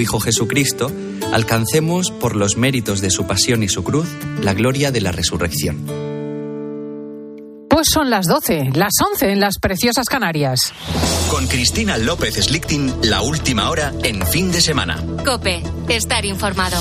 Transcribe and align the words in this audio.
Hijo 0.00 0.20
Jesucristo, 0.20 0.90
alcancemos 1.32 2.10
por 2.10 2.36
los 2.36 2.56
méritos 2.56 3.00
de 3.00 3.10
su 3.10 3.26
pasión 3.26 3.62
y 3.62 3.68
su 3.68 3.84
cruz 3.84 4.08
la 4.42 4.54
gloria 4.54 4.90
de 4.90 5.00
la 5.00 5.12
resurrección. 5.12 5.84
Pues 7.68 7.88
son 7.92 8.10
las 8.10 8.26
12, 8.26 8.70
las 8.74 8.92
11 9.12 9.30
en 9.30 9.40
las 9.40 9.58
preciosas 9.58 10.08
Canarias. 10.08 10.72
Con 11.30 11.46
Cristina 11.46 11.96
López 11.96 12.34
Slichting, 12.34 12.92
la 13.02 13.22
última 13.22 13.70
hora 13.70 13.92
en 14.02 14.26
fin 14.26 14.50
de 14.50 14.60
semana. 14.60 15.04
Cope, 15.24 15.62
estar 15.88 16.24
informado. 16.24 16.76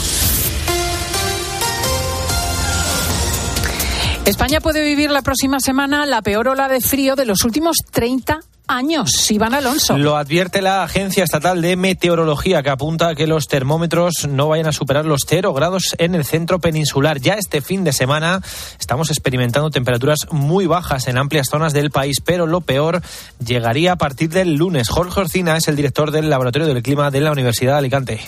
España 4.25 4.59
puede 4.59 4.83
vivir 4.83 5.09
la 5.11 5.21
próxima 5.21 5.59
semana 5.59 6.05
la 6.05 6.21
peor 6.21 6.49
ola 6.49 6.67
de 6.67 6.81
frío 6.81 7.15
de 7.15 7.25
los 7.25 7.43
últimos 7.45 7.77
30 7.91 8.41
años. 8.67 9.29
Iván 9.31 9.53
Alonso. 9.53 9.97
Lo 9.97 10.17
advierte 10.17 10.61
la 10.61 10.83
Agencia 10.83 11.23
Estatal 11.23 11.61
de 11.61 11.75
Meteorología, 11.75 12.63
que 12.63 12.69
apunta 12.69 13.09
a 13.09 13.15
que 13.15 13.27
los 13.27 13.47
termómetros 13.47 14.27
no 14.27 14.49
vayan 14.49 14.67
a 14.67 14.71
superar 14.71 15.05
los 15.05 15.21
cero 15.27 15.53
grados 15.53 15.95
en 15.97 16.15
el 16.15 16.25
centro 16.25 16.59
peninsular. 16.59 17.19
Ya 17.19 17.35
este 17.35 17.61
fin 17.61 17.83
de 17.83 17.93
semana 17.93 18.41
estamos 18.79 19.09
experimentando 19.09 19.69
temperaturas 19.69 20.27
muy 20.31 20.65
bajas 20.65 21.07
en 21.07 21.17
amplias 21.17 21.47
zonas 21.49 21.73
del 21.73 21.91
país, 21.91 22.17
pero 22.23 22.47
lo 22.47 22.61
peor 22.61 23.01
llegaría 23.43 23.93
a 23.93 23.97
partir 23.97 24.29
del 24.29 24.55
lunes. 24.55 24.89
Jorge 24.89 25.21
Orcina 25.21 25.57
es 25.57 25.67
el 25.67 25.75
director 25.75 26.11
del 26.11 26.29
Laboratorio 26.29 26.67
del 26.67 26.83
Clima 26.83 27.11
de 27.11 27.21
la 27.21 27.31
Universidad 27.31 27.73
de 27.73 27.79
Alicante. 27.79 28.19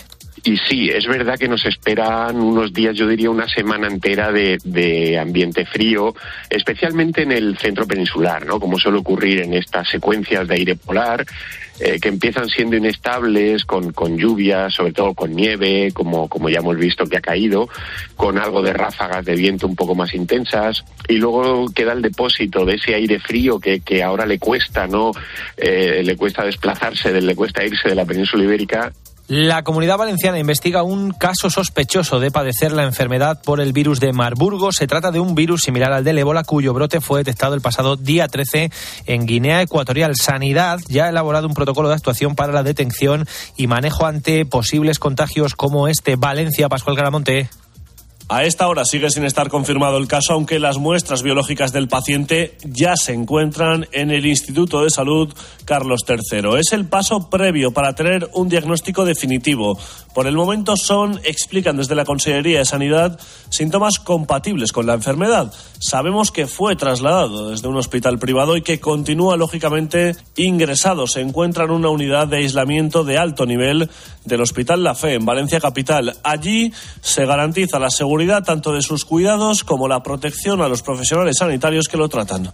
Y 0.43 0.57
sí, 0.57 0.89
es 0.89 1.07
verdad 1.07 1.37
que 1.37 1.47
nos 1.47 1.65
esperan 1.65 2.37
unos 2.37 2.71
días, 2.71 2.95
yo 2.95 3.07
diría 3.07 3.29
una 3.29 3.47
semana 3.47 3.87
entera 3.87 4.31
de, 4.31 5.17
ambiente 5.19 5.65
frío, 5.65 6.15
especialmente 6.49 7.23
en 7.23 7.31
el 7.31 7.57
centro 7.57 7.85
peninsular, 7.85 8.45
¿no? 8.45 8.59
Como 8.59 8.79
suele 8.79 8.99
ocurrir 8.99 9.41
en 9.41 9.53
estas 9.53 9.89
secuencias 9.89 10.47
de 10.47 10.55
aire 10.55 10.75
polar, 10.75 11.25
eh, 11.79 11.99
que 11.99 12.09
empiezan 12.09 12.47
siendo 12.49 12.75
inestables, 12.75 13.65
con, 13.65 13.91
con 13.91 14.17
lluvia, 14.17 14.69
sobre 14.69 14.93
todo 14.93 15.13
con 15.13 15.35
nieve, 15.35 15.91
como, 15.93 16.29
como 16.29 16.49
ya 16.49 16.59
hemos 16.59 16.77
visto 16.77 17.05
que 17.05 17.17
ha 17.17 17.21
caído, 17.21 17.67
con 18.15 18.37
algo 18.37 18.61
de 18.61 18.73
ráfagas 18.73 19.25
de 19.25 19.35
viento 19.35 19.67
un 19.67 19.75
poco 19.75 19.95
más 19.95 20.13
intensas, 20.13 20.85
y 21.07 21.15
luego 21.15 21.65
queda 21.73 21.93
el 21.93 22.01
depósito 22.01 22.65
de 22.65 22.75
ese 22.75 22.95
aire 22.95 23.19
frío 23.19 23.59
que, 23.59 23.81
que 23.81 24.03
ahora 24.03 24.25
le 24.25 24.39
cuesta, 24.39 24.87
¿no? 24.87 25.11
Eh, 25.57 26.01
le 26.03 26.15
cuesta 26.15 26.45
desplazarse, 26.45 27.19
le 27.19 27.35
cuesta 27.35 27.65
irse 27.65 27.89
de 27.89 27.95
la 27.95 28.05
península 28.05 28.43
ibérica 28.43 28.91
la 29.29 29.61
comunidad 29.61 29.99
valenciana 29.99 30.39
investiga 30.39 30.81
un 30.81 31.11
caso 31.11 31.51
sospechoso 31.51 32.19
de 32.19 32.31
padecer 32.31 32.71
la 32.71 32.83
enfermedad 32.83 33.39
por 33.43 33.61
el 33.61 33.73
virus 33.73 33.99
de 33.99 34.11
Marburgo. 34.11 34.71
Se 34.71 34.87
trata 34.87 35.11
de 35.11 35.19
un 35.19 35.35
virus 35.35 35.61
similar 35.61 35.93
al 35.93 36.03
del 36.03 36.17
ébola 36.17 36.43
cuyo 36.43 36.73
brote 36.73 36.99
fue 36.99 37.19
detectado 37.19 37.53
el 37.53 37.61
pasado 37.61 37.95
día 37.95 38.27
13 38.27 38.71
en 39.05 39.27
Guinea 39.27 39.61
Ecuatorial. 39.61 40.15
Sanidad 40.15 40.79
ya 40.87 41.05
ha 41.05 41.09
elaborado 41.09 41.45
un 41.45 41.53
protocolo 41.53 41.89
de 41.89 41.93
actuación 41.93 42.33
para 42.33 42.53
la 42.53 42.63
detención 42.63 43.27
y 43.55 43.67
manejo 43.67 44.07
ante 44.07 44.47
posibles 44.47 44.97
contagios 44.97 45.53
como 45.53 45.87
este. 45.87 46.15
Valencia, 46.15 46.67
Pascual 46.67 46.95
Garamonte. 46.95 47.49
A 48.31 48.43
esta 48.43 48.67
hora 48.67 48.85
sigue 48.85 49.09
sin 49.09 49.25
estar 49.25 49.49
confirmado 49.49 49.97
el 49.97 50.07
caso, 50.07 50.33
aunque 50.33 50.59
las 50.59 50.77
muestras 50.77 51.23
biológicas 51.23 51.73
del 51.73 51.87
paciente 51.87 52.55
ya 52.63 52.95
se 52.95 53.11
encuentran 53.13 53.87
en 53.91 54.11
el 54.11 54.27
Instituto 54.27 54.83
de 54.83 54.91
Salud 54.91 55.33
Carlos 55.65 56.01
III. 56.07 56.59
Es 56.59 56.71
el 56.71 56.85
paso 56.85 57.31
previo 57.31 57.71
para 57.71 57.95
tener 57.95 58.29
un 58.35 58.47
diagnóstico 58.47 59.03
definitivo. 59.03 59.79
Por 60.13 60.27
el 60.27 60.35
momento 60.35 60.75
son, 60.75 61.19
explican 61.23 61.77
desde 61.77 61.95
la 61.95 62.03
Consejería 62.03 62.59
de 62.59 62.65
Sanidad, 62.65 63.19
síntomas 63.49 63.99
compatibles 63.99 64.71
con 64.71 64.85
la 64.87 64.95
enfermedad. 64.95 65.53
Sabemos 65.79 66.31
que 66.31 66.47
fue 66.47 66.75
trasladado 66.75 67.51
desde 67.51 67.67
un 67.67 67.77
hospital 67.77 68.17
privado 68.17 68.57
y 68.57 68.61
que 68.61 68.79
continúa 68.79 69.37
lógicamente 69.37 70.15
ingresado. 70.35 71.07
Se 71.07 71.21
encuentra 71.21 71.65
en 71.65 71.71
una 71.71 71.89
unidad 71.89 72.27
de 72.27 72.37
aislamiento 72.37 73.03
de 73.03 73.17
alto 73.17 73.45
nivel 73.45 73.89
del 74.25 74.41
Hospital 74.41 74.83
La 74.83 74.95
Fe 74.95 75.13
en 75.13 75.25
Valencia 75.25 75.59
Capital. 75.59 76.17
Allí 76.23 76.73
se 77.01 77.25
garantiza 77.25 77.79
la 77.79 77.91
seguridad 77.91 78.43
tanto 78.43 78.73
de 78.73 78.81
sus 78.81 79.05
cuidados 79.05 79.63
como 79.63 79.87
la 79.87 80.01
protección 80.01 80.61
a 80.61 80.67
los 80.67 80.81
profesionales 80.81 81.37
sanitarios 81.37 81.87
que 81.87 81.97
lo 81.97 82.09
tratan. 82.09 82.51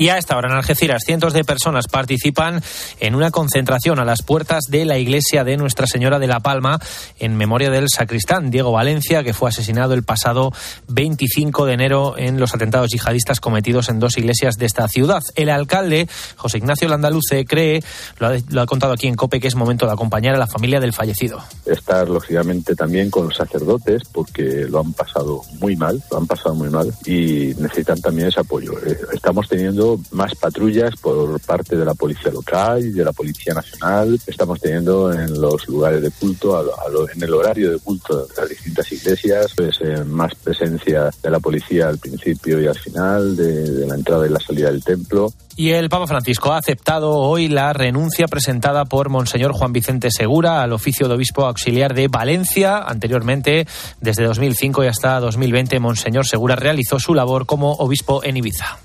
Y 0.00 0.10
a 0.10 0.16
esta 0.16 0.36
hora 0.36 0.48
en 0.48 0.56
Algeciras, 0.56 1.02
cientos 1.04 1.32
de 1.32 1.42
personas 1.42 1.88
participan 1.88 2.62
en 3.00 3.16
una 3.16 3.32
concentración 3.32 3.98
a 3.98 4.04
las 4.04 4.22
puertas 4.22 4.66
de 4.68 4.84
la 4.84 4.96
iglesia 4.96 5.42
de 5.42 5.56
Nuestra 5.56 5.88
Señora 5.88 6.20
de 6.20 6.28
la 6.28 6.38
Palma 6.38 6.78
en 7.18 7.36
memoria 7.36 7.68
del 7.68 7.88
sacristán 7.88 8.52
Diego 8.52 8.70
Valencia, 8.70 9.24
que 9.24 9.34
fue 9.34 9.48
asesinado 9.48 9.94
el 9.94 10.04
pasado 10.04 10.52
25 10.86 11.66
de 11.66 11.72
enero 11.72 12.14
en 12.16 12.38
los 12.38 12.54
atentados 12.54 12.90
yihadistas 12.90 13.40
cometidos 13.40 13.88
en 13.88 13.98
dos 13.98 14.16
iglesias 14.18 14.54
de 14.54 14.66
esta 14.66 14.86
ciudad. 14.86 15.20
El 15.34 15.50
alcalde, 15.50 16.08
José 16.36 16.58
Ignacio 16.58 16.86
Landaluce, 16.86 17.44
cree, 17.44 17.82
lo 18.20 18.28
ha, 18.28 18.34
lo 18.50 18.60
ha 18.60 18.66
contado 18.66 18.92
aquí 18.92 19.08
en 19.08 19.16
COPE, 19.16 19.40
que 19.40 19.48
es 19.48 19.56
momento 19.56 19.84
de 19.86 19.94
acompañar 19.94 20.36
a 20.36 20.38
la 20.38 20.46
familia 20.46 20.78
del 20.78 20.92
fallecido. 20.92 21.42
Estar, 21.66 22.08
lógicamente, 22.08 22.76
también 22.76 23.10
con 23.10 23.24
los 23.26 23.36
sacerdotes, 23.36 24.02
porque 24.12 24.66
lo 24.70 24.78
han 24.78 24.92
pasado 24.92 25.42
muy 25.58 25.74
mal, 25.74 26.00
lo 26.12 26.18
han 26.18 26.28
pasado 26.28 26.54
muy 26.54 26.70
mal 26.70 26.94
y 27.04 27.52
necesitan 27.58 28.00
también 28.00 28.28
ese 28.28 28.38
apoyo. 28.38 28.74
Eh, 28.86 28.96
estamos 29.12 29.48
teniendo 29.48 29.87
más 30.10 30.34
patrullas 30.34 30.94
por 30.96 31.40
parte 31.40 31.76
de 31.76 31.84
la 31.84 31.94
policía 31.94 32.30
local 32.30 32.84
y 32.84 32.90
de 32.90 33.04
la 33.04 33.12
policía 33.12 33.54
nacional. 33.54 34.18
Estamos 34.26 34.60
teniendo 34.60 35.12
en 35.12 35.40
los 35.40 35.66
lugares 35.68 36.02
de 36.02 36.10
culto, 36.10 36.62
en 37.12 37.22
el 37.22 37.34
horario 37.34 37.72
de 37.72 37.78
culto 37.78 38.26
de 38.26 38.34
las 38.36 38.48
distintas 38.48 38.90
iglesias, 38.92 39.52
pues, 39.56 39.78
eh, 39.80 40.04
más 40.04 40.34
presencia 40.34 41.10
de 41.22 41.30
la 41.30 41.40
policía 41.40 41.88
al 41.88 41.98
principio 41.98 42.60
y 42.60 42.66
al 42.66 42.78
final, 42.78 43.36
de, 43.36 43.86
la 43.86 43.94
entrada 43.94 44.26
y 44.26 44.30
la 44.30 44.40
salida 44.40 44.70
del 44.70 44.82
templo. 44.82 45.32
Y 45.56 45.70
el 45.70 45.88
Papa 45.88 46.06
Francisco 46.06 46.52
ha 46.52 46.58
aceptado 46.58 47.14
hoy 47.16 47.48
la 47.48 47.72
renuncia 47.72 48.28
presentada 48.28 48.84
por 48.84 49.08
Monseñor 49.08 49.52
Juan 49.52 49.72
Vicente 49.72 50.08
Segura 50.10 50.62
al 50.62 50.72
oficio 50.72 51.08
de 51.08 51.14
obispo 51.14 51.46
auxiliar 51.46 51.94
de 51.94 52.08
Valencia. 52.08 52.78
Anteriormente, 52.78 53.66
desde 54.00 54.24
2005 54.24 54.84
y 54.84 54.86
hasta 54.86 55.18
2020, 55.18 55.80
Monseñor 55.80 56.26
Segura 56.26 56.54
realizó 56.54 57.00
su 57.00 57.14
labor 57.14 57.46
como 57.46 57.72
obispo 57.72 58.22
en 58.22 58.36
Ibiza 58.36 58.78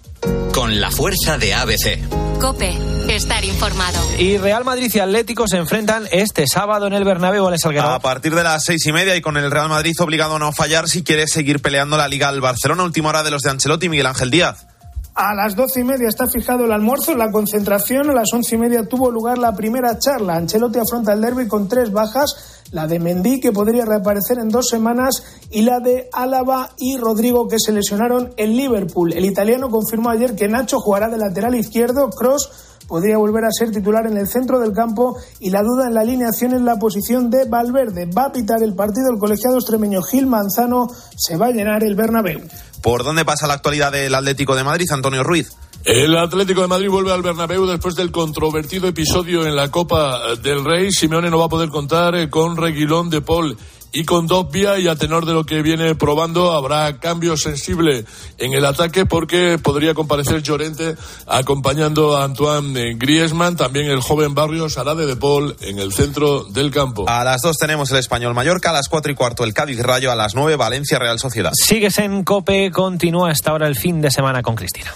con 0.53 0.79
la 0.79 0.91
fuerza 0.91 1.37
de 1.37 1.53
ABC. 1.53 1.99
Cope, 2.39 2.77
estar 3.07 3.43
informado. 3.45 3.99
Y 4.17 4.37
Real 4.37 4.65
Madrid 4.65 4.91
y 4.93 4.99
Atlético 4.99 5.47
se 5.47 5.57
enfrentan 5.57 6.07
este 6.11 6.45
sábado 6.47 6.87
en 6.87 6.93
el 6.93 7.03
Bernabéu, 7.03 7.47
A 7.47 7.99
partir 7.99 8.35
de 8.35 8.43
las 8.43 8.63
seis 8.63 8.85
y 8.85 8.91
media 8.91 9.15
y 9.15 9.21
con 9.21 9.37
el 9.37 9.49
Real 9.49 9.69
Madrid 9.69 9.93
obligado 9.99 10.35
a 10.35 10.39
no 10.39 10.51
fallar 10.51 10.87
si 10.87 11.03
quiere 11.03 11.27
seguir 11.27 11.61
peleando 11.61 11.97
la 11.97 12.07
Liga 12.07 12.27
al 12.27 12.41
Barcelona. 12.41 12.83
Última 12.83 13.09
hora 13.09 13.23
de 13.23 13.31
los 13.31 13.41
de 13.43 13.51
Ancelotti 13.51 13.85
y 13.85 13.89
Miguel 13.89 14.07
Ángel 14.07 14.29
Díaz. 14.29 14.67
A 15.15 15.35
las 15.35 15.55
doce 15.55 15.81
y 15.81 15.83
media 15.83 16.09
está 16.09 16.27
fijado 16.27 16.65
el 16.65 16.71
almuerzo, 16.71 17.15
la 17.15 17.31
concentración. 17.31 18.09
A 18.09 18.13
las 18.13 18.33
once 18.33 18.55
y 18.55 18.57
media 18.57 18.83
tuvo 18.87 19.11
lugar 19.11 19.37
la 19.37 19.55
primera 19.55 19.99
charla. 19.99 20.35
Ancelotti 20.35 20.79
afronta 20.79 21.13
el 21.13 21.21
derby 21.21 21.47
con 21.47 21.67
tres 21.67 21.91
bajas 21.91 22.62
la 22.73 22.87
de 22.87 22.99
Mendy, 22.99 23.39
que 23.39 23.51
podría 23.51 23.85
reaparecer 23.85 24.39
en 24.39 24.49
dos 24.49 24.67
semanas, 24.67 25.23
y 25.49 25.61
la 25.61 25.79
de 25.79 26.09
Álava 26.11 26.71
y 26.77 26.97
Rodrigo, 26.97 27.47
que 27.47 27.59
se 27.59 27.71
lesionaron 27.71 28.33
en 28.35 28.57
Liverpool. 28.57 29.13
El 29.13 29.25
italiano 29.25 29.69
confirmó 29.69 30.09
ayer 30.09 30.35
que 30.35 30.49
Nacho 30.49 30.79
jugará 30.79 31.07
de 31.07 31.19
lateral 31.19 31.55
izquierdo, 31.55 32.09
Cross 32.09 32.49
podría 32.87 33.17
volver 33.17 33.45
a 33.45 33.51
ser 33.51 33.71
titular 33.71 34.07
en 34.07 34.17
el 34.17 34.27
centro 34.27 34.59
del 34.59 34.73
campo 34.73 35.17
y 35.39 35.51
la 35.51 35.61
duda 35.61 35.87
en 35.87 35.93
la 35.93 36.01
alineación 36.01 36.53
en 36.53 36.65
la 36.65 36.77
posición 36.77 37.29
de 37.29 37.45
Valverde. 37.45 38.07
Va 38.07 38.25
a 38.25 38.31
pitar 38.31 38.61
el 38.61 38.75
partido 38.75 39.09
el 39.11 39.19
colegiado 39.19 39.57
extremeño 39.57 40.01
Gil 40.01 40.27
Manzano, 40.27 40.87
se 41.15 41.37
va 41.37 41.47
a 41.47 41.51
llenar 41.51 41.83
el 41.83 41.95
Bernabéu. 41.95 42.41
¿Por 42.81 43.03
dónde 43.03 43.23
pasa 43.23 43.47
la 43.47 43.53
actualidad 43.53 43.91
del 43.91 44.13
Atlético 44.13 44.55
de 44.55 44.63
Madrid, 44.63 44.87
Antonio 44.91 45.23
Ruiz? 45.23 45.55
El 45.85 46.15
Atlético 46.15 46.61
de 46.61 46.67
Madrid 46.67 46.87
vuelve 46.87 47.11
al 47.11 47.21
Bernabéu 47.21 47.65
después 47.65 47.95
del 47.95 48.09
controvertido 48.09 48.87
episodio 48.87 49.45
en 49.45 49.53
la 49.53 49.69
Copa 49.69 50.35
del 50.41 50.63
Rey. 50.63 50.91
Simeone 50.91 51.29
no 51.29 51.37
va 51.37 51.45
a 51.45 51.49
poder 51.49 51.67
contar 51.67 52.15
eh, 52.15 52.29
con 52.29 52.55
Reguilón 52.55 53.09
de 53.09 53.19
Paul 53.19 53.57
y 53.91 54.05
con 54.05 54.25
Dobbia 54.25 54.79
y 54.79 54.87
a 54.87 54.95
tenor 54.95 55.25
de 55.25 55.33
lo 55.33 55.45
que 55.45 55.61
viene 55.61 55.93
probando 55.93 56.53
habrá 56.53 56.99
cambio 56.99 57.35
sensible 57.35 58.05
en 58.37 58.53
el 58.53 58.65
ataque 58.65 59.05
porque 59.05 59.59
podría 59.61 59.93
comparecer 59.93 60.41
Llorente 60.41 60.95
acompañando 61.27 62.15
a 62.15 62.23
Antoine 62.23 62.79
eh, 62.79 62.95
Griezmann, 62.95 63.57
también 63.57 63.87
el 63.87 63.99
joven 63.99 64.33
barrio 64.33 64.69
Sarade 64.69 65.05
de 65.05 65.17
Paul 65.17 65.53
en 65.59 65.79
el 65.79 65.91
centro 65.91 66.45
del 66.45 66.71
campo. 66.71 67.09
A 67.09 67.25
las 67.25 67.41
dos 67.41 67.57
tenemos 67.57 67.91
el 67.91 67.97
Español 67.97 68.33
Mallorca, 68.33 68.69
a 68.69 68.73
las 68.73 68.87
cuatro 68.87 69.11
y 69.11 69.15
cuarto 69.15 69.43
el 69.43 69.53
Cádiz 69.53 69.81
Rayo, 69.81 70.13
a 70.13 70.15
las 70.15 70.33
nueve 70.33 70.55
Valencia 70.55 70.97
Real 70.97 71.19
Sociedad. 71.19 71.51
Sigues 71.53 71.97
en 71.97 72.23
Cope, 72.23 72.71
continúa 72.71 73.31
hasta 73.31 73.51
ahora 73.51 73.67
el 73.67 73.75
fin 73.75 73.99
de 73.99 74.11
semana 74.11 74.41
con 74.41 74.55
Cristina. 74.55 74.93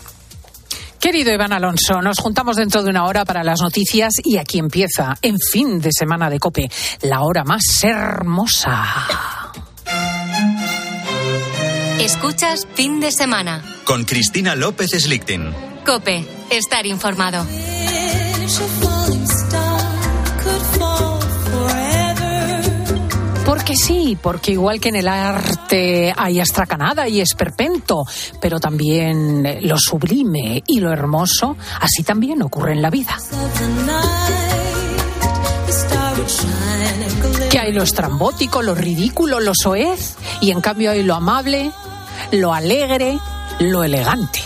Querido 1.00 1.32
Iván 1.32 1.54
Alonso, 1.54 2.02
nos 2.02 2.20
juntamos 2.20 2.56
dentro 2.56 2.82
de 2.84 2.90
una 2.90 3.06
hora 3.06 3.24
para 3.24 3.44
las 3.44 3.62
noticias 3.62 4.16
y 4.24 4.38
aquí 4.38 4.58
empieza, 4.58 5.16
en 5.22 5.38
fin 5.40 5.80
de 5.80 5.92
semana 5.92 6.30
de 6.30 6.40
Cope, 6.40 6.70
la 7.02 7.22
hora 7.22 7.44
más 7.44 7.84
hermosa. 7.84 8.84
Escuchas 12.00 12.68
fin 12.74 13.00
de 13.00 13.12
semana. 13.12 13.64
Con 13.84 14.06
Cristina 14.06 14.56
López 14.56 14.92
Slichting. 14.92 15.54
Cope, 15.86 16.26
estar 16.50 16.86
informado. 16.86 17.46
Porque 23.48 23.78
sí, 23.78 24.18
porque 24.22 24.52
igual 24.52 24.82
que 24.82 24.90
en 24.90 24.98
el 24.98 25.08
arte 25.08 26.14
hay 26.18 26.42
astracanada 26.42 27.08
y 27.08 27.22
esperpento, 27.22 28.04
pero 28.42 28.60
también 28.60 29.60
lo 29.62 29.78
sublime 29.78 30.62
y 30.68 30.82
lo 30.82 30.92
hermoso, 30.92 31.56
así 31.80 32.04
también 32.04 32.42
ocurre 32.42 32.74
en 32.74 32.82
la 32.82 32.90
vida. 32.90 33.18
¿Qué 37.50 37.58
hay 37.58 37.72
lo 37.72 37.84
estrambótico, 37.84 38.62
lo 38.62 38.76
ridículo, 38.76 39.40
lo 39.40 39.54
soez, 39.56 40.18
y 40.42 40.52
en 40.52 40.60
cambio 40.60 40.92
hay 40.92 41.04
lo 41.04 41.16
amable, 41.16 41.72
lo 42.34 42.54
alegre, 42.54 43.18
lo 43.60 43.86
elegante. 43.86 44.42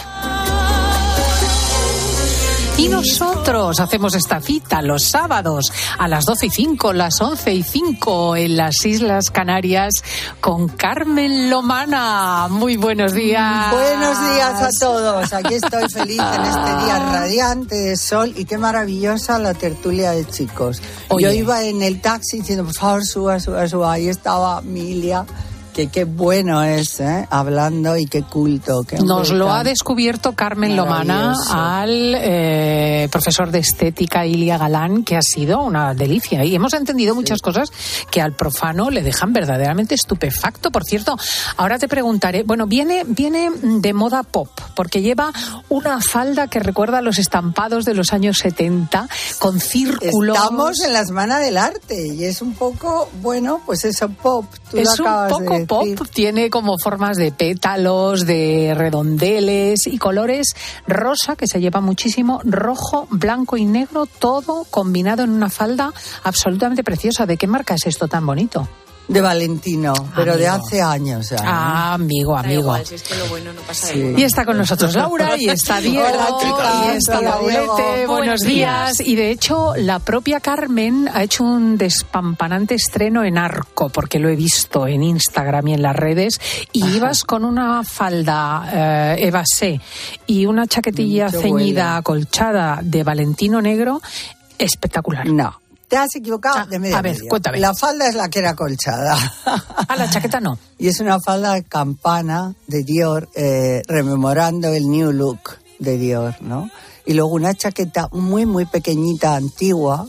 Y 2.81 2.87
nosotros 2.89 3.79
hacemos 3.79 4.15
esta 4.15 4.41
cita 4.41 4.81
los 4.81 5.03
sábados 5.03 5.71
a 5.99 6.07
las 6.07 6.25
12 6.25 6.47
y 6.47 6.49
5, 6.49 6.93
las 6.93 7.21
11 7.21 7.53
y 7.53 7.61
5 7.61 8.35
en 8.37 8.57
las 8.57 8.83
Islas 8.83 9.29
Canarias 9.29 10.03
con 10.39 10.67
Carmen 10.67 11.51
Lomana. 11.51 12.47
Muy 12.49 12.77
buenos 12.77 13.13
días. 13.13 13.71
Buenos 13.71 14.19
días 14.19 14.61
a 14.63 14.69
todos. 14.79 15.31
Aquí 15.31 15.53
estoy 15.53 15.87
feliz 15.93 16.19
en 16.19 16.41
este 16.41 16.75
día 16.83 16.97
radiante 16.97 17.75
de 17.75 17.97
sol 17.97 18.33
y 18.35 18.45
qué 18.45 18.57
maravillosa 18.57 19.37
la 19.37 19.53
tertulia 19.53 20.13
de 20.13 20.25
chicos. 20.25 20.81
Oye. 21.09 21.25
Yo 21.25 21.31
iba 21.33 21.63
en 21.63 21.83
el 21.83 22.01
taxi 22.01 22.39
diciendo, 22.39 22.63
por 22.65 22.73
favor, 22.73 23.05
suba, 23.05 23.39
suba, 23.39 23.67
suba. 23.67 23.93
Ahí 23.93 24.07
estaba 24.07 24.59
Milia. 24.61 25.27
Que 25.73 25.87
qué 25.87 26.03
bueno 26.03 26.63
es, 26.63 26.99
¿eh? 26.99 27.27
Hablando 27.29 27.95
y 27.97 28.05
qué 28.05 28.23
culto. 28.23 28.83
Qué 28.83 28.97
Nos 28.97 29.31
lo 29.31 29.51
ha 29.51 29.63
descubierto 29.63 30.33
Carmen 30.33 30.75
Lomana 30.75 31.33
al 31.49 32.15
eh, 32.15 33.07
profesor 33.11 33.51
de 33.51 33.59
estética 33.59 34.25
Ilia 34.25 34.57
Galán, 34.57 35.03
que 35.03 35.15
ha 35.15 35.21
sido 35.21 35.61
una 35.61 35.93
delicia. 35.93 36.43
Y 36.43 36.55
hemos 36.55 36.73
entendido 36.73 37.15
muchas 37.15 37.41
cosas 37.41 37.71
que 38.09 38.21
al 38.21 38.33
profano 38.33 38.89
le 38.89 39.01
dejan 39.01 39.33
verdaderamente 39.33 39.95
estupefacto. 39.95 40.71
Por 40.71 40.83
cierto, 40.83 41.17
ahora 41.57 41.79
te 41.79 41.87
preguntaré, 41.87 42.43
bueno, 42.43 42.67
viene, 42.67 43.03
viene 43.07 43.49
de 43.61 43.93
moda 43.93 44.23
pop, 44.23 44.49
porque 44.75 45.01
lleva 45.01 45.31
una 45.69 46.01
falda 46.01 46.47
que 46.47 46.59
recuerda 46.59 46.97
a 46.97 47.01
los 47.01 47.17
estampados 47.17 47.85
de 47.85 47.93
los 47.93 48.13
años 48.13 48.37
70, 48.39 49.07
con 49.39 49.59
círculos. 49.59 50.37
Estamos 50.37 50.81
en 50.81 50.93
la 50.93 51.05
Semana 51.05 51.39
del 51.39 51.57
Arte 51.57 52.07
y 52.07 52.25
es 52.25 52.41
un 52.41 52.53
poco, 52.53 53.09
bueno, 53.21 53.61
pues 53.65 53.85
eso, 53.85 54.09
pop. 54.09 54.45
Tú 54.69 54.77
lo 54.77 54.83
es 54.83 54.99
un 54.99 55.45
de 55.45 55.60
pop, 55.67 55.87
tiene 56.13 56.49
como 56.49 56.77
formas 56.77 57.17
de 57.17 57.31
pétalos, 57.31 58.25
de 58.25 58.73
redondeles 58.75 59.87
y 59.87 59.97
colores 59.97 60.55
rosa, 60.87 61.35
que 61.35 61.47
se 61.47 61.59
lleva 61.59 61.81
muchísimo, 61.81 62.41
rojo, 62.43 63.07
blanco 63.09 63.57
y 63.57 63.65
negro, 63.65 64.05
todo 64.05 64.65
combinado 64.69 65.23
en 65.23 65.31
una 65.31 65.49
falda 65.49 65.93
absolutamente 66.23 66.83
preciosa. 66.83 67.25
¿De 67.25 67.37
qué 67.37 67.47
marca 67.47 67.75
es 67.75 67.87
esto 67.87 68.07
tan 68.07 68.25
bonito? 68.25 68.67
De 69.11 69.21
Valentino, 69.21 69.93
pero 70.15 70.37
de 70.37 70.47
hace 70.47 70.81
años 70.81 71.29
ya. 71.29 71.35
¿eh? 71.37 71.39
Ah, 71.45 71.93
amigo, 71.93 72.37
amigo. 72.37 72.61
igual, 72.61 72.85
si 72.85 72.95
es 72.95 73.03
que 73.03 73.15
lo 73.15 73.25
bueno 73.27 73.51
no 73.53 73.61
pasa 73.61 73.87
de 73.87 73.93
Sí. 73.93 73.99
moda. 74.03 74.19
Y 74.19 74.23
está 74.23 74.45
con 74.45 74.57
nosotros 74.57 74.95
Laura 74.95 75.35
y 75.37 75.49
está 75.49 75.79
Diego 75.81 76.05
y 76.85 76.95
está. 76.97 77.19
Paulete. 77.21 78.07
Buenos 78.07 78.39
días. 78.41 78.99
Y 79.01 79.15
de 79.15 79.31
hecho, 79.31 79.73
la 79.75 79.99
propia 79.99 80.39
Carmen 80.39 81.09
ha 81.13 81.23
hecho 81.23 81.43
un 81.43 81.77
despampanante 81.77 82.75
estreno 82.75 83.23
en 83.23 83.37
arco, 83.37 83.89
porque 83.89 84.17
lo 84.19 84.29
he 84.29 84.35
visto 84.35 84.87
en 84.87 85.03
Instagram 85.03 85.67
y 85.67 85.73
en 85.73 85.81
las 85.81 85.95
redes. 85.95 86.39
Y 86.71 86.85
ibas 86.95 87.23
con 87.23 87.43
una 87.45 87.83
falda 87.83 88.69
eh, 88.73 89.27
evasé 89.27 89.81
y 90.25 90.45
una 90.45 90.67
chaquetilla 90.67 91.27
Mm, 91.27 91.31
ceñida, 91.31 91.51
buena. 91.83 91.97
acolchada 91.97 92.79
de 92.81 93.03
Valentino 93.03 93.61
Negro, 93.61 94.01
espectacular. 94.57 95.27
No. 95.27 95.60
Te 95.91 95.97
has 95.97 96.15
equivocado 96.15 96.57
Ah, 96.57 96.65
de 96.65 96.79
media 96.79 96.99
a 96.99 97.01
ver, 97.01 97.15
media. 97.15 97.29
cuéntame. 97.29 97.59
La 97.59 97.75
falda 97.75 98.07
es 98.07 98.15
la 98.15 98.29
que 98.29 98.39
era 98.39 98.55
colchada. 98.55 99.17
Ah, 99.45 99.95
la 99.97 100.09
chaqueta 100.09 100.39
no. 100.39 100.57
y 100.77 100.87
es 100.87 101.01
una 101.01 101.19
falda 101.19 101.53
de 101.55 101.63
campana 101.63 102.55
de 102.65 102.83
Dior, 102.83 103.27
eh, 103.35 103.81
rememorando 103.89 104.69
el 104.69 104.89
new 104.89 105.11
look 105.11 105.57
de 105.79 105.97
Dior, 105.97 106.41
¿no? 106.41 106.69
Y 107.05 107.13
luego 107.13 107.31
una 107.33 107.53
chaqueta 107.55 108.07
muy, 108.13 108.45
muy 108.45 108.65
pequeñita, 108.65 109.35
antigua. 109.35 110.07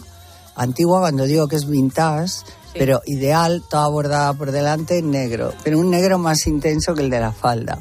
Antigua 0.54 1.00
cuando 1.00 1.24
digo 1.24 1.48
que 1.48 1.56
es 1.56 1.66
vintage, 1.66 2.32
pero 2.74 3.00
ideal, 3.06 3.64
toda 3.68 3.88
bordada 3.88 4.32
por 4.34 4.52
delante 4.52 4.98
en 4.98 5.10
negro. 5.10 5.52
Pero 5.64 5.80
un 5.80 5.90
negro 5.90 6.16
más 6.16 6.46
intenso 6.46 6.94
que 6.94 7.02
el 7.02 7.10
de 7.10 7.18
la 7.18 7.32
falda. 7.32 7.80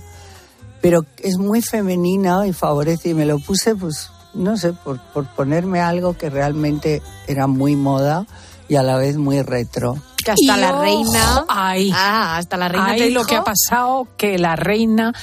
Pero 0.82 1.06
es 1.20 1.38
muy 1.38 1.62
femenina 1.62 2.48
y 2.48 2.54
favorece. 2.54 3.10
Y 3.10 3.14
me 3.14 3.26
lo 3.28 3.38
puse, 3.38 3.76
pues, 3.76 4.10
no 4.34 4.58
sé, 4.58 4.74
por, 4.74 5.00
por 5.14 5.26
ponerme 5.28 5.80
algo 5.82 6.18
que 6.18 6.30
realmente 6.30 7.02
era 7.28 7.48
muy 7.48 7.76
moda 7.76 8.26
y 8.68 8.76
a 8.76 8.84
la 8.84 8.98
vez 8.98 9.18
muy 9.18 9.42
retro. 9.42 9.96
Que 10.24 10.32
hasta 10.32 10.58
Y 10.58 10.62
la 10.62 10.74
ojo, 10.74 10.82
reina. 10.82 11.46
ahí. 11.50 11.92
Ah, 11.94 12.38
hasta 12.38 12.58
la 12.58 12.70
reina. 12.70 12.96
te 12.96 13.04
Ahí 13.04 13.12
lo 13.12 13.26
que 13.26 13.36
ha 13.36 13.44
pasado, 13.44 14.08
que 14.18 14.38
la 14.38 14.56
reina 14.56 15.14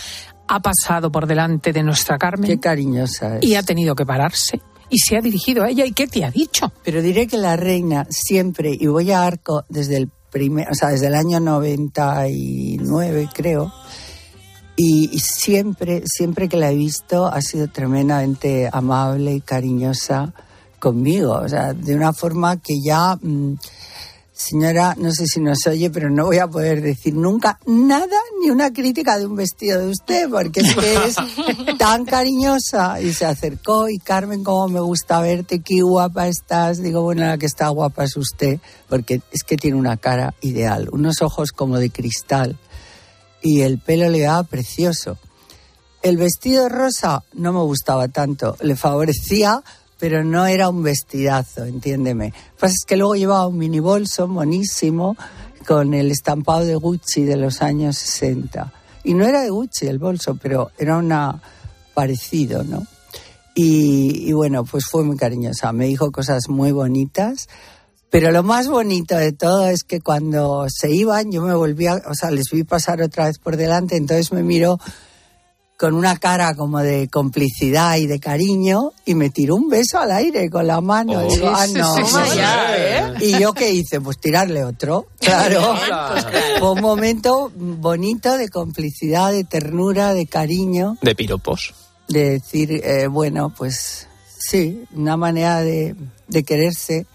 ha 0.48 0.60
pasado 0.60 1.10
por 1.12 1.26
delante 1.26 1.72
de 1.72 1.82
nuestra 1.82 2.18
Carmen. 2.18 2.48
Qué 2.50 2.58
cariñosa 2.58 3.36
es. 3.38 3.44
y 3.44 3.54
ha 3.54 3.62
tenido 3.62 3.94
que 3.94 4.04
pararse 4.06 4.60
y 4.90 4.98
se 4.98 5.16
ha 5.16 5.20
dirigido 5.20 5.64
a 5.64 5.68
ella. 5.70 5.84
¿Y 5.86 5.92
qué 5.92 6.06
te 6.06 6.24
ha 6.24 6.30
dicho? 6.30 6.72
Pero 6.84 7.00
diré 7.02 7.26
que 7.26 7.36
la 7.38 7.56
reina 7.56 8.06
siempre, 8.10 8.70
y 8.78 8.86
voy 8.86 9.12
a 9.12 9.24
Arco 9.24 9.64
desde 9.68 9.96
el 9.98 10.10
primer, 10.30 10.68
o 10.70 10.74
sea, 10.74 10.88
desde 10.88 11.06
el 11.06 11.14
año 11.14 11.38
99, 11.40 13.28
creo, 13.34 13.72
y, 14.80 15.18
siempre, 15.18 16.04
siempre 16.06 16.48
que 16.48 16.56
la 16.56 16.70
he 16.70 16.76
visto 16.76 17.26
ha 17.26 17.42
sido 17.42 17.66
tremendamente 17.66 18.70
amable 18.72 19.34
y 19.34 19.40
cariñosa 19.40 20.32
conmigo, 20.78 21.32
o 21.32 21.48
sea, 21.48 21.72
de 21.72 21.96
una 21.96 22.12
forma 22.12 22.58
que 22.58 22.74
ya, 22.80 23.18
mm, 23.20 23.54
señora, 24.32 24.94
no 24.96 25.10
sé 25.10 25.26
si 25.26 25.40
nos 25.40 25.66
oye, 25.66 25.90
pero 25.90 26.10
no 26.10 26.26
voy 26.26 26.38
a 26.38 26.46
poder 26.46 26.80
decir 26.80 27.12
nunca 27.12 27.58
nada 27.66 28.20
ni 28.40 28.50
una 28.50 28.72
crítica 28.72 29.18
de 29.18 29.26
un 29.26 29.34
vestido 29.34 29.80
de 29.80 29.88
usted, 29.88 30.30
porque 30.30 30.60
es 30.60 30.72
que 30.76 30.94
es 31.06 31.16
tan 31.78 32.04
cariñosa. 32.04 33.00
Y 33.00 33.12
se 33.12 33.26
acercó 33.26 33.88
y 33.88 33.98
Carmen, 33.98 34.44
cómo 34.44 34.68
me 34.68 34.78
gusta 34.78 35.20
verte, 35.20 35.58
qué 35.58 35.82
guapa 35.82 36.28
estás. 36.28 36.80
Digo, 36.80 37.02
bueno, 37.02 37.26
la 37.26 37.36
que 37.36 37.46
está 37.46 37.68
guapa 37.70 38.04
es 38.04 38.16
usted, 38.16 38.60
porque 38.88 39.22
es 39.32 39.42
que 39.42 39.56
tiene 39.56 39.76
una 39.76 39.96
cara 39.96 40.34
ideal, 40.40 40.88
unos 40.92 41.20
ojos 41.20 41.50
como 41.50 41.78
de 41.78 41.90
cristal 41.90 42.56
y 43.42 43.62
el 43.62 43.78
pelo 43.78 44.08
le 44.08 44.20
daba 44.20 44.42
precioso. 44.42 45.18
El 46.02 46.16
vestido 46.16 46.68
rosa 46.68 47.24
no 47.34 47.52
me 47.52 47.60
gustaba 47.60 48.08
tanto, 48.08 48.56
le 48.60 48.76
favorecía, 48.76 49.62
pero 49.98 50.22
no 50.24 50.46
era 50.46 50.68
un 50.68 50.82
vestidazo, 50.82 51.64
entiéndeme. 51.64 52.32
Pasa 52.58 52.74
es 52.74 52.84
que 52.86 52.96
luego 52.96 53.16
llevaba 53.16 53.48
un 53.48 53.58
mini 53.58 53.80
bolso 53.80 54.28
monísimo 54.28 55.16
con 55.66 55.92
el 55.94 56.10
estampado 56.10 56.64
de 56.64 56.76
Gucci 56.76 57.24
de 57.24 57.36
los 57.36 57.62
años 57.62 57.98
60. 57.98 58.72
Y 59.04 59.14
no 59.14 59.26
era 59.26 59.42
de 59.42 59.50
Gucci 59.50 59.86
el 59.86 59.98
bolso, 59.98 60.38
pero 60.40 60.70
era 60.78 60.96
una 60.96 61.40
parecido, 61.94 62.62
¿no? 62.62 62.86
Y, 63.54 64.28
y 64.28 64.32
bueno, 64.32 64.64
pues 64.64 64.84
fue 64.88 65.02
muy 65.02 65.16
cariñosa. 65.16 65.72
Me 65.72 65.86
dijo 65.86 66.12
cosas 66.12 66.48
muy 66.48 66.70
bonitas. 66.70 67.48
Pero 68.10 68.30
lo 68.30 68.42
más 68.42 68.68
bonito 68.68 69.16
de 69.16 69.32
todo 69.32 69.66
es 69.68 69.84
que 69.84 70.00
cuando 70.00 70.66
se 70.68 70.90
iban, 70.90 71.30
yo 71.30 71.42
me 71.42 71.54
volvía, 71.54 72.00
o 72.08 72.14
sea, 72.14 72.30
les 72.30 72.50
vi 72.50 72.64
pasar 72.64 73.02
otra 73.02 73.26
vez 73.26 73.38
por 73.38 73.56
delante, 73.56 73.96
entonces 73.96 74.32
me 74.32 74.42
miró 74.42 74.78
con 75.76 75.94
una 75.94 76.16
cara 76.16 76.54
como 76.56 76.80
de 76.80 77.08
complicidad 77.08 77.96
y 77.98 78.06
de 78.06 78.18
cariño 78.18 78.90
y 79.04 79.14
me 79.14 79.30
tiró 79.30 79.54
un 79.54 79.68
beso 79.68 79.98
al 79.98 80.10
aire 80.10 80.50
con 80.50 80.66
la 80.66 80.80
mano. 80.80 81.20
Oh. 81.20 81.30
Digo, 81.30 81.48
ah, 81.54 81.66
no. 81.68 81.94
sí, 81.94 82.02
sí, 82.04 82.14
vaya". 82.14 82.32
sí. 82.32 82.38
Ya, 82.38 82.76
¿eh? 82.76 83.14
Y 83.20 83.38
yo 83.38 83.52
qué 83.52 83.70
hice, 83.70 84.00
pues 84.00 84.18
tirarle 84.18 84.64
otro. 84.64 85.06
Claro. 85.20 85.76
Fue 86.58 86.72
un 86.72 86.80
momento 86.80 87.52
bonito 87.54 88.38
de 88.38 88.48
complicidad, 88.48 89.30
de 89.30 89.44
ternura, 89.44 90.14
de 90.14 90.26
cariño 90.26 90.96
De 91.02 91.14
piropos. 91.14 91.74
de 92.08 92.30
decir, 92.30 92.72
eh, 92.72 93.06
bueno, 93.06 93.52
pues 93.54 94.08
sí, 94.38 94.84
una 94.94 95.18
manera 95.18 95.60
de, 95.60 95.94
de 96.28 96.42
quererse 96.44 97.06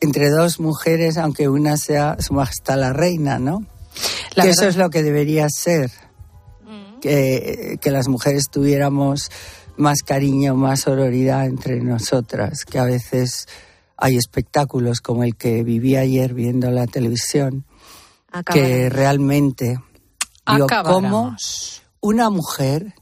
entre 0.00 0.30
dos 0.30 0.60
mujeres, 0.60 1.16
aunque 1.16 1.48
una 1.48 1.76
sea 1.76 2.16
su 2.20 2.34
majestad 2.34 2.78
la 2.78 2.92
reina, 2.92 3.38
¿no? 3.38 3.64
La 4.34 4.42
que 4.44 4.48
verdad- 4.50 4.62
eso 4.62 4.68
es 4.68 4.76
lo 4.76 4.90
que 4.90 5.02
debería 5.02 5.48
ser, 5.48 5.90
que, 7.00 7.78
que 7.80 7.90
las 7.90 8.08
mujeres 8.08 8.44
tuviéramos 8.50 9.30
más 9.76 10.02
cariño, 10.02 10.54
más 10.56 10.80
sororidad 10.80 11.46
entre 11.46 11.80
nosotras, 11.80 12.64
que 12.64 12.78
a 12.78 12.84
veces 12.84 13.46
hay 13.96 14.16
espectáculos 14.16 15.00
como 15.00 15.24
el 15.24 15.36
que 15.36 15.62
viví 15.64 15.96
ayer 15.96 16.34
viendo 16.34 16.70
la 16.70 16.86
televisión, 16.86 17.64
que 18.52 18.88
realmente 18.90 19.78
digo, 20.54 20.66
¿cómo 20.84 21.36
una 22.00 22.30
mujer 22.30 22.94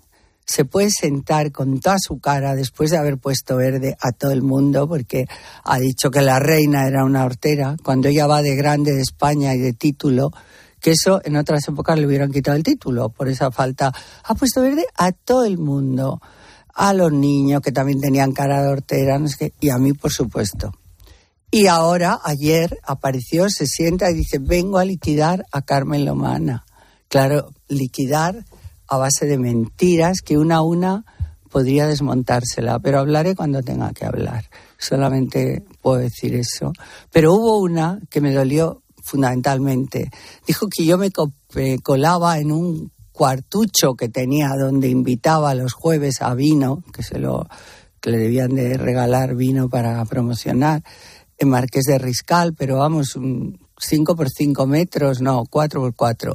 se 0.46 0.64
puede 0.64 0.90
sentar 0.90 1.50
con 1.50 1.80
toda 1.80 1.96
su 1.98 2.20
cara 2.20 2.54
después 2.54 2.90
de 2.90 2.98
haber 2.98 3.18
puesto 3.18 3.56
verde 3.56 3.96
a 4.00 4.12
todo 4.12 4.30
el 4.30 4.42
mundo 4.42 4.88
porque 4.88 5.26
ha 5.64 5.78
dicho 5.78 6.10
que 6.10 6.22
la 6.22 6.38
reina 6.38 6.86
era 6.86 7.04
una 7.04 7.24
hortera 7.24 7.76
cuando 7.82 8.08
ella 8.08 8.26
va 8.26 8.42
de 8.42 8.54
grande 8.54 8.92
de 8.92 9.02
España 9.02 9.54
y 9.54 9.58
de 9.58 9.72
título 9.72 10.30
que 10.80 10.92
eso 10.92 11.20
en 11.24 11.36
otras 11.36 11.66
épocas 11.66 11.98
le 11.98 12.06
hubieran 12.06 12.30
quitado 12.30 12.56
el 12.56 12.62
título 12.62 13.08
por 13.08 13.28
esa 13.28 13.50
falta 13.50 13.92
ha 14.22 14.34
puesto 14.34 14.62
verde 14.62 14.86
a 14.96 15.10
todo 15.10 15.44
el 15.44 15.58
mundo 15.58 16.20
a 16.74 16.92
los 16.92 17.12
niños 17.12 17.60
que 17.60 17.72
también 17.72 18.00
tenían 18.00 18.32
cara 18.32 18.62
de 18.62 18.68
hortera 18.68 19.18
no 19.18 19.28
sé 19.28 19.36
qué, 19.36 19.52
y 19.60 19.70
a 19.70 19.78
mí 19.78 19.94
por 19.94 20.12
supuesto 20.12 20.72
y 21.48 21.68
ahora, 21.68 22.18
ayer, 22.24 22.76
apareció, 22.82 23.48
se 23.48 23.66
sienta 23.66 24.10
y 24.10 24.14
dice, 24.14 24.38
vengo 24.38 24.78
a 24.78 24.84
liquidar 24.84 25.46
a 25.52 25.62
Carmen 25.62 26.04
Lomana. 26.04 26.66
Claro, 27.08 27.50
liquidar 27.68 28.44
a 28.88 28.96
base 28.98 29.26
de 29.26 29.38
mentiras 29.38 30.18
que 30.24 30.38
una 30.38 30.56
a 30.56 30.62
una 30.62 31.04
podría 31.50 31.86
desmontársela, 31.86 32.78
pero 32.80 32.98
hablaré 33.00 33.34
cuando 33.34 33.62
tenga 33.62 33.92
que 33.92 34.04
hablar. 34.04 34.44
Solamente 34.78 35.64
puedo 35.80 35.96
decir 35.98 36.34
eso. 36.34 36.72
Pero 37.10 37.32
hubo 37.34 37.58
una 37.58 38.00
que 38.10 38.20
me 38.20 38.32
dolió 38.32 38.82
fundamentalmente. 39.04 40.10
Dijo 40.46 40.66
que 40.68 40.84
yo 40.84 40.98
me 40.98 41.10
co- 41.10 41.32
me 41.54 41.78
colaba 41.78 42.38
en 42.38 42.52
un 42.52 42.90
cuartucho 43.12 43.94
que 43.94 44.08
tenía 44.08 44.50
donde 44.58 44.88
invitaba 44.88 45.54
los 45.54 45.72
jueves 45.72 46.20
a 46.20 46.34
vino, 46.34 46.82
que 46.92 47.02
se 47.02 47.18
lo 47.18 47.46
que 48.00 48.10
le 48.10 48.18
debían 48.18 48.54
de 48.54 48.76
regalar 48.76 49.34
vino 49.34 49.68
para 49.70 50.04
promocionar, 50.04 50.82
en 51.38 51.48
Marqués 51.48 51.84
de 51.84 51.98
Riscal, 51.98 52.54
pero 52.54 52.76
vamos, 52.78 53.18
5 53.78 54.16
por 54.16 54.28
5 54.30 54.66
metros, 54.66 55.20
no, 55.20 55.44
4 55.48 55.80
por 55.80 55.94
4. 55.94 56.34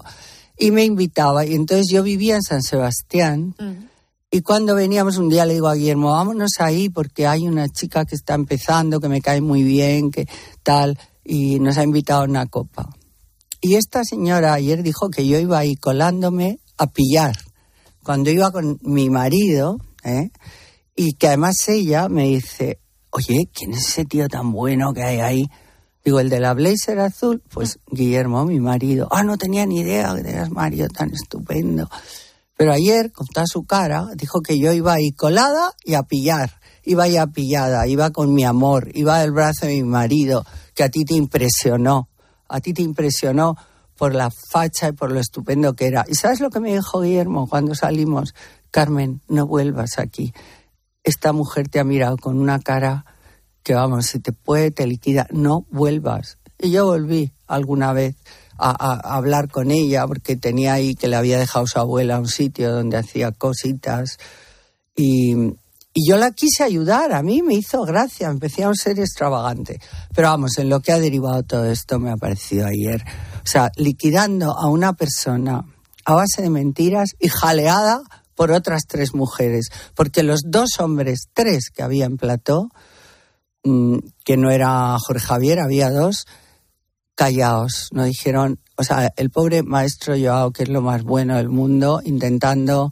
Y 0.62 0.70
me 0.70 0.86
invitaba, 0.86 1.44
y 1.44 1.56
entonces 1.56 1.88
yo 1.91 2.03
vivía 2.03 2.36
en 2.36 2.44
San 2.44 2.62
Sebastián, 2.62 3.56
y 4.30 4.41
cuando 4.41 4.75
veníamos 4.75 5.18
un 5.18 5.27
día 5.27 5.44
le 5.44 5.56
digo 5.56 5.68
a 5.68 5.74
Guillermo, 5.74 6.12
vámonos 6.12 6.51
ahí 6.60 6.88
porque 6.88 7.25
hay 7.25 7.48
una 7.48 7.68
chica 7.68 8.06
que 8.06 8.13
está 8.13 8.36
empezando, 8.36 9.00
que 9.00 9.10
me 9.10 9.22
cae 9.22 9.41
muy 9.41 9.63
bien, 9.63 10.12
que 10.12 10.27
tal, 10.62 11.00
y 11.25 11.60
nos 11.60 11.80
ha 11.80 11.84
invitado 11.84 12.22
a 12.22 12.25
una 12.25 12.46
copa. 12.46 12.96
Y 13.60 13.74
esta 13.74 14.03
señora 14.03 14.53
ayer 14.53 14.84
dijo 14.84 15.10
que 15.10 15.25
yo 15.25 15.39
iba 15.39 15.58
ahí 15.58 15.75
colándome 15.75 16.60
a 16.77 16.86
pillar. 16.86 17.36
Cuando 18.03 18.30
iba 18.30 18.51
con 18.51 18.77
mi 18.84 19.10
marido, 19.10 19.77
¿eh? 20.03 20.30
y 20.96 21.13
que 21.13 21.25
además 21.25 21.56
ella 21.70 22.08
me 22.08 22.27
dice, 22.27 22.77
oye, 23.10 23.50
¿quién 23.51 23.74
es 23.74 23.88
ese 23.88 24.06
tío 24.06 24.27
tan 24.27 24.51
bueno 24.51 24.94
que 24.94 25.01
hay 25.01 25.22
ahí? 25.22 25.50
Digo, 26.03 26.20
el 26.20 26.29
de 26.29 26.39
la 26.39 26.53
blazer 26.53 27.00
azul, 27.00 27.43
pues 27.50 27.79
Guillermo, 27.91 28.46
mi 28.46 28.60
marido. 28.60 29.08
Ah, 29.12 29.24
no 29.24 29.38
tenía 29.38 29.65
ni 29.65 29.81
idea 29.81 30.15
que 30.15 30.24
tenías 30.24 30.50
Mario 30.50 30.88
tan 30.89 31.12
estupendo. 31.12 31.89
Pero 32.58 32.74
ayer, 32.74 33.12
con 33.12 33.27
toda 33.27 33.46
su 33.46 33.63
cara, 33.65 34.08
dijo 34.15 34.41
que 34.41 34.60
yo 34.60 34.72
iba 34.72 34.93
ahí 34.93 35.12
colada 35.12 35.74
y 35.84 35.93
a 35.93 36.03
pillar. 36.03 36.60
Iba 36.84 37.08
ya 37.08 37.27
pillada, 37.27 37.86
iba 37.88 38.10
con 38.10 38.34
mi 38.34 38.43
amor, 38.43 38.89
iba 38.96 39.20
del 39.20 39.31
brazo 39.31 39.67
de 39.67 39.74
mi 39.74 39.84
marido, 39.84 40.46
que 40.74 40.84
a 40.84 40.89
ti 40.89 41.05
te 41.05 41.13
impresionó. 41.13 42.10
A 42.48 42.60
ti 42.60 42.74
te 42.74 42.81
impresionó 42.81 43.55
por 43.96 44.15
la 44.15 44.31
facha 44.31 44.89
y 44.89 44.91
por 44.93 45.12
lo 45.12 45.20
estupendo 45.20 45.75
que 45.75 45.86
era. 45.86 46.05
¿Y 46.08 46.15
sabes 46.15 46.39
lo 46.39 46.50
que 46.50 46.60
me 46.60 46.74
dijo 46.74 47.01
Guillermo 47.01 47.48
cuando 47.48 47.75
salimos? 47.75 48.34
Carmen, 48.72 49.22
no 49.27 49.46
vuelvas 49.46 50.00
aquí. 50.00 50.34
Esta 51.03 51.34
mujer 51.34 51.67
te 51.67 51.79
ha 51.79 51.84
mirado 51.84 52.17
con 52.17 52.39
una 52.39 52.60
cara 52.60 53.05
que, 53.63 53.74
vamos, 53.74 54.08
si 54.08 54.20
te 54.20 54.32
puede, 54.34 54.72
te 54.72 54.88
liquida. 54.88 55.27
No 55.32 55.65
vuelvas. 55.70 56.38
Y 56.60 56.72
yo 56.72 56.86
volví 56.86 57.32
alguna 57.48 57.94
vez 57.94 58.15
a, 58.58 58.70
a- 58.70 59.00
a 59.13 59.15
hablar 59.15 59.50
con 59.50 59.72
ella 59.72 60.06
porque 60.08 60.36
tenía 60.36 60.74
ahí 60.74 60.96
que 60.96 61.08
le 61.08 61.15
había 61.15 61.39
dejado 61.39 61.65
su 61.68 61.80
abuela 61.80 62.20
un 62.20 62.27
sitio 62.27 62.72
donde 62.72 62.98
hacía 62.98 63.32
cositas. 63.32 64.18
Y, 64.96 65.34
y 65.94 66.08
yo 66.08 66.18
la 66.18 66.32
quise 66.32 66.63
ayudar, 66.63 67.13
a 67.13 67.24
mí 67.24 67.41
me 67.41 67.56
hizo 67.56 67.82
gracia, 67.84 68.30
empecé 68.30 68.63
a 68.63 68.74
ser 68.74 69.00
extravagante. 69.00 69.80
Pero 70.13 70.30
vamos, 70.30 70.58
en 70.58 70.70
lo 70.70 70.80
que 70.82 70.91
ha 70.91 71.00
derivado 71.00 71.44
todo 71.44 71.65
esto 71.65 72.00
me 72.00 72.12
ha 72.12 72.18
parecido 72.18 72.68
ayer. 72.68 73.03
O 73.44 73.48
sea, 73.48 73.72
liquidando 73.75 74.51
a 74.58 74.68
una 74.70 74.94
persona 74.94 75.65
a 76.06 76.13
base 76.15 76.41
de 76.41 76.50
mentiras 76.50 77.10
y 77.20 77.27
jaleada 77.30 78.01
por 78.36 78.51
otras 78.51 78.84
tres 78.88 79.13
mujeres. 79.13 79.70
Porque 79.96 80.24
los 80.24 80.41
dos 80.46 80.80
hombres, 80.80 81.27
tres 81.34 81.70
que 81.74 81.84
había 81.84 82.06
en 82.06 82.18
plató, 82.18 82.70
que 83.63 84.38
no 84.38 84.50
era 84.51 84.96
Jorge 85.00 85.25
Javier, 85.25 85.60
había 85.60 85.89
dos, 85.89 86.25
callaos, 87.15 87.89
no 87.91 88.03
dijeron, 88.03 88.60
o 88.75 88.84
sea, 88.84 89.12
el 89.15 89.30
pobre 89.30 89.63
maestro 89.63 90.15
Joao, 90.18 90.51
que 90.51 90.63
es 90.63 90.70
lo 90.70 90.82
más 90.82 91.03
bueno 91.03 91.38
del 91.38 91.50
mundo, 91.50 92.01
intentando 92.03 92.91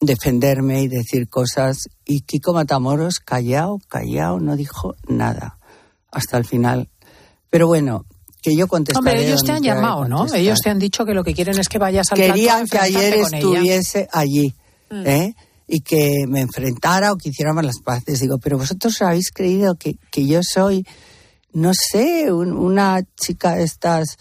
defenderme 0.00 0.82
y 0.82 0.88
decir 0.88 1.28
cosas, 1.28 1.88
y 2.04 2.20
Kiko 2.22 2.52
Matamoros, 2.52 3.20
callao, 3.20 3.80
callao, 3.88 4.38
no 4.40 4.56
dijo 4.56 4.94
nada 5.08 5.58
hasta 6.10 6.36
el 6.38 6.44
final. 6.44 6.88
Pero 7.50 7.66
bueno, 7.66 8.04
que 8.42 8.54
yo 8.54 8.68
contestaré. 8.68 9.10
Hombre, 9.10 9.26
ellos 9.26 9.42
te 9.42 9.52
han 9.52 9.62
llamado, 9.62 10.06
¿no? 10.06 10.26
Ellos 10.32 10.58
te 10.62 10.70
han 10.70 10.78
dicho 10.78 11.04
que 11.04 11.14
lo 11.14 11.24
que 11.24 11.34
quieren 11.34 11.58
es 11.58 11.68
que 11.68 11.78
vayas 11.78 12.12
al 12.12 12.18
Querían 12.18 12.66
que 12.66 12.78
ayer 12.78 13.20
con 13.22 13.34
ella. 13.34 13.38
estuviese 13.38 14.08
allí, 14.12 14.54
Mm. 14.90 15.06
¿eh? 15.06 15.34
Y 15.70 15.80
que 15.82 16.24
me 16.26 16.40
enfrentara 16.40 17.12
o 17.12 17.16
que 17.16 17.28
hiciéramos 17.28 17.62
las 17.64 17.80
paces. 17.84 18.20
Digo, 18.20 18.38
pero 18.38 18.56
vosotros 18.58 19.00
habéis 19.02 19.30
creído 19.30 19.74
que, 19.76 19.96
que 20.10 20.26
yo 20.26 20.40
soy, 20.42 20.84
no 21.52 21.72
sé, 21.74 22.32
un- 22.32 22.56
una 22.56 23.02
chica 23.20 23.54
de 23.56 23.64
estas. 23.64 24.16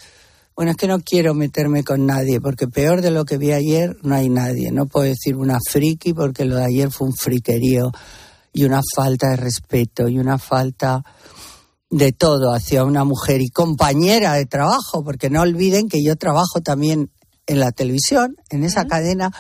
Bueno, 0.56 0.72
es 0.72 0.78
que 0.78 0.88
no 0.88 1.00
quiero 1.00 1.34
meterme 1.34 1.84
con 1.86 2.06
nadie, 2.06 2.42
porque 2.42 2.68
peor 2.68 3.02
de 3.02 3.12
lo 3.12 3.24
que 3.26 3.38
vi 3.38 3.54
ayer 3.54 3.96
no 4.04 4.14
hay 4.16 4.28
nadie. 4.30 4.72
No 4.72 4.88
puedo 4.88 5.06
decir 5.06 5.36
una 5.38 5.58
friki, 5.66 6.14
porque 6.14 6.44
lo 6.46 6.58
de 6.58 6.66
ayer 6.66 6.92
fue 6.92 7.08
un 7.08 7.16
friquerío 7.16 7.92
y 8.52 8.66
una 8.66 8.82
falta 8.96 9.30
de 9.30 9.36
respeto 9.38 10.10
y 10.10 10.20
una 10.20 10.38
falta 10.40 11.04
de 11.90 12.12
todo 12.12 12.54
hacia 12.54 12.84
una 12.84 13.06
mujer 13.06 13.40
y 13.40 13.50
compañera 13.50 14.34
de 14.34 14.46
trabajo, 14.46 15.04
porque 15.06 15.30
no 15.30 15.42
olviden 15.44 15.88
que 15.88 16.04
yo 16.04 16.18
trabajo 16.18 16.60
también 16.62 17.10
en 17.46 17.60
la 17.62 17.72
televisión, 17.72 18.36
en 18.50 18.66
esa 18.66 18.86
cadena, 18.88 19.32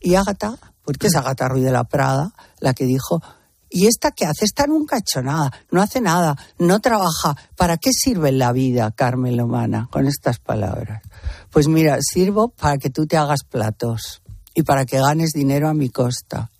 y 0.00 0.14
Ágata, 0.14 0.56
porque 0.84 1.08
es 1.08 1.16
Ágata 1.16 1.48
Ruiz 1.48 1.64
de 1.64 1.72
la 1.72 1.84
Prada, 1.84 2.32
la 2.60 2.74
que 2.74 2.84
dijo, 2.84 3.22
¿y 3.70 3.86
esta 3.86 4.10
qué 4.10 4.26
hace? 4.26 4.44
Esta 4.44 4.66
nunca 4.66 4.96
ha 4.96 4.98
hecho 5.00 5.22
nada, 5.22 5.52
no 5.70 5.80
hace 5.80 6.00
nada, 6.00 6.36
no 6.58 6.80
trabaja. 6.80 7.36
¿Para 7.56 7.76
qué 7.76 7.90
sirve 7.92 8.32
la 8.32 8.52
vida, 8.52 8.90
Carmen 8.90 9.36
Lomana, 9.36 9.88
con 9.90 10.06
estas 10.06 10.38
palabras? 10.38 11.02
Pues 11.50 11.68
mira, 11.68 11.98
sirvo 12.00 12.48
para 12.48 12.78
que 12.78 12.90
tú 12.90 13.06
te 13.06 13.16
hagas 13.16 13.44
platos 13.48 14.22
y 14.54 14.62
para 14.62 14.84
que 14.84 14.98
ganes 14.98 15.30
dinero 15.32 15.68
a 15.68 15.74
mi 15.74 15.88
costa, 15.88 16.50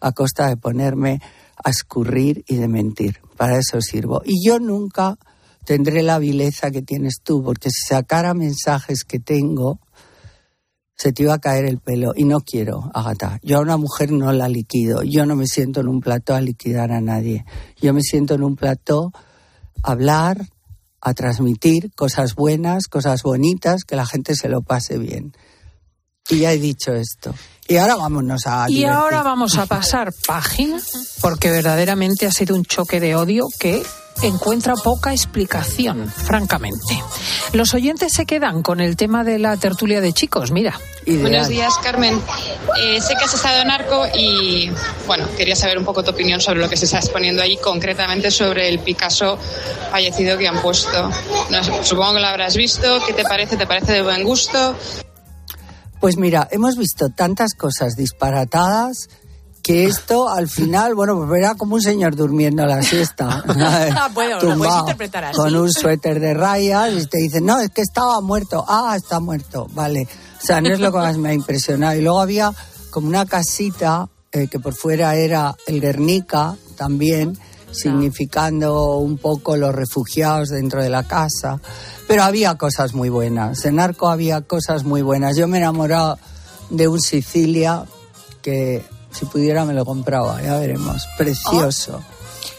a 0.00 0.12
costa 0.12 0.48
de 0.48 0.56
ponerme 0.56 1.20
a 1.62 1.70
escurrir 1.70 2.44
y 2.46 2.56
de 2.56 2.68
mentir. 2.68 3.20
Para 3.36 3.58
eso 3.58 3.80
sirvo. 3.80 4.22
Y 4.24 4.46
yo 4.46 4.58
nunca 4.58 5.18
tendré 5.64 6.02
la 6.02 6.18
vileza 6.18 6.70
que 6.70 6.82
tienes 6.82 7.16
tú, 7.22 7.42
porque 7.42 7.70
si 7.70 7.86
sacara 7.88 8.34
mensajes 8.34 9.04
que 9.04 9.20
tengo, 9.20 9.80
se 11.02 11.12
te 11.12 11.24
iba 11.24 11.34
a 11.34 11.40
caer 11.40 11.64
el 11.64 11.78
pelo. 11.78 12.12
Y 12.14 12.22
no 12.22 12.42
quiero, 12.42 12.88
Agata. 12.94 13.40
Yo 13.42 13.58
a 13.58 13.60
una 13.60 13.76
mujer 13.76 14.12
no 14.12 14.32
la 14.32 14.48
liquido. 14.48 15.02
Yo 15.02 15.26
no 15.26 15.34
me 15.34 15.46
siento 15.48 15.80
en 15.80 15.88
un 15.88 16.00
plató 16.00 16.32
a 16.36 16.40
liquidar 16.40 16.92
a 16.92 17.00
nadie. 17.00 17.44
Yo 17.80 17.92
me 17.92 18.02
siento 18.02 18.34
en 18.34 18.44
un 18.44 18.54
plató 18.54 19.10
a 19.82 19.90
hablar, 19.90 20.46
a 21.00 21.12
transmitir 21.12 21.90
cosas 21.96 22.36
buenas, 22.36 22.86
cosas 22.86 23.24
bonitas, 23.24 23.82
que 23.82 23.96
la 23.96 24.06
gente 24.06 24.36
se 24.36 24.48
lo 24.48 24.62
pase 24.62 24.96
bien. 24.96 25.32
Y 26.28 26.38
ya 26.38 26.52
he 26.52 26.58
dicho 26.58 26.92
esto. 26.92 27.34
Y 27.66 27.78
ahora 27.78 27.96
vámonos 27.96 28.46
a 28.46 28.70
Y 28.70 28.84
ahora 28.84 29.24
vamos 29.24 29.58
a 29.58 29.66
pasar 29.66 30.12
página, 30.26 30.80
porque 31.20 31.50
verdaderamente 31.50 32.26
ha 32.26 32.30
sido 32.30 32.54
un 32.54 32.64
choque 32.64 33.00
de 33.00 33.16
odio 33.16 33.48
que 33.58 33.82
encuentra 34.22 34.74
poca 34.74 35.12
explicación, 35.12 36.08
francamente. 36.08 37.02
Los 37.52 37.74
oyentes 37.74 38.12
se 38.14 38.24
quedan 38.24 38.62
con 38.62 38.80
el 38.80 38.96
tema 38.96 39.24
de 39.24 39.38
la 39.38 39.56
tertulia 39.56 40.00
de 40.00 40.12
chicos, 40.12 40.50
mira. 40.50 40.78
Buenos 41.06 41.48
días, 41.48 41.74
Carmen. 41.82 42.20
Eh, 42.80 43.00
sé 43.00 43.14
que 43.16 43.24
has 43.24 43.34
estado 43.34 43.60
en 43.60 43.70
Arco 43.70 44.06
y, 44.16 44.70
bueno, 45.06 45.26
quería 45.36 45.56
saber 45.56 45.76
un 45.76 45.84
poco 45.84 46.04
tu 46.04 46.10
opinión 46.10 46.40
sobre 46.40 46.60
lo 46.60 46.68
que 46.68 46.76
se 46.76 46.84
está 46.84 46.98
exponiendo 46.98 47.42
ahí, 47.42 47.56
concretamente 47.56 48.30
sobre 48.30 48.68
el 48.68 48.78
Picasso 48.78 49.36
fallecido 49.90 50.38
que 50.38 50.46
han 50.46 50.62
puesto. 50.62 51.10
No 51.50 51.84
supongo 51.84 52.14
que 52.14 52.20
lo 52.20 52.26
habrás 52.26 52.56
visto. 52.56 53.04
¿Qué 53.04 53.12
te 53.12 53.24
parece? 53.24 53.56
¿Te 53.56 53.66
parece 53.66 53.92
de 53.92 54.02
buen 54.02 54.22
gusto? 54.22 54.76
Pues 56.00 56.16
mira, 56.16 56.48
hemos 56.50 56.76
visto 56.76 57.10
tantas 57.10 57.54
cosas 57.54 57.94
disparatadas 57.94 59.08
que 59.62 59.84
esto 59.84 60.28
al 60.28 60.48
final, 60.48 60.94
bueno, 60.94 61.16
pues 61.16 61.38
era 61.38 61.54
como 61.54 61.76
un 61.76 61.82
señor 61.82 62.16
durmiendo 62.16 62.66
la 62.66 62.82
siesta. 62.82 63.44
Ah, 63.54 64.08
bueno, 64.12 64.34
lo 64.34 64.40
puedes 64.40 64.54
Tumbado, 64.54 64.80
interpretar 64.80 65.24
así. 65.24 65.36
Con 65.36 65.54
un 65.54 65.72
suéter 65.72 66.18
de 66.18 66.34
rayas 66.34 66.92
y 66.94 67.06
te 67.06 67.18
dicen, 67.18 67.46
no, 67.46 67.60
es 67.60 67.70
que 67.70 67.82
estaba 67.82 68.20
muerto. 68.20 68.64
Ah, 68.66 68.94
está 68.96 69.20
muerto, 69.20 69.68
vale. 69.72 70.08
O 70.42 70.44
sea, 70.44 70.60
no 70.60 70.70
es 70.70 70.80
lo 70.80 70.90
que 70.90 70.98
más 70.98 71.16
me 71.16 71.30
ha 71.30 71.34
impresionado. 71.34 71.96
Y 71.96 72.02
luego 72.02 72.20
había 72.20 72.52
como 72.90 73.06
una 73.06 73.24
casita 73.26 74.08
eh, 74.32 74.48
que 74.48 74.58
por 74.58 74.74
fuera 74.74 75.14
era 75.14 75.54
el 75.66 75.80
Guernica 75.80 76.56
también, 76.76 77.38
significando 77.70 78.96
un 78.96 79.18
poco 79.18 79.56
los 79.56 79.74
refugiados 79.74 80.48
dentro 80.48 80.82
de 80.82 80.90
la 80.90 81.04
casa. 81.04 81.60
Pero 82.08 82.24
había 82.24 82.56
cosas 82.56 82.94
muy 82.94 83.10
buenas. 83.10 83.64
En 83.64 83.78
Arco 83.78 84.08
había 84.08 84.40
cosas 84.40 84.84
muy 84.84 85.02
buenas. 85.02 85.36
Yo 85.36 85.46
me 85.46 85.58
he 85.58 85.60
enamorado 85.60 86.18
de 86.70 86.88
un 86.88 87.00
Sicilia 87.00 87.84
que 88.42 88.84
si 89.12 89.24
pudiera 89.26 89.64
me 89.64 89.72
lo 89.74 89.84
compraba, 89.84 90.40
ya 90.42 90.58
veremos. 90.58 91.06
Precioso. 91.18 92.02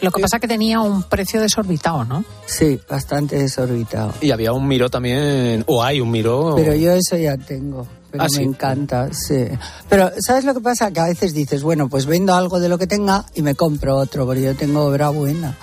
Lo 0.02 0.12
que 0.12 0.22
pasa 0.22 0.40
que 0.40 0.48
tenía 0.50 0.82
un 0.82 1.04
precio 1.04 1.40
desorbitado, 1.42 2.04
¿no? 2.04 2.26
Sí, 2.46 2.80
bastante 2.90 3.38
desorbitado. 3.38 4.14
Y 4.22 4.32
había 4.32 4.52
un 4.52 4.68
miro 4.68 4.90
también, 4.90 5.64
o 5.68 5.82
hay 5.84 6.02
un 6.02 6.12
miro. 6.12 6.54
Pero 6.58 6.74
yo 6.76 6.92
eso 6.92 7.16
ya 7.16 7.38
tengo. 7.38 7.88
Pero 8.12 8.24
Ah, 8.24 8.28
me 8.32 8.38
sí. 8.38 8.44
encanta, 8.44 9.10
sí. 9.14 9.46
Pero, 9.90 10.12
¿sabes 10.20 10.44
lo 10.44 10.54
que 10.54 10.60
pasa? 10.60 10.92
Que 10.92 11.00
a 11.00 11.06
veces 11.06 11.34
dices, 11.34 11.64
bueno, 11.64 11.88
pues 11.90 12.06
vendo 12.06 12.36
algo 12.36 12.60
de 12.60 12.70
lo 12.70 12.78
que 12.78 12.86
tenga 12.86 13.26
y 13.34 13.42
me 13.42 13.56
compro 13.56 13.96
otro, 13.98 14.26
porque 14.26 14.42
yo 14.42 14.56
tengo 14.56 14.84
obra 14.86 15.10
buena. 15.10 15.58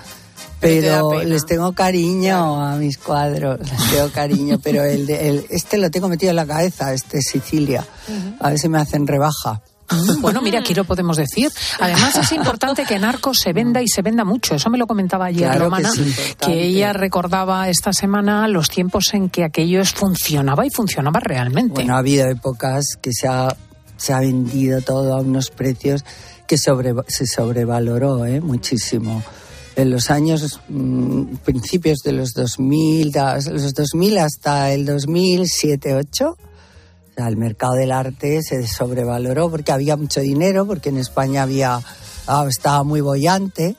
Pero 0.59 0.75
te 0.75 0.81
Pero 0.89 1.09
pena. 1.11 1.25
les 1.25 1.47
tengo 1.47 1.73
cariño 1.73 2.61
a 2.63 2.77
mis 2.77 2.99
cuadros, 2.99 3.61
les 3.61 3.91
tengo 3.91 4.11
cariño, 4.11 4.59
pero 4.63 4.85
el, 4.85 5.07
de- 5.07 5.29
el- 5.29 5.47
este 5.51 5.79
lo 5.79 5.91
tengo 5.91 6.09
metido 6.09 6.31
en 6.31 6.37
la 6.37 6.47
cabeza, 6.47 6.93
este 6.93 7.21
Sicilia. 7.23 7.87
A 8.41 8.51
ver 8.51 8.59
si 8.59 8.69
me 8.69 8.79
hacen 8.79 9.07
rebaja. 9.07 9.63
Mm, 9.91 10.21
Bueno, 10.21 10.41
mira, 10.43 10.61
aquí 10.61 10.75
lo 10.75 10.85
podemos 10.85 11.17
decir. 11.17 11.51
Además, 11.81 12.17
es 12.17 12.33
importante 12.33 12.85
que 12.85 12.99
Narcos 12.99 13.39
se 13.41 13.53
venda 13.53 13.83
y 13.83 13.89
se 13.89 14.03
venda 14.03 14.25
mucho. 14.25 14.55
Eso 14.55 14.71
me 14.71 14.79
lo 14.79 14.87
comentaba 14.87 15.27
ayer 15.27 15.49
Claro 15.49 15.65
Romana, 15.65 15.91
que 16.41 16.65
ella 16.65 16.93
recordaba 16.93 17.69
esta 17.69 17.93
semana 17.93 18.47
los 18.49 18.69
tiempos 18.69 19.13
en 19.15 19.29
que 19.31 19.45
aquello 19.45 19.85
funcionaba 19.85 20.67
y 20.67 20.71
funcionaba 20.71 21.21
realmente. 21.21 21.75
Bueno, 21.75 21.95
ha 21.95 21.99
habido 21.99 22.29
épocas 22.29 22.97
que 23.01 23.13
se 23.13 23.27
ha, 23.29 23.55
se 23.97 24.13
ha 24.13 24.21
vendido 24.21 24.81
todo 24.83 25.15
a 25.17 25.21
unos 25.21 25.51
precios 25.51 26.05
que 26.47 26.59
sobre, 26.59 26.93
se 27.09 27.27
sobrevaloró 27.27 28.27
¿eh? 28.27 28.41
muchísimo. 28.41 29.23
En 29.77 29.91
los 29.91 30.11
años, 30.11 30.61
mm, 30.69 31.37
principios 31.45 31.99
de 32.05 32.13
los 32.13 32.33
2000, 32.33 33.13
da- 33.13 33.37
los 33.37 33.73
2000 33.73 34.19
hasta 34.19 34.73
el 34.73 34.85
2007-2008, 34.85 36.27
o 36.27 36.37
sea, 37.21 37.29
el 37.29 37.37
mercado 37.37 37.75
del 37.75 37.93
arte 37.93 38.43
se 38.43 38.67
sobrevaloró 38.67 39.51
porque 39.51 39.73
había 39.73 39.97
mucho 39.97 40.21
dinero, 40.21 40.67
porque 40.67 40.89
en 40.89 40.99
España 40.99 41.43
había 41.43 41.81
ah, 42.27 42.47
estaba 42.49 42.83
muy 42.85 43.01
bollante. 43.01 43.77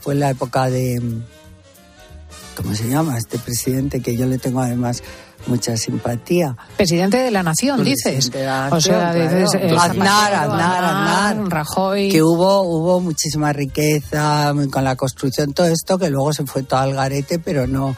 Fue 0.00 0.14
en 0.14 0.20
la 0.20 0.30
época 0.30 0.68
de, 0.68 1.00
¿cómo 2.56 2.74
se 2.74 2.88
llama? 2.88 3.16
Este 3.16 3.38
presidente 3.38 4.00
que 4.00 4.16
yo 4.16 4.26
le 4.26 4.38
tengo 4.38 4.60
además 4.60 5.02
mucha 5.46 5.76
simpatía. 5.76 6.56
Presidente 6.76 7.16
de 7.18 7.30
la 7.30 7.42
Nación, 7.42 7.82
dices. 7.84 8.30
De 8.30 8.44
la 8.44 8.68
O 8.70 8.80
sea, 8.80 9.12
Nación, 9.12 9.38
dices, 9.38 9.50
claro. 9.60 9.66
eh, 9.66 9.78
Aznar, 9.78 10.34
Aznar, 10.34 10.84
Aznar. 10.84 11.48
Rajoy. 11.48 12.10
Que 12.10 12.22
hubo, 12.22 12.62
hubo 12.62 13.00
muchísima 13.00 13.52
riqueza 13.52 14.52
con 14.70 14.84
la 14.84 14.96
construcción, 14.96 15.54
todo 15.54 15.66
esto, 15.66 15.98
que 15.98 16.10
luego 16.10 16.32
se 16.32 16.44
fue 16.44 16.64
todo 16.64 16.80
al 16.80 16.94
garete, 16.94 17.38
pero 17.38 17.66
no 17.66 17.96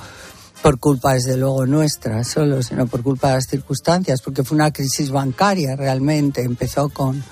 por 0.62 0.78
culpa, 0.78 1.14
desde 1.14 1.36
luego, 1.36 1.66
nuestra 1.66 2.22
solo, 2.24 2.62
sino 2.62 2.86
por 2.86 3.02
culpa 3.02 3.28
de 3.28 3.34
las 3.36 3.46
circunstancias, 3.46 4.20
porque 4.22 4.44
fue 4.44 4.56
una 4.56 4.72
crisis 4.72 5.10
bancaria 5.10 5.74
realmente. 5.76 6.42
Empezó 6.42 6.88
con 6.90 7.22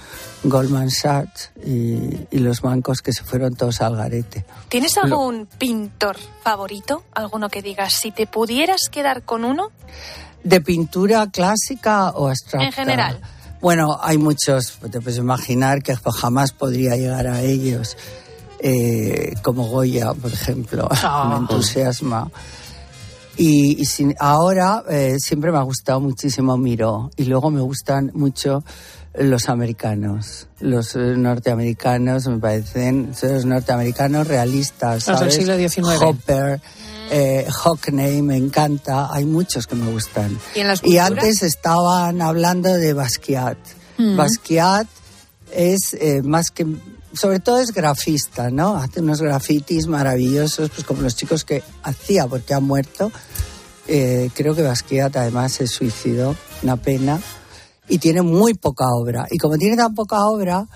Goldman 0.44 0.90
Sachs 0.90 1.50
y, 1.64 2.26
y 2.30 2.38
los 2.38 2.60
bancos 2.62 3.02
que 3.02 3.12
se 3.12 3.24
fueron 3.24 3.54
todos 3.54 3.80
al 3.82 3.96
garete. 3.96 4.44
¿Tienes 4.68 4.96
algún 4.98 5.46
pintor 5.58 6.16
favorito? 6.42 7.04
¿Alguno 7.14 7.48
que 7.48 7.60
digas, 7.60 7.92
si 7.92 8.12
te 8.12 8.26
pudieras 8.26 8.88
quedar 8.90 9.22
con 9.22 9.44
uno? 9.44 9.70
¿De 10.44 10.60
pintura 10.60 11.26
clásica 11.30 12.10
o 12.10 12.28
abstracta? 12.28 12.66
En 12.66 12.72
general. 12.72 13.20
Bueno, 13.60 13.98
hay 14.00 14.18
muchos, 14.18 14.78
te 14.90 15.00
puedes 15.00 15.18
imaginar 15.18 15.82
que 15.82 15.96
jamás 15.96 16.52
podría 16.52 16.96
llegar 16.96 17.26
a 17.26 17.42
ellos, 17.42 17.96
eh, 18.60 19.34
como 19.42 19.66
Goya, 19.66 20.14
por 20.14 20.32
ejemplo, 20.32 20.88
Ah. 21.02 21.28
me 21.32 21.36
entusiasma. 21.38 22.30
Y, 23.38 23.80
y 23.80 23.84
sin- 23.86 24.14
ahora 24.18 24.82
eh, 24.90 25.14
siempre 25.18 25.50
me 25.52 25.58
ha 25.58 25.62
gustado 25.62 26.00
muchísimo 26.00 26.56
Miró 26.58 27.10
y 27.16 27.24
luego 27.24 27.50
me 27.50 27.60
gustan 27.60 28.10
mucho 28.14 28.64
los 29.14 29.48
americanos, 29.48 30.48
los 30.60 30.94
eh, 30.94 31.14
norteamericanos 31.16 32.26
me 32.28 32.38
parecen, 32.38 33.14
son 33.14 33.32
los 33.34 33.44
norteamericanos 33.46 34.26
realistas, 34.26 35.06
Los 35.08 35.20
del 35.20 35.30
¿sabes? 35.30 35.34
siglo 35.34 35.56
XIX. 35.56 36.02
Hopper, 36.02 36.60
eh, 37.10 37.46
Hockney, 37.50 38.22
me 38.22 38.36
encanta, 38.36 39.08
hay 39.12 39.24
muchos 39.24 39.66
que 39.66 39.74
me 39.76 39.90
gustan. 39.90 40.38
¿Y 40.54 40.60
en 40.96 41.00
antes 41.00 41.42
estaban 41.42 42.20
hablando 42.22 42.72
de 42.74 42.92
Basquiat. 42.92 43.56
Mm. 43.98 44.16
Basquiat 44.16 44.86
es 45.52 45.94
eh, 45.94 46.22
más 46.22 46.50
que, 46.50 46.66
sobre 47.12 47.40
todo 47.40 47.60
es 47.60 47.72
grafista, 47.72 48.50
¿no? 48.50 48.76
Hace 48.76 49.00
unos 49.00 49.20
grafitis 49.20 49.86
maravillosos, 49.86 50.70
pues 50.70 50.86
como 50.86 51.02
los 51.02 51.16
chicos 51.16 51.44
que 51.44 51.62
hacía 51.82 52.26
porque 52.26 52.54
han 52.54 52.64
muerto. 52.64 53.10
Eh, 53.86 54.30
creo 54.34 54.54
que 54.54 54.62
Basquiat 54.62 55.16
además 55.16 55.52
se 55.52 55.66
suicidó, 55.66 56.36
una 56.62 56.76
pena, 56.76 57.20
y 57.88 57.98
tiene 57.98 58.22
muy 58.22 58.54
poca 58.54 58.84
obra. 58.88 59.26
Y 59.30 59.38
como 59.38 59.56
tiene 59.56 59.76
tan 59.76 59.94
poca 59.94 60.26
obra, 60.26 60.66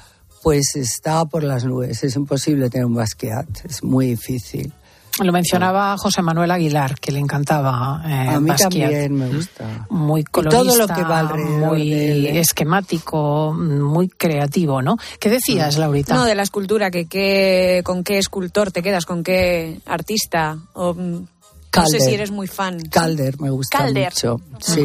pues 0.42 0.76
está 0.76 1.24
por 1.26 1.44
las 1.44 1.64
nubes. 1.64 2.02
Es 2.02 2.16
imposible 2.16 2.70
tener 2.70 2.86
un 2.86 2.94
Basquiat, 2.94 3.64
es 3.64 3.82
muy 3.82 4.06
difícil. 4.06 4.72
Lo 5.20 5.30
mencionaba 5.30 5.96
José 5.98 6.22
Manuel 6.22 6.50
Aguilar, 6.50 6.98
que 6.98 7.12
le 7.12 7.18
encantaba 7.18 8.02
eh, 8.06 8.28
A 8.30 8.40
mí 8.40 8.48
Basquiat. 8.48 8.70
también 8.70 9.14
me 9.14 9.28
gusta. 9.28 9.86
Muy 9.90 10.22
Y 10.22 10.24
colorista, 10.24 10.62
todo 10.64 10.76
lo 10.76 10.86
que 10.88 11.02
va 11.02 11.22
muy 11.34 11.90
de 11.90 12.30
¿eh? 12.30 12.40
esquemático, 12.40 13.52
muy 13.52 14.08
creativo, 14.08 14.80
¿no? 14.80 14.96
¿Qué 15.20 15.28
decías, 15.28 15.76
Laurita? 15.76 16.14
No, 16.14 16.24
de 16.24 16.34
la 16.34 16.42
escultura, 16.42 16.90
que, 16.90 17.06
qué- 17.06 17.82
con 17.84 18.04
qué 18.04 18.16
escultor 18.18 18.72
te 18.72 18.82
quedas, 18.82 19.04
con 19.04 19.22
qué 19.22 19.80
artista. 19.86 20.56
O, 20.72 20.94
mm, 20.94 20.98
no 21.12 21.18
sé 21.20 21.26
Calder. 21.70 22.00
si 22.00 22.14
eres 22.14 22.30
muy 22.30 22.46
fan. 22.46 22.80
Calder 22.90 23.38
me 23.40 23.50
gusta 23.50 23.78
Calder. 23.78 24.12
mucho. 24.14 24.40
Sí. 24.60 24.82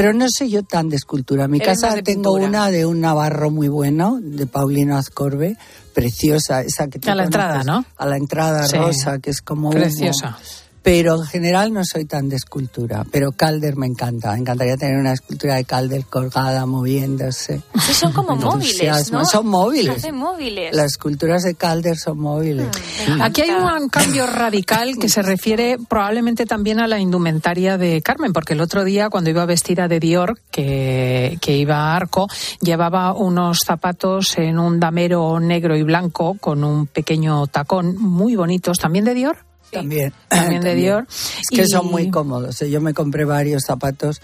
Pero 0.00 0.12
no 0.12 0.26
soy 0.28 0.50
yo 0.50 0.62
tan 0.62 0.88
de 0.88 0.96
escultura. 0.96 1.44
En 1.44 1.50
mi 1.50 1.58
Eres 1.58 1.80
casa 1.80 1.94
tengo 2.02 2.34
pintura. 2.34 2.46
una 2.48 2.70
de 2.70 2.86
un 2.86 3.00
navarro 3.00 3.50
muy 3.50 3.68
bueno, 3.68 4.18
de 4.22 4.46
Paulino 4.46 4.96
Azcorbe, 4.96 5.56
preciosa, 5.92 6.62
esa 6.62 6.86
que 6.88 6.98
tú 6.98 7.10
A 7.10 7.14
la 7.14 7.24
entrada, 7.24 7.64
¿no? 7.64 7.84
A 7.96 8.06
la 8.06 8.16
entrada 8.16 8.66
Sí. 8.66 8.76
rosa, 8.76 9.18
que 9.18 9.30
es 9.30 9.42
como 9.42 9.70
humo. 9.70 9.78
Pero 10.82 11.16
en 11.16 11.24
general 11.24 11.72
no 11.72 11.82
soy 11.84 12.04
tan 12.04 12.28
de 12.28 12.36
escultura. 12.36 13.04
Pero 13.10 13.32
Calder 13.32 13.76
me 13.76 13.86
encanta. 13.86 14.32
Me 14.32 14.40
encantaría 14.40 14.76
tener 14.76 14.98
una 14.98 15.12
escultura 15.12 15.56
de 15.56 15.64
Calder 15.64 16.04
colgada, 16.06 16.66
moviéndose. 16.66 17.62
Sí, 17.86 17.94
son 17.94 18.12
como 18.12 18.36
móviles. 18.36 19.12
¿no? 19.12 19.24
Son 19.24 19.46
móviles. 19.46 19.96
Hacen 19.96 20.16
móviles. 20.16 20.74
Las 20.74 20.92
esculturas 20.92 21.42
de 21.42 21.54
Calder 21.54 21.96
son 21.96 22.18
móviles. 22.18 22.68
Aquí 23.20 23.42
hay 23.42 23.50
un 23.50 23.88
cambio 23.88 24.26
radical 24.26 24.96
que 24.98 25.08
se 25.08 25.22
refiere 25.22 25.78
probablemente 25.88 26.46
también 26.46 26.80
a 26.80 26.86
la 26.86 26.98
indumentaria 26.98 27.78
de 27.78 28.02
Carmen, 28.02 28.32
porque 28.32 28.54
el 28.54 28.60
otro 28.60 28.84
día 28.84 29.08
cuando 29.10 29.30
iba 29.30 29.44
vestida 29.46 29.88
de 29.88 30.00
Dior, 30.00 30.38
que, 30.50 31.38
que 31.40 31.56
iba 31.56 31.76
a 31.76 31.96
arco, 31.96 32.28
llevaba 32.60 33.12
unos 33.14 33.58
zapatos 33.64 34.36
en 34.36 34.58
un 34.58 34.80
damero 34.80 35.40
negro 35.40 35.76
y 35.76 35.82
blanco 35.82 36.36
con 36.40 36.64
un 36.64 36.86
pequeño 36.86 37.46
tacón 37.46 37.96
muy 37.98 38.36
bonitos, 38.36 38.78
también 38.78 39.04
de 39.04 39.14
Dior. 39.14 39.47
También. 39.70 40.12
También 40.28 40.62
de 40.62 40.74
Dior. 40.74 41.06
Es 41.08 41.48
que 41.50 41.62
Y- 41.62 41.68
son 41.68 41.86
muy 41.90 42.10
cómodos. 42.10 42.60
¿eh? 42.62 42.70
Yo 42.70 42.80
me 42.80 42.94
compré 42.94 43.24
varios 43.24 43.62
zapatos 43.66 44.20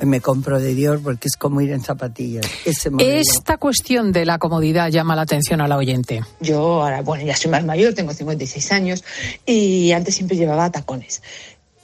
y 0.00 0.06
me 0.06 0.20
compro 0.20 0.60
de 0.60 0.74
Dior 0.74 1.00
porque 1.02 1.26
es 1.28 1.36
como 1.36 1.60
ir 1.60 1.72
en 1.72 1.80
zapatillas. 1.82 2.46
Ese. 2.64 2.90
Esta 3.00 3.56
cuestión 3.56 4.12
de 4.12 4.24
la 4.26 4.38
comodidad 4.38 4.90
llama 4.90 5.16
la 5.16 5.22
atención 5.22 5.60
a 5.60 5.66
la 5.68 5.76
oyente. 5.76 6.22
Yo 6.40 6.82
ahora, 6.82 7.02
bueno, 7.02 7.24
ya 7.24 7.36
soy 7.36 7.50
más 7.50 7.64
mayor, 7.64 7.94
tengo 7.94 8.12
56 8.12 8.72
años 8.72 9.04
y 9.44 9.90
antes 9.92 10.14
siempre 10.14 10.36
llevaba 10.36 10.70
tacones. 10.70 11.20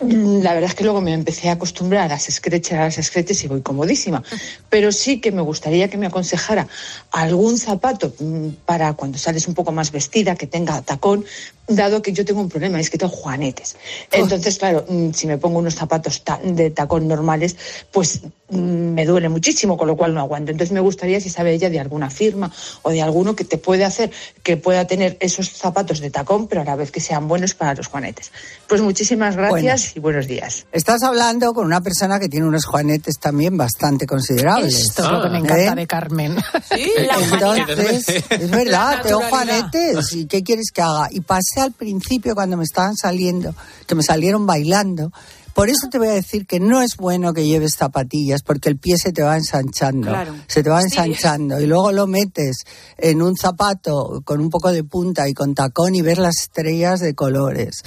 La 0.01 0.55
verdad 0.55 0.71
es 0.71 0.75
que 0.75 0.83
luego 0.83 1.01
me 1.01 1.13
empecé 1.13 1.49
a 1.49 1.53
acostumbrar 1.53 2.03
a 2.03 2.09
las 2.09 2.29
escrechas, 2.29 2.73
a 2.73 2.85
las 2.85 2.99
escreches 2.99 3.45
y 3.45 3.49
voy 3.49 3.63
comodísima. 3.63 4.23
Pero 4.69 4.91
sí 4.91 5.21
que 5.21 5.31
me 5.31 5.41
gustaría 5.41 5.89
que 5.89 5.97
me 5.97 6.07
aconsejara 6.07 6.67
algún 7.13 7.59
zapato 7.59 8.13
mm, 8.19 8.49
para 8.67 8.95
cuando 8.95 9.19
sales 9.19 9.47
un 9.47 9.55
poco 9.55 9.71
más 9.71 9.93
vestida, 9.93 10.35
que 10.35 10.49
tenga 10.49 10.83
tacón, 10.83 11.25
dado 11.69 12.03
que 12.03 12.13
yo 12.13 12.25
tengo 12.25 12.41
un 12.41 12.49
problema, 12.49 12.81
es 12.81 12.91
que 12.91 12.99
tengo 12.99 13.13
juanetes. 13.13 13.77
Entonces, 14.11 14.59
claro, 14.59 14.85
mm, 14.89 15.13
si 15.13 15.29
me 15.29 15.39
pongo 15.39 15.61
unos 15.61 15.77
zapatos 15.77 16.23
de 16.43 16.71
tacón 16.71 17.07
normales, 17.07 17.57
pues 17.93 18.23
mm, 18.49 18.59
me 18.59 19.07
duele 19.07 19.29
muchísimo, 19.29 19.77
con 19.77 19.87
lo 19.87 19.97
cual 19.97 20.13
no 20.13 20.21
aguanto. 20.21 20.51
Entonces 20.51 20.73
me 20.73 20.81
gustaría 20.81 21.21
si 21.21 21.31
sabe 21.31 21.55
ella 21.55 21.71
de 21.71 21.79
alguna 21.79 22.11
firma 22.11 22.53
o 22.83 22.91
de 22.91 23.01
alguno 23.01 23.37
que 23.37 23.45
te 23.45 23.59
puede 23.59 23.85
hacer, 23.85 24.11
que 24.43 24.57
pueda 24.57 24.89
tener 24.89 25.17
esos 25.21 25.51
zapatos 25.51 26.01
de 26.01 26.11
tacón, 26.11 26.49
pero 26.49 26.63
a 26.63 26.65
la 26.65 26.75
vez 26.75 26.91
que 26.91 27.01
sean 27.01 27.29
buenos 27.29 27.55
para 27.55 27.75
los 27.75 27.87
juanetes. 27.87 28.33
Pues 28.67 28.81
muchísimas 28.81 29.37
gracias 29.37 29.84
y 29.95 30.01
buenos 30.01 30.27
días. 30.27 30.67
Estás 30.73 31.03
hablando 31.03 31.53
con 31.53 31.67
una 31.67 31.81
persona 31.81 32.19
que 32.19 32.29
tiene 32.29 32.47
unos 32.47 32.65
juanetes 32.65 33.19
también 33.19 33.57
bastante 33.57 34.07
considerables. 34.07 34.75
Esto 34.75 35.05
es 35.05 35.11
lo 35.11 35.23
que 35.23 35.29
me 35.31 35.39
¿Eh? 35.39 35.41
encanta 35.41 35.75
de 35.75 35.87
Carmen. 35.87 36.37
Entonces, 36.71 38.09
es 38.31 38.51
verdad, 38.51 38.97
La 38.97 39.03
tengo 39.03 39.21
juanetes. 39.23 40.13
¿Y 40.13 40.27
qué 40.27 40.43
quieres 40.43 40.71
que 40.73 40.83
haga? 40.83 41.09
Y 41.11 41.21
pasé 41.21 41.61
al 41.61 41.73
principio 41.73 42.35
cuando 42.35 42.57
me 42.57 42.65
estaban 42.65 42.97
saliendo, 42.97 43.55
que 43.87 43.95
me 43.95 44.03
salieron 44.03 44.47
bailando. 44.47 45.13
Por 45.55 45.69
eso 45.69 45.87
te 45.89 45.99
voy 45.99 46.09
a 46.09 46.13
decir 46.15 46.47
que 46.49 46.59
no 46.59 46.83
es 46.83 46.97
bueno 46.97 47.33
que 47.33 47.47
lleves 47.47 47.77
zapatillas, 47.77 48.43
porque 48.43 48.69
el 48.69 48.77
pie 48.77 48.97
se 48.99 49.13
te 49.13 49.23
va 49.23 49.37
ensanchando. 49.37 50.09
Claro. 50.09 50.35
Se 50.49 50.65
te 50.65 50.71
va 50.71 50.81
Sí. 50.81 50.87
ensanchando. 50.89 51.61
Y 51.61 51.67
luego 51.67 51.93
lo 51.93 52.09
metes 52.09 52.65
en 52.99 53.23
un 53.23 53.37
zapato 53.37 54.21
con 54.25 54.41
un 54.41 54.51
poco 54.51 54.73
de 54.73 54.83
punta 54.83 55.29
y 55.29 55.33
con 55.33 55.55
tacón 55.55 55.95
y 55.95 56.03
ves 56.03 56.19
las 56.19 56.41
estrellas 56.41 56.99
de 56.99 57.15
colores. 57.15 57.85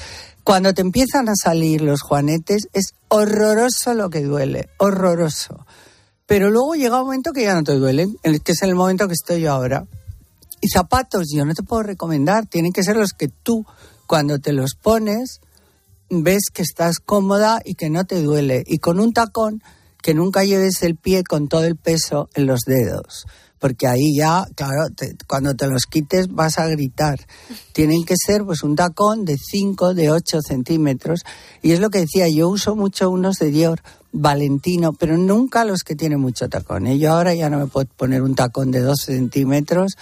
Cuando 0.48 0.74
te 0.74 0.80
empiezan 0.80 1.28
a 1.28 1.34
salir 1.36 1.82
los 1.82 2.02
juanetes, 2.02 2.70
es 2.72 2.94
horroroso 3.10 3.94
lo 3.94 4.10
que 4.10 4.22
duele. 4.22 4.70
Horroroso. 4.78 5.66
Pero 6.26 6.50
luego 6.50 6.76
llega 6.76 7.02
un 7.02 7.08
momento 7.08 7.34
que 7.34 7.44
ya 7.44 7.54
no 7.54 7.64
te 7.66 7.74
duelen, 7.74 8.16
el- 8.24 8.42
que 8.42 8.54
es 8.54 8.62
el 8.62 8.74
momento 8.74 9.08
que 9.10 9.14
estoy 9.14 9.42
yo 9.42 9.52
ahora. 9.52 9.88
Y 10.62 10.70
zapatos 10.70 11.26
yo 11.36 11.44
no 11.44 11.54
te 11.54 11.64
puedo 11.64 11.84
recomendar, 11.84 12.46
tienen 12.46 12.72
que 12.72 12.82
ser 12.82 12.96
los 12.96 13.12
que 13.12 13.28
tú, 13.28 13.66
cuando 14.06 14.40
te 14.40 14.54
los 14.54 14.76
pones, 14.76 15.42
ves 16.10 16.44
que 16.54 16.62
estás 16.62 17.00
cómoda 17.00 17.60
y 17.66 17.76
que 17.76 17.90
no 17.90 18.06
te 18.06 18.22
duele. 18.22 18.64
Y 18.66 18.78
con 18.78 19.02
un 19.02 19.12
tacón, 19.12 19.62
que 20.02 20.14
nunca 20.14 20.46
lleves 20.46 20.82
el 20.82 20.96
pie 20.96 21.26
con 21.26 21.50
todo 21.50 21.66
el 21.66 21.76
peso 21.76 22.30
en 22.36 22.46
los 22.46 22.62
dedos, 22.62 23.26
porque 23.60 23.88
ahí 23.88 24.16
ya, 24.16 24.46
claro, 24.56 24.90
te- 24.96 25.16
cuando 25.28 25.56
te 25.56 25.68
los 25.68 25.86
quites 25.86 26.28
vas 26.28 26.60
a 26.60 26.68
gritar. 26.68 27.20
Tienen 27.74 28.04
que 28.04 28.16
ser 28.18 28.44
pues 28.46 28.64
un 28.64 28.76
tacón 28.76 29.26
de 29.26 29.38
5, 29.38 29.94
de 29.94 30.12
8 30.12 30.42
centímetros. 30.42 31.22
Y 31.62 31.72
es 31.72 31.80
lo 31.80 31.90
que 31.90 32.00
decía, 32.00 32.28
yo 32.30 32.50
uso 32.50 32.76
mucho 32.76 33.10
unos 33.10 33.38
de 33.40 33.50
Dior, 33.52 33.82
Valentino, 34.12 34.94
pero 34.94 35.18
nunca 35.18 35.64
los 35.66 35.84
que 35.84 35.96
tienen 35.96 36.20
mucho 36.20 36.50
tacón. 36.50 36.88
¿eh? 36.88 36.98
Yo 36.98 37.12
ahora 37.14 37.34
ya 37.34 37.50
no 37.50 37.58
me 37.60 37.68
puedo 37.68 37.88
poner 37.98 38.22
un 38.22 38.36
tacón 38.36 38.72
de 38.72 38.80
12 38.82 39.14
centímetros 39.14 39.98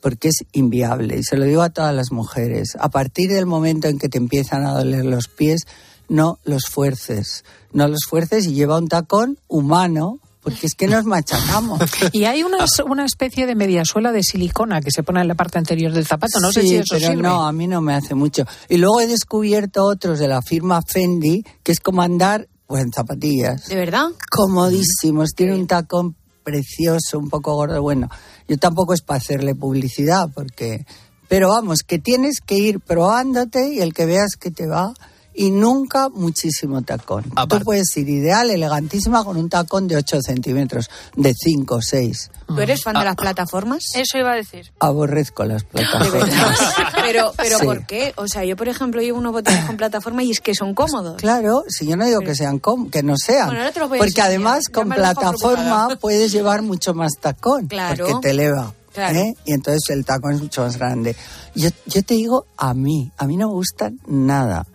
porque 0.00 0.28
es 0.28 0.44
inviable. 0.52 1.18
Y 1.18 1.22
se 1.24 1.36
lo 1.36 1.44
digo 1.44 1.60
a 1.62 1.70
todas 1.70 1.94
las 1.94 2.10
mujeres. 2.10 2.76
A 2.80 2.88
partir 2.88 3.30
del 3.30 3.46
momento 3.46 3.88
en 3.88 3.98
que 3.98 4.08
te 4.08 4.18
empiezan 4.18 4.64
a 4.64 4.72
doler 4.72 5.04
los 5.04 5.28
pies, 5.28 5.62
no 6.08 6.38
los 6.44 6.64
fuerces. 6.70 7.44
No 7.72 7.86
los 7.86 8.00
fuerces 8.08 8.46
y 8.46 8.54
lleva 8.54 8.78
un 8.78 8.88
tacón 8.88 9.38
humano, 9.46 10.18
porque 10.42 10.66
es 10.66 10.74
que 10.74 10.86
nos 10.86 11.04
machacamos. 11.04 11.80
Y 12.12 12.24
hay 12.24 12.42
una, 12.42 12.64
una 12.86 13.04
especie 13.04 13.46
de 13.46 13.54
mediasuela 13.54 14.10
de 14.12 14.22
silicona 14.22 14.80
que 14.80 14.90
se 14.90 15.02
pone 15.02 15.20
en 15.20 15.28
la 15.28 15.34
parte 15.34 15.58
anterior 15.58 15.92
del 15.92 16.06
zapato. 16.06 16.40
No 16.40 16.50
sé 16.52 16.62
Sí, 16.62 16.68
si 16.68 16.76
eso 16.76 16.94
pero 16.96 17.08
sirve. 17.08 17.22
no, 17.22 17.46
a 17.46 17.52
mí 17.52 17.66
no 17.66 17.80
me 17.80 17.94
hace 17.94 18.14
mucho. 18.14 18.44
Y 18.68 18.78
luego 18.78 19.00
he 19.00 19.06
descubierto 19.06 19.84
otros 19.84 20.18
de 20.18 20.28
la 20.28 20.42
firma 20.42 20.80
Fendi, 20.82 21.42
que 21.62 21.72
es 21.72 21.80
como 21.80 22.02
andar 22.02 22.48
pues, 22.66 22.82
en 22.82 22.92
zapatillas. 22.92 23.66
¿De 23.68 23.76
verdad? 23.76 24.06
Comodísimos, 24.30 25.30
tiene 25.34 25.54
un 25.54 25.66
tacón 25.66 26.16
precioso, 26.42 27.18
un 27.18 27.28
poco 27.28 27.54
gordo. 27.54 27.80
Bueno, 27.82 28.08
yo 28.48 28.56
tampoco 28.58 28.94
es 28.94 29.02
para 29.02 29.18
hacerle 29.18 29.54
publicidad, 29.54 30.28
porque. 30.34 30.84
Pero 31.28 31.50
vamos, 31.50 31.80
que 31.86 32.00
tienes 32.00 32.40
que 32.44 32.56
ir 32.56 32.80
probándote 32.80 33.72
y 33.74 33.80
el 33.80 33.94
que 33.94 34.04
veas 34.06 34.34
que 34.38 34.50
te 34.50 34.66
va. 34.66 34.92
Y 35.32 35.50
nunca 35.52 36.08
muchísimo 36.08 36.82
tacón. 36.82 37.24
Tú 37.48 37.60
puedes 37.60 37.96
ir 37.96 38.08
ideal, 38.08 38.50
elegantísima, 38.50 39.24
con 39.24 39.36
un 39.36 39.48
tacón 39.48 39.86
de 39.88 39.96
8 39.96 40.20
centímetros, 40.22 40.90
de 41.16 41.32
5 41.34 41.74
o 41.76 41.80
6. 41.82 42.30
¿Tú 42.48 42.58
eres 42.60 42.82
fan 42.82 42.94
de 42.98 43.04
las 43.04 43.14
plataformas? 43.16 43.84
Eso 43.94 44.18
iba 44.18 44.32
a 44.32 44.34
decir. 44.34 44.72
Aborrezco 44.80 45.44
las 45.44 45.62
plataformas. 45.64 46.30
Pero, 47.02 47.32
pero 47.36 47.58
Sí. 47.58 47.64
¿por 47.64 47.86
qué? 47.86 48.12
O 48.16 48.28
sea, 48.28 48.44
yo, 48.44 48.56
por 48.56 48.68
ejemplo, 48.68 49.00
llevo 49.00 49.18
unos 49.18 49.32
botines 49.32 49.64
con 49.64 49.76
plataforma 49.76 50.22
y 50.22 50.30
es 50.32 50.40
que 50.40 50.54
son 50.54 50.74
cómodos. 50.74 51.16
Claro, 51.16 51.64
si 51.68 51.86
yo 51.86 51.96
no 51.96 52.04
digo 52.06 52.20
que 52.20 52.34
sean 52.34 52.58
com- 52.58 52.90
que 52.90 53.02
no 53.02 53.16
sean, 53.16 53.46
Bueno, 53.46 53.60
ahora 53.62 53.72
te 53.72 53.80
los 53.80 53.88
voy 53.88 53.98
a 53.98 54.00
porque 54.00 54.10
enseñar, 54.10 54.28
además 54.28 54.64
ya 54.68 54.72
con 54.74 54.88
plataforma 54.90 55.88
puedes 56.00 56.30
llevar 56.32 56.62
mucho 56.62 56.94
más 56.94 57.12
tacón, 57.20 57.66
Claro. 57.68 58.06
porque 58.06 58.20
te 58.22 58.30
eleva, 58.30 58.74
Claro. 58.92 59.18
¿eh? 59.18 59.34
y 59.44 59.52
entonces 59.54 59.82
el 59.90 60.04
tacón 60.04 60.34
es 60.34 60.40
mucho 60.42 60.62
más 60.62 60.76
grande. 60.76 61.16
Yo, 61.54 61.70
yo 61.86 62.02
te 62.02 62.14
digo 62.14 62.46
a 62.56 62.74
mí, 62.74 63.10
a 63.16 63.26
mí 63.26 63.36
no 63.36 63.48
me 63.48 63.54
gusta 63.54 63.90
nada, 64.06 64.66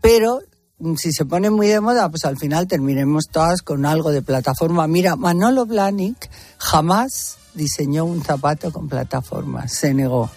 pero 0.00 0.40
mm, 0.78 0.94
si 0.96 1.12
se 1.12 1.24
pone 1.24 1.50
muy 1.50 1.68
de 1.68 1.80
moda, 1.80 2.08
pues 2.08 2.24
al 2.24 2.36
final 2.38 2.66
terminemos 2.66 3.24
todas 3.30 3.62
con 3.62 3.86
algo 3.86 4.10
de 4.10 4.22
plataforma. 4.22 4.86
Mira, 4.86 5.16
Manolo 5.16 5.66
Blahnik 5.66 6.30
jamás 6.58 7.36
diseñó 7.54 8.04
un 8.04 8.22
zapato 8.22 8.72
con 8.72 8.88
plataforma, 8.88 9.66
se 9.68 9.92
negó, 9.94 10.30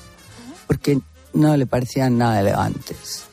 porque 0.67 0.99
no 1.33 1.55
le 1.57 1.67
parecían 1.67 2.17
nada 2.17 2.39
elegantes. 2.39 3.23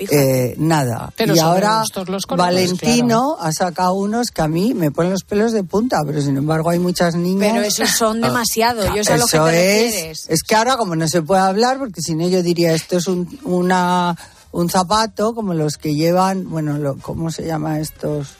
Eh, 0.00 0.54
nada. 0.58 1.12
Pero 1.16 1.34
y 1.34 1.40
ahora 1.40 1.80
gustos 1.80 2.08
los 2.08 2.24
colores, 2.24 2.54
Valentino 2.70 3.36
ha 3.40 3.50
sacado 3.50 3.94
unos 3.94 4.30
que 4.30 4.42
a 4.42 4.46
mí 4.46 4.72
me 4.72 4.92
ponen 4.92 5.10
los 5.10 5.24
pelos 5.24 5.50
de 5.50 5.64
punta, 5.64 6.02
pero 6.06 6.20
sin 6.20 6.36
embargo 6.36 6.70
hay 6.70 6.78
muchas 6.78 7.16
niñas. 7.16 7.50
Pero 7.52 7.64
esos 7.64 7.90
son 7.90 8.20
demasiado. 8.20 8.94
Yo 8.94 9.02
sé 9.02 9.14
a 9.14 9.16
lo 9.16 9.26
que 9.26 9.36
Eso 9.36 9.46
te 9.46 9.86
es, 9.86 9.92
refieres. 9.92 10.26
es 10.28 10.42
que 10.44 10.54
ahora 10.54 10.76
como 10.76 10.94
no 10.94 11.08
se 11.08 11.20
puede 11.22 11.40
hablar, 11.40 11.78
porque 11.78 12.00
si 12.00 12.14
no 12.14 12.28
yo 12.28 12.44
diría 12.44 12.74
esto 12.74 12.96
es 12.96 13.08
un, 13.08 13.40
una, 13.42 14.16
un 14.52 14.68
zapato 14.68 15.34
como 15.34 15.54
los 15.54 15.76
que 15.76 15.94
llevan, 15.94 16.48
bueno, 16.50 16.78
lo, 16.78 16.96
¿cómo 16.98 17.30
se 17.30 17.46
llama 17.46 17.80
estos? 17.80 18.36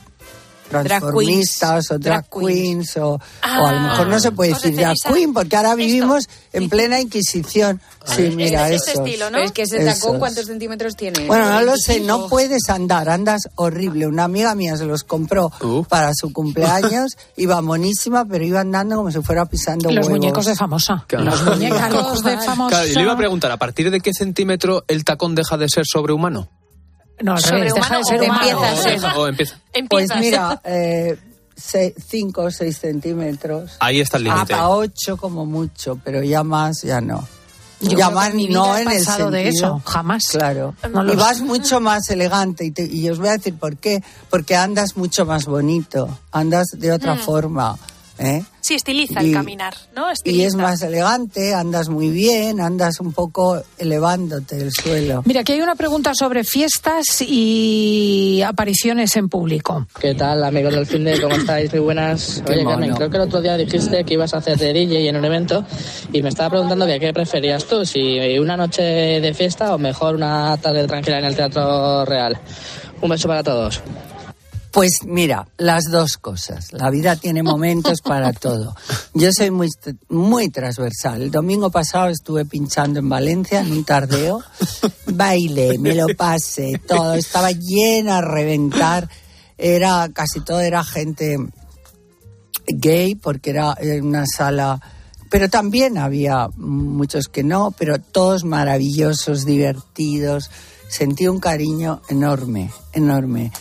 Transformistas 0.68 1.90
o 1.90 1.98
drag 1.98 2.26
queens, 2.28 2.96
o, 2.96 3.14
o 3.14 3.20
a 3.42 3.72
lo 3.72 3.81
mejor 3.81 4.07
no 4.09 4.20
se 4.20 4.33
puede 4.33 4.52
¿os 4.52 4.62
decir 4.62 4.76
drag 4.78 4.96
queen 5.12 5.33
porque 5.33 5.57
ahora 5.57 5.74
vivimos 5.74 6.28
en 6.52 6.68
plena 6.68 7.00
inquisición. 7.00 7.81
Sí, 8.07 8.31
mira 8.35 8.68
es 8.68 8.76
este 8.76 8.92
esos, 8.92 9.07
estilo, 9.07 9.26
¿no? 9.26 9.33
Pero 9.37 9.44
es 9.44 9.52
que 9.52 9.62
ese 9.62 9.85
tacón. 9.85 10.18
¿cuántos 10.18 10.46
centímetros 10.46 10.96
tiene? 10.96 11.26
Bueno, 11.26 11.50
no 11.50 11.61
lo 11.62 11.76
sé, 11.76 12.00
no 12.00 12.28
puedes 12.28 12.68
andar, 12.70 13.09
andas 13.09 13.42
horrible. 13.57 14.07
Una 14.07 14.24
amiga 14.24 14.54
mía 14.54 14.76
se 14.76 14.87
los 14.87 15.04
compró 15.04 15.50
para 15.88 16.12
su 16.14 16.33
cumpleaños, 16.33 17.16
iba 17.37 17.61
monísima, 17.61 18.24
pero 18.24 18.44
iba 18.44 18.61
andando 18.61 18.96
como 18.96 19.11
si 19.11 19.20
fuera 19.20 19.44
pisando 19.46 19.90
Los 19.90 20.07
huevos. 20.07 20.11
muñecos 20.11 20.46
de 20.46 20.54
famosa. 20.57 21.04
Claro. 21.07 21.24
Los 21.26 21.44
muñecos 21.44 22.22
de 22.24 22.38
famosa. 22.38 22.68
Claro, 22.70 22.88
y 22.88 22.94
le 22.94 23.02
iba 23.02 23.12
a 23.12 23.16
preguntar, 23.16 23.50
¿a 23.50 23.57
partir 23.59 23.90
de 23.90 24.00
qué 24.00 24.14
centímetro 24.14 24.85
el 24.88 25.04
tacón 25.04 25.35
deja 25.35 25.57
de 25.59 25.68
ser 25.68 25.85
sobrehumano? 25.87 26.48
No, 27.20 27.35
al 27.35 27.42
revés, 27.42 27.74
deja 27.74 27.96
de 27.98 28.04
ser 28.04 28.22
humano. 28.22 28.40
empieza 28.48 28.70
a 28.72 28.76
ser. 28.76 29.00
O 29.16 29.26
empieza. 29.28 29.57
Pues 29.88 30.09
mira, 30.20 30.61
5 31.57 32.40
o 32.42 32.50
6 32.50 32.78
centímetros. 32.78 33.72
Ahí 33.81 34.00
está 34.00 34.16
el 34.18 34.24
límite. 34.24 34.42
Hasta 34.54 34.68
8 34.68 35.16
como 35.16 35.44
mucho, 35.46 35.98
pero 36.04 36.22
ya 36.22 36.42
más, 36.44 36.83
ya 36.83 37.00
no. 37.00 37.26
Yo 37.81 37.96
ya 37.96 38.11
más 38.11 38.31
en 38.31 38.37
mi 38.37 38.46
vida 38.48 38.59
no 38.59 38.76
he 38.76 38.83
en 38.83 38.90
el 38.90 38.98
pasado 38.98 39.31
de 39.31 39.44
sentido- 39.44 39.76
eso, 39.76 39.83
jamás. 39.85 40.26
Claro. 40.33 40.74
No 40.92 41.12
y 41.12 41.16
vas 41.16 41.38
sé. 41.38 41.44
mucho 41.44 41.81
más 41.81 42.09
elegante 42.11 42.64
y, 42.64 42.70
te- 42.72 42.87
y 42.92 43.09
os 43.09 43.18
voy 43.18 43.28
a 43.28 43.33
decir 43.33 43.54
por 43.54 43.76
qué. 43.76 44.02
Porque 44.31 44.57
andas 44.57 44.96
mucho 44.96 45.24
más 45.24 45.44
bonito, 45.44 46.18
andas 46.33 46.66
de 46.76 46.90
otra 46.92 47.14
Mm. 47.14 47.18
forma. 47.20 47.78
¿Eh? 48.18 48.42
Sí, 48.61 48.74
estiliza 48.74 49.22
Y- 49.22 49.28
el 49.28 49.33
caminar, 49.33 49.74
¿no? 49.96 50.09
Y 50.11 50.12
Estiliza. 50.12 50.46
es 50.48 50.54
más 50.57 50.83
elegante, 50.83 51.54
andas 51.54 51.88
muy 51.88 52.11
bien, 52.11 52.61
andas 52.61 53.00
un 53.00 53.12
poco 53.12 53.62
elevándote 53.78 54.57
del 54.57 54.70
suelo. 54.72 55.22
Mira, 55.24 55.40
aquí 55.40 55.52
hay 55.52 55.61
una 55.62 55.74
pregunta 55.74 56.12
sobre 56.14 56.44
fiestas 56.44 57.22
y 57.22 58.42
apariciones 58.42 59.16
en 59.16 59.28
público. 59.28 59.87
¿Qué 60.00 60.14
tal, 60.14 60.44
amigos 60.44 60.74
del 60.74 60.87
fin 60.87 61.04
de 61.04 61.20
¿Cómo 61.20 61.35
estáis? 61.37 61.70
Muy 61.72 61.81
buenas. 61.81 62.42
Qué 62.46 62.52
Oye, 62.52 62.64
Carmen, 62.64 62.94
creo 62.94 63.11
que 63.11 63.16
el 63.16 63.22
otro 63.22 63.40
día 63.40 63.57
dijiste 63.57 64.04
que 64.04 64.14
ibas 64.14 64.35
a 64.35 64.38
hacer 64.38 64.59
de 64.59 64.72
DJ 64.72 65.09
en 65.09 65.16
un 65.16 65.24
evento 65.24 65.64
y 66.12 66.22
me 66.22 66.28
estaba 66.28 66.50
preguntando 66.50 66.87
que 66.87 67.00
qué 67.00 67.12
preferías 67.12 67.64
tú, 67.64 67.87
si 67.87 68.18
una 68.38 68.57
noche 68.57 68.83
de 68.83 69.35
fiesta 69.35 69.74
o 69.74 69.78
mejor 69.78 70.14
una 70.14 70.57
tarde 70.59 70.87
tranquila 70.87 71.18
en 71.20 71.24
el 71.24 71.37
Teatro 71.37 72.04
Real. 72.04 72.38
Un 73.00 73.09
beso 73.11 73.28
para 73.28 73.42
todos. 73.42 73.81
Pues 74.72 74.98
mira, 75.04 75.48
las 75.57 75.85
dos 75.90 76.18
cosas. 76.18 76.72
La 76.72 76.90
vida 76.90 77.16
tiene 77.16 77.42
momentos 77.42 78.00
para 78.02 78.33
todo. 78.33 78.74
Yo 79.14 79.33
soy 79.33 79.50
muy, 79.50 79.68
muy 80.09 80.50
transversal. 80.50 81.22
El 81.22 81.31
domingo 81.31 81.70
pasado 81.70 82.09
estuve 82.09 82.44
pinchando 82.44 83.00
en 83.00 83.09
Valencia 83.09 83.61
en 83.61 83.72
un 83.72 83.85
tardeo. 83.85 84.42
Bailé, 85.07 85.78
me 85.78 85.94
lo 85.94 86.07
pasé, 86.16 86.81
todo. 86.87 87.14
Estaba 87.14 87.50
llena 87.50 88.18
a 88.18 88.22
reventar. 88.22 89.09
Era, 89.57 90.09
casi 90.12 90.40
todo 90.40 90.61
era 90.61 90.85
gente 90.85 91.37
gay 92.66 93.14
porque 93.14 93.50
era 93.50 93.74
una 94.02 94.24
sala 94.26 94.81
pero 95.31 95.48
también 95.50 95.98
había 95.98 96.48
muchos 96.57 97.28
que 97.28 97.42
no, 97.42 97.74
pero 97.78 97.98
todos 97.98 98.44
maravillosos, 98.44 99.44
divertidos. 99.44 100.50
Sentí 100.88 101.28
un 101.28 101.38
cariño 101.38 102.00
enorme, 102.09 102.70
enorme. 102.94 103.52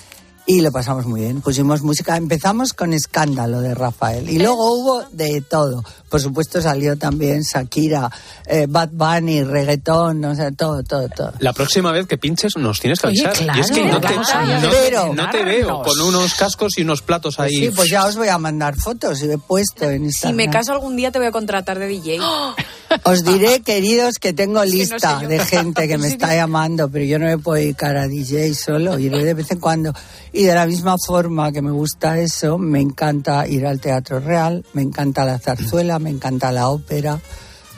Y 0.50 0.62
lo 0.62 0.72
pasamos 0.72 1.06
muy 1.06 1.20
bien. 1.22 1.42
Pusimos 1.42 1.82
música. 1.82 2.16
Empezamos 2.16 2.72
con 2.72 2.94
Escándalo 2.94 3.60
de 3.60 3.76
Rafael. 3.76 4.30
Y 4.30 4.40
luego 4.40 4.72
hubo 4.76 5.04
de 5.12 5.42
todo. 5.42 5.84
Por 6.10 6.22
supuesto 6.22 6.62
salió 6.62 6.98
también 6.98 7.42
Shakira, 7.42 8.10
eh, 8.46 8.66
Bad 8.70 8.92
Bunny, 8.94 9.44
reggaetón, 9.44 10.24
o 10.24 10.34
sea, 10.36 10.54
todo, 10.54 10.84
todo, 10.84 11.10
todo. 11.10 11.34
La 11.40 11.52
próxima 11.52 11.92
vez 11.92 12.08
que 12.08 12.18
pinches 12.18 12.56
nos 12.56 12.80
tienes 12.80 13.02
que 13.02 13.08
Oye, 13.08 13.28
avisar. 13.28 13.58
y 13.58 13.60
es 13.60 13.72
que 13.72 13.82
claro, 13.82 13.94
no 13.96 14.00
te, 14.00 14.08
vamos 14.14 14.30
a 14.32 14.46
no- 14.62 14.70
Pero- 14.72 15.14
no 15.14 15.30
te 15.30 15.44
veo 15.44 15.82
con 15.82 16.00
unos 16.00 16.34
cascos 16.36 16.78
y 16.78 16.84
unos 16.84 17.02
platos 17.02 17.42
ahí. 17.42 17.54
Sí, 17.58 17.70
pues 17.76 17.90
ya 17.90 18.06
os 18.06 18.16
voy 18.16 18.30
a 18.30 18.38
mandar 18.38 18.78
fotos 18.78 19.22
y 19.22 19.30
he 19.30 19.38
puesto 19.38 19.84
en 19.90 20.00
Si 20.00 20.06
Instagram. 20.06 20.36
me 20.38 20.50
caso 20.50 20.72
algún 20.72 20.96
día 20.96 21.12
te 21.12 21.20
voy 21.20 21.28
a 21.28 21.32
contratar 21.34 21.78
de 21.78 21.88
DJ. 21.88 22.20
Os 23.04 23.26
diré, 23.26 23.60
queridos, 23.64 24.14
que 24.18 24.32
tengo 24.32 24.64
Sí, 24.64 24.70
no 24.70 24.72
sé 24.72 24.78
lista 24.94 25.20
de 25.20 25.40
gente 25.40 25.90
que 25.90 25.98
me 25.98 26.08
está 26.08 26.34
llamando, 26.34 26.88
pero 26.90 27.04
yo 27.04 27.20
no 27.20 27.26
me 27.26 27.38
puedo 27.38 27.62
dedicar 27.62 27.98
a 27.98 28.08
DJ 28.08 28.54
solo, 28.54 28.98
iré 28.98 29.26
de 29.26 29.34
vez 29.34 29.52
en 29.52 29.60
cuando. 29.60 29.92
Y 30.38 30.44
de 30.44 30.54
la 30.54 30.68
misma 30.68 30.98
forma 31.04 31.52
que 31.52 31.64
me 31.64 31.72
gusta 31.72 32.20
eso, 32.20 32.60
me 32.60 32.80
encanta 32.80 33.48
ir 33.48 33.66
al 33.66 33.80
Teatro 33.80 34.20
Real, 34.20 34.64
me 34.74 34.84
encanta 34.84 35.26
la 35.26 35.40
zarzuela, 35.40 35.98
me 35.98 36.12
encanta 36.12 36.52
la 36.52 36.70
ópera. 36.70 37.20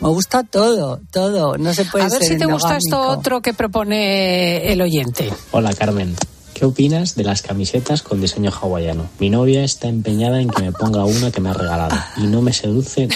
Me 0.01 0.09
gusta 0.09 0.43
todo, 0.43 0.99
todo. 1.09 1.57
No 1.57 1.73
se 1.73 1.85
puede 1.85 2.03
A 2.03 2.09
ver 2.09 2.19
ser 2.19 2.33
si 2.33 2.37
te 2.37 2.45
gusta 2.45 2.75
esto 2.75 2.99
otro 2.99 3.41
que 3.41 3.53
propone 3.53 4.73
el 4.73 4.81
oyente. 4.81 5.31
Hola 5.51 5.73
Carmen, 5.73 6.17
¿qué 6.53 6.65
opinas 6.65 7.15
de 7.15 7.23
las 7.23 7.41
camisetas 7.41 8.01
con 8.01 8.19
diseño 8.19 8.51
hawaiano? 8.51 9.09
Mi 9.19 9.29
novia 9.29 9.63
está 9.63 9.87
empeñada 9.87 10.41
en 10.41 10.49
que 10.49 10.61
me 10.61 10.73
ponga 10.73 11.05
una 11.05 11.31
que 11.31 11.39
me 11.39 11.51
ha 11.51 11.53
regalado 11.53 11.95
y 12.17 12.27
no 12.27 12.41
me 12.41 12.51
seduce 12.51 13.07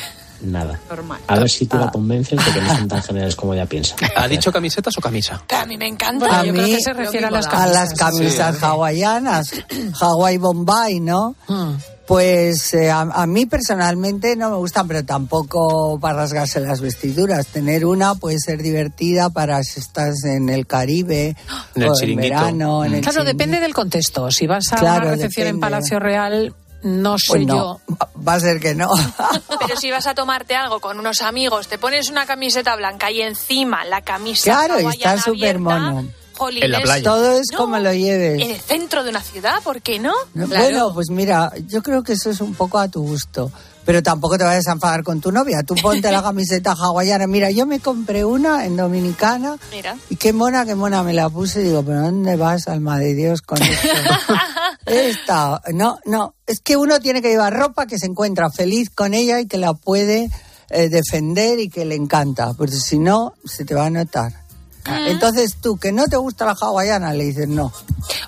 nada. 0.43 0.79
Normal. 0.89 1.19
A 1.27 1.39
ver 1.39 1.49
si 1.49 1.65
tú 1.65 1.77
la 1.77 1.89
convences 1.91 2.43
de 2.43 2.51
que 2.51 2.61
no 2.61 2.75
son 2.75 2.87
tan 2.87 3.01
generales 3.03 3.35
como 3.35 3.53
ella 3.53 3.65
piensa. 3.65 3.95
¿Ha 4.15 4.27
dicho 4.27 4.51
camisetas 4.51 4.97
o 4.97 5.01
camisa? 5.01 5.41
A 5.55 5.65
mí 5.65 5.77
me 5.77 5.87
encanta. 5.87 6.39
A 6.39 6.43
yo 6.45 6.53
mí, 6.53 6.59
creo 6.59 6.77
que 6.77 6.81
se 6.83 6.93
refiere 6.93 7.25
a 7.27 7.31
las 7.31 7.47
a 7.47 7.49
camisas. 7.49 7.73
las 7.73 7.93
camisas 7.93 8.55
Sí. 8.57 8.65
hawaianas, 8.65 9.51
Hawaii 10.01 10.37
Bombay, 10.37 10.99
¿no? 10.99 11.35
Hmm. 11.47 11.73
Pues 12.05 12.73
eh, 12.73 12.91
a, 12.91 12.99
a 13.01 13.25
mí 13.25 13.45
personalmente 13.45 14.35
no 14.35 14.49
me 14.49 14.57
gustan, 14.57 14.89
pero 14.89 15.05
tampoco 15.05 15.97
para 16.01 16.17
rasgarse 16.17 16.59
las 16.59 16.81
vestiduras. 16.81 17.47
Tener 17.47 17.85
una 17.85 18.15
puede 18.15 18.39
ser 18.39 18.61
divertida 18.61 19.29
para 19.29 19.63
si 19.63 19.79
estás 19.79 20.25
en 20.25 20.49
el 20.49 20.67
Caribe, 20.67 21.37
En 21.75 21.81
el 21.81 21.89
o 21.89 21.93
verano, 22.17 22.83
en 22.83 22.95
el 22.95 23.01
Claro, 23.01 23.19
chiringuito. 23.19 23.23
depende 23.23 23.59
del 23.61 23.73
contexto. 23.73 24.29
Si 24.31 24.47
vas 24.47 24.65
a 24.73 24.75
Claro, 24.75 25.03
una 25.07 25.11
recepción 25.15 25.47
en. 25.47 25.59
Palacio 25.61 25.97
Real, 25.99 26.53
No 26.83 27.17
sé 27.17 27.25
Pues 27.27 27.45
no, 27.47 27.55
yo. 27.55 27.95
va- 28.27 28.33
a 28.35 28.39
ser 28.39 28.59
que 28.59 28.75
no. 28.75 28.89
Pero 29.67 29.79
si 29.79 29.89
vas 29.91 30.05
a 30.07 30.13
tomarte 30.15 30.55
algo 30.55 30.79
con 30.79 30.99
unos 30.99 31.21
amigos, 31.21 31.67
te 31.67 31.77
pones 31.77 32.09
una 32.09 32.25
camiseta 32.25 32.75
blanca 32.75 33.09
y 33.11 33.21
encima 33.21 33.85
la 33.85 34.01
camisa 34.01 34.43
Claro, 34.43 34.77
está 34.89 35.17
súper 35.17 35.59
mono. 35.59 36.05
jolines, 36.35 37.03
Todo 37.03 37.31
es 37.37 37.47
¿no? 37.51 37.57
como 37.57 37.79
lo 37.79 37.93
lleves. 37.93 38.41
En 38.41 38.51
el 38.51 38.59
centro 38.59 39.03
de 39.03 39.09
una 39.11 39.21
ciudad, 39.21 39.61
¿por 39.63 39.81
qué 39.81 39.99
no? 39.99 40.13
No, 40.33 40.47
Bueno, 40.47 40.93
pues 40.93 41.09
mira, 41.09 41.51
yo 41.67 41.81
creo 41.83 42.03
que 42.03 42.13
eso 42.13 42.29
es 42.29 42.41
un 42.41 42.53
poco 42.53 42.79
a 42.79 42.87
tu 42.87 43.01
gusto. 43.01 43.51
Pero 43.85 44.01
tampoco 44.01 44.37
te 44.37 44.45
vayas 44.45 44.65
a 44.67 44.71
enfadar 44.71 45.03
con 45.03 45.19
tu 45.19 45.29
novia. 45.29 45.61
Tú 45.63 45.75
ponte 45.75 46.09
la 46.09 46.23
camiseta 46.23 46.71
hawaiana. 46.71 47.27
Mira, 47.27 47.51
yo 47.51 47.65
me 47.65 47.81
compré 47.81 48.23
una 48.23 48.65
en 48.65 48.77
Dominicana 48.77 49.57
Mira. 49.71 49.97
y 50.09 50.15
qué 50.15 50.31
mona, 50.31 50.65
qué 50.65 50.73
mona 50.73 51.03
me 51.03 51.11
la 51.11 51.29
puse. 51.29 51.59
Y 51.59 51.65
digo, 51.65 51.83
¿pero 51.83 51.99
dónde 52.03 52.37
vas, 52.37 52.69
alma 52.69 52.97
de 52.97 53.13
Dios, 53.13 53.41
con 53.41 53.61
esto? 53.61 53.87
Esta, 54.85 55.61
no, 55.73 55.99
no. 56.05 56.35
Es 56.45 56.59
que 56.59 56.75
uno 56.77 56.99
tiene 56.99 57.21
que 57.21 57.29
llevar 57.29 57.53
ropa 57.53 57.85
que 57.85 57.97
se 57.97 58.05
encuentra 58.05 58.49
feliz 58.49 58.89
con 58.89 59.13
ella 59.13 59.39
y 59.39 59.47
que 59.47 59.57
la 59.57 59.73
puede 59.73 60.29
eh, 60.69 60.89
defender 60.89 61.59
y 61.59 61.69
que 61.69 61.85
le 61.85 61.95
encanta. 61.95 62.53
Porque 62.53 62.75
si 62.75 62.99
no, 62.99 63.33
se 63.45 63.65
te 63.65 63.75
va 63.75 63.85
a 63.85 63.89
notar. 63.89 64.43
Entonces 64.85 65.55
tú, 65.61 65.77
que 65.77 65.93
no 65.93 66.07
te 66.07 66.17
gusta 66.17 66.45
la 66.45 66.55
hawaiana, 66.59 67.13
le 67.13 67.23
dices 67.25 67.47
no. 67.47 67.71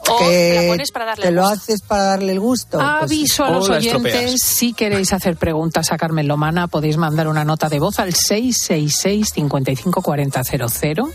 O 0.09 0.19
que 0.19 0.61
la 0.61 0.67
pones 0.71 0.91
para 0.91 1.05
darle 1.05 1.23
te 1.23 1.27
el 1.29 1.35
lo 1.35 1.45
haces 1.45 1.81
para 1.81 2.03
darle 2.03 2.31
el 2.31 2.39
gusto. 2.39 2.77
pues, 2.77 3.11
Aviso 3.11 3.43
a 3.43 3.49
los 3.49 3.69
oyentes, 3.69 4.39
si 4.41 4.71
queréis 4.71 5.11
hacer 5.11 5.35
preguntas 5.35 5.91
a 5.91 5.97
Carmen 5.97 6.27
Lomana, 6.27 6.67
podéis 6.67 6.95
mandar 6.95 7.27
una 7.27 7.43
nota 7.43 7.67
de 7.67 7.79
voz 7.79 7.99
al 7.99 8.13
666 8.13 9.31
55 9.33 10.01
40 10.01 10.41
00 10.43 11.09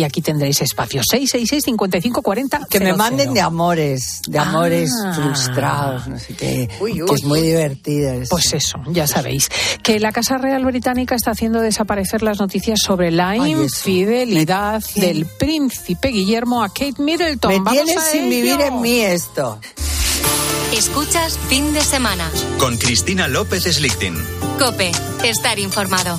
y 0.00 0.04
aquí 0.04 0.20
tendréis 0.22 0.60
espacio 0.62 1.02
666 1.02 1.62
55 1.64 2.22
40 2.22 2.66
Que 2.70 2.80
me 2.80 2.92
manden 2.94 3.32
de 3.34 3.40
amores, 3.40 4.20
de 4.26 4.38
amores 4.38 4.90
Ah. 5.04 5.12
frustrados, 5.14 6.08
no 6.08 6.18
sé 6.18 6.34
qué. 6.34 6.68
que 6.78 7.14
es 7.14 7.24
muy 7.24 7.40
divertido. 7.40 8.12
eso. 8.12 8.28
Pues 8.30 8.52
eso, 8.52 8.78
ya 8.88 9.06
sabéis. 9.06 9.48
Que 9.82 10.00
la 10.00 10.12
Casa 10.12 10.38
Real 10.38 10.64
Británica 10.64 11.14
está 11.14 11.30
haciendo 11.32 11.60
desaparecer 11.60 12.22
las 12.22 12.38
noticias 12.40 12.80
sobre 12.80 13.10
la 13.10 13.30
Ay, 13.30 13.52
infidelidad 13.52 14.82
del 14.96 15.26
príncipe 15.26 16.08
Guillermo 16.08 16.62
a 16.62 16.68
Kate 16.68 16.94
Middleton. 16.98 17.50
Me 17.50 17.58
Vamos 17.58 17.72
tienes 17.72 17.96
a 17.96 18.00
sin 18.10 18.22
ello. 18.24 18.30
vivir 18.30 18.60
en 18.60 18.80
mí 18.80 19.00
esto. 19.00 19.60
Escuchas 20.72 21.38
fin 21.48 21.72
de 21.74 21.80
semana. 21.82 22.30
Con 22.58 22.76
Cristina 22.76 23.28
López 23.28 23.64
Slichting. 23.64 24.16
Cope, 24.58 24.92
estar 25.24 25.58
informado. 25.58 26.18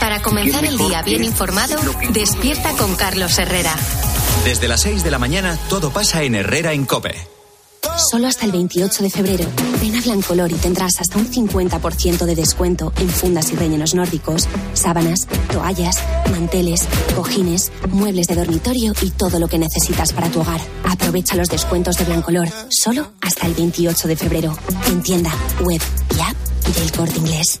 Para 0.00 0.22
comenzar 0.22 0.64
el 0.64 0.78
día 0.78 1.02
bien 1.02 1.24
informado, 1.24 1.76
despierta 2.10 2.72
con 2.72 2.94
Carlos 2.96 3.38
Herrera. 3.38 3.74
Desde 4.44 4.66
las 4.66 4.80
6 4.80 5.04
de 5.04 5.10
la 5.10 5.18
mañana, 5.18 5.58
todo 5.68 5.90
pasa 5.90 6.22
en 6.22 6.34
Herrera 6.34 6.72
en 6.72 6.86
Cope. 6.86 7.14
Solo 7.96 8.26
hasta 8.26 8.46
el 8.46 8.52
28 8.52 9.02
de 9.02 9.10
febrero, 9.10 9.44
ven 9.80 9.94
a 9.96 10.00
Blancolor 10.00 10.50
y 10.50 10.54
tendrás 10.54 11.00
hasta 11.00 11.18
un 11.18 11.30
50% 11.30 12.24
de 12.24 12.34
descuento 12.34 12.92
en 12.98 13.08
fundas 13.10 13.52
y 13.52 13.56
rellenos 13.56 13.94
nórdicos, 13.94 14.48
sábanas, 14.72 15.26
toallas, 15.52 16.02
manteles, 16.30 16.86
cojines, 17.14 17.70
muebles 17.90 18.26
de 18.26 18.36
dormitorio 18.36 18.94
y 19.02 19.10
todo 19.10 19.38
lo 19.38 19.48
que 19.48 19.58
necesitas 19.58 20.12
para 20.12 20.30
tu 20.30 20.40
hogar. 20.40 20.60
Aprovecha 20.84 21.36
los 21.36 21.48
descuentos 21.48 21.96
de 21.96 22.04
Blancolor, 22.04 22.48
solo 22.70 23.12
hasta 23.20 23.46
el 23.46 23.54
28 23.54 24.08
de 24.08 24.16
febrero, 24.16 24.56
en 24.86 25.02
tienda, 25.02 25.32
web 25.60 25.80
y 26.16 26.20
app 26.20 26.36
del 26.74 26.92
Corte 26.92 27.18
Inglés. 27.18 27.60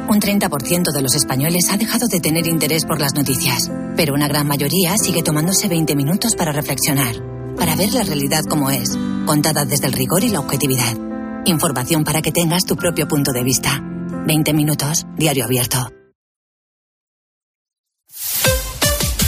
Un 0.11 0.19
30% 0.19 0.91
de 0.91 1.01
los 1.01 1.15
españoles 1.15 1.69
ha 1.71 1.77
dejado 1.77 2.05
de 2.09 2.19
tener 2.19 2.45
interés 2.45 2.83
por 2.83 2.99
las 2.99 3.13
noticias, 3.13 3.71
pero 3.95 4.13
una 4.13 4.27
gran 4.27 4.45
mayoría 4.45 4.97
sigue 4.97 5.23
tomándose 5.23 5.69
20 5.69 5.95
minutos 5.95 6.35
para 6.35 6.51
reflexionar, 6.51 7.15
para 7.55 7.77
ver 7.77 7.93
la 7.93 8.03
realidad 8.03 8.43
como 8.43 8.69
es, 8.69 8.89
contada 9.25 9.63
desde 9.63 9.87
el 9.87 9.93
rigor 9.93 10.25
y 10.25 10.27
la 10.27 10.41
objetividad. 10.41 10.97
Información 11.45 12.03
para 12.03 12.21
que 12.21 12.33
tengas 12.33 12.65
tu 12.65 12.75
propio 12.75 13.07
punto 13.07 13.31
de 13.31 13.41
vista. 13.41 13.79
20 14.27 14.53
minutos, 14.53 15.05
diario 15.15 15.45
abierto. 15.45 15.77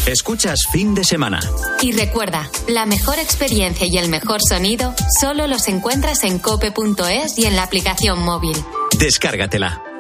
Escuchas 0.05 0.67
fin 0.69 0.93
de 0.95 1.05
semana. 1.05 1.39
Y 1.81 1.93
recuerda, 1.93 2.49
la 2.67 2.85
mejor 2.85 3.19
experiencia 3.19 3.87
y 3.87 3.97
el 3.97 4.09
mejor 4.09 4.41
sonido 4.41 4.93
solo 5.21 5.47
los 5.47 5.69
encuentras 5.69 6.25
en 6.25 6.39
cope.es 6.39 7.39
y 7.39 7.45
en 7.45 7.55
la 7.55 7.63
aplicación 7.63 8.21
móvil. 8.21 8.57
Descárgatela. 8.99 9.92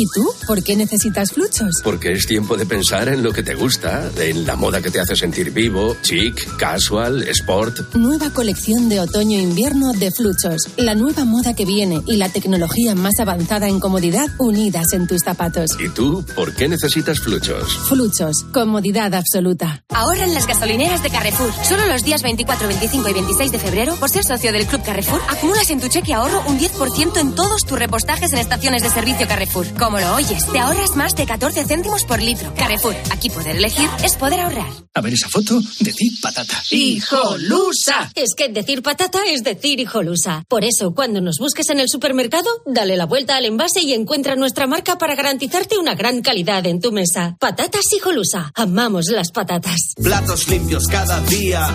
¿Y 0.00 0.06
tú? 0.14 0.32
¿Por 0.46 0.62
qué 0.62 0.76
necesitas 0.76 1.32
fluchos? 1.32 1.80
Porque 1.82 2.12
es 2.12 2.24
tiempo 2.24 2.56
de 2.56 2.66
pensar 2.66 3.08
en 3.08 3.20
lo 3.20 3.32
que 3.32 3.42
te 3.42 3.56
gusta, 3.56 4.08
en 4.20 4.46
la 4.46 4.54
moda 4.54 4.80
que 4.80 4.92
te 4.92 5.00
hace 5.00 5.16
sentir 5.16 5.50
vivo, 5.50 5.96
chic, 6.02 6.56
casual, 6.56 7.24
sport. 7.24 7.96
Nueva 7.96 8.30
colección 8.30 8.88
de 8.88 9.00
otoño-invierno 9.00 9.92
de 9.94 10.12
Fluchos. 10.12 10.68
La 10.76 10.94
nueva 10.94 11.24
moda 11.24 11.52
que 11.56 11.64
viene 11.64 12.00
y 12.06 12.16
la 12.16 12.28
tecnología 12.28 12.94
más 12.94 13.18
avanzada 13.18 13.66
en 13.66 13.80
comodidad 13.80 14.28
unidas 14.38 14.92
en 14.92 15.08
tus 15.08 15.22
zapatos. 15.24 15.70
¿Y 15.84 15.88
tú 15.88 16.24
por 16.36 16.54
qué 16.54 16.68
necesitas 16.68 17.18
fluchos? 17.18 17.76
Fluchos. 17.88 18.44
Comodidad 18.52 19.12
absoluta. 19.14 19.82
Ahorra 19.88 20.26
en 20.26 20.34
las 20.34 20.46
gasolineras 20.46 21.02
de 21.02 21.10
Carrefour. 21.10 21.50
Solo 21.68 21.88
los 21.88 22.04
días 22.04 22.22
24, 22.22 22.68
25 22.68 23.08
y 23.08 23.14
26 23.14 23.50
de 23.50 23.58
febrero, 23.58 23.96
por 23.96 24.10
ser 24.10 24.22
socio 24.22 24.52
del 24.52 24.66
Club 24.66 24.84
Carrefour, 24.84 25.20
acumulas 25.28 25.68
en 25.70 25.80
tu 25.80 25.88
cheque 25.88 26.14
ahorro 26.14 26.44
un 26.46 26.56
10% 26.56 27.20
en 27.20 27.34
todos 27.34 27.62
tus 27.64 27.76
repostajes 27.76 28.32
en 28.32 28.38
estaciones 28.38 28.84
de 28.84 28.90
servicio 28.90 29.26
Carrefour. 29.26 29.66
Como 29.88 30.00
lo 30.00 30.16
oyes, 30.16 30.44
te 30.52 30.58
ahorras 30.58 30.96
más 30.96 31.14
de 31.14 31.24
14 31.24 31.64
céntimos 31.64 32.04
por 32.04 32.20
litro. 32.20 32.52
Carrefour, 32.54 32.94
aquí 33.08 33.30
poder 33.30 33.56
elegir 33.56 33.88
es 34.04 34.16
poder 34.16 34.38
ahorrar. 34.40 34.70
A 34.92 35.00
ver 35.00 35.14
esa 35.14 35.30
foto, 35.30 35.58
decir 35.80 36.12
patata. 36.20 36.62
¡Hijolusa! 36.70 38.12
Es 38.14 38.34
que 38.36 38.50
decir 38.50 38.82
patata 38.82 39.20
es 39.26 39.42
decir 39.42 39.80
hijolusa. 39.80 40.44
Por 40.46 40.62
eso, 40.66 40.92
cuando 40.94 41.22
nos 41.22 41.38
busques 41.38 41.70
en 41.70 41.80
el 41.80 41.88
supermercado, 41.88 42.50
dale 42.66 42.98
la 42.98 43.06
vuelta 43.06 43.36
al 43.36 43.46
envase 43.46 43.80
y 43.80 43.94
encuentra 43.94 44.36
nuestra 44.36 44.66
marca 44.66 44.98
para 44.98 45.14
garantizarte 45.14 45.78
una 45.78 45.94
gran 45.94 46.20
calidad 46.20 46.66
en 46.66 46.82
tu 46.82 46.92
mesa. 46.92 47.38
Patatas 47.40 47.90
hijolusa. 47.96 48.52
Amamos 48.56 49.06
las 49.06 49.30
patatas. 49.30 49.94
Platos 49.96 50.48
limpios 50.48 50.86
cada 50.86 51.18
día. 51.22 51.66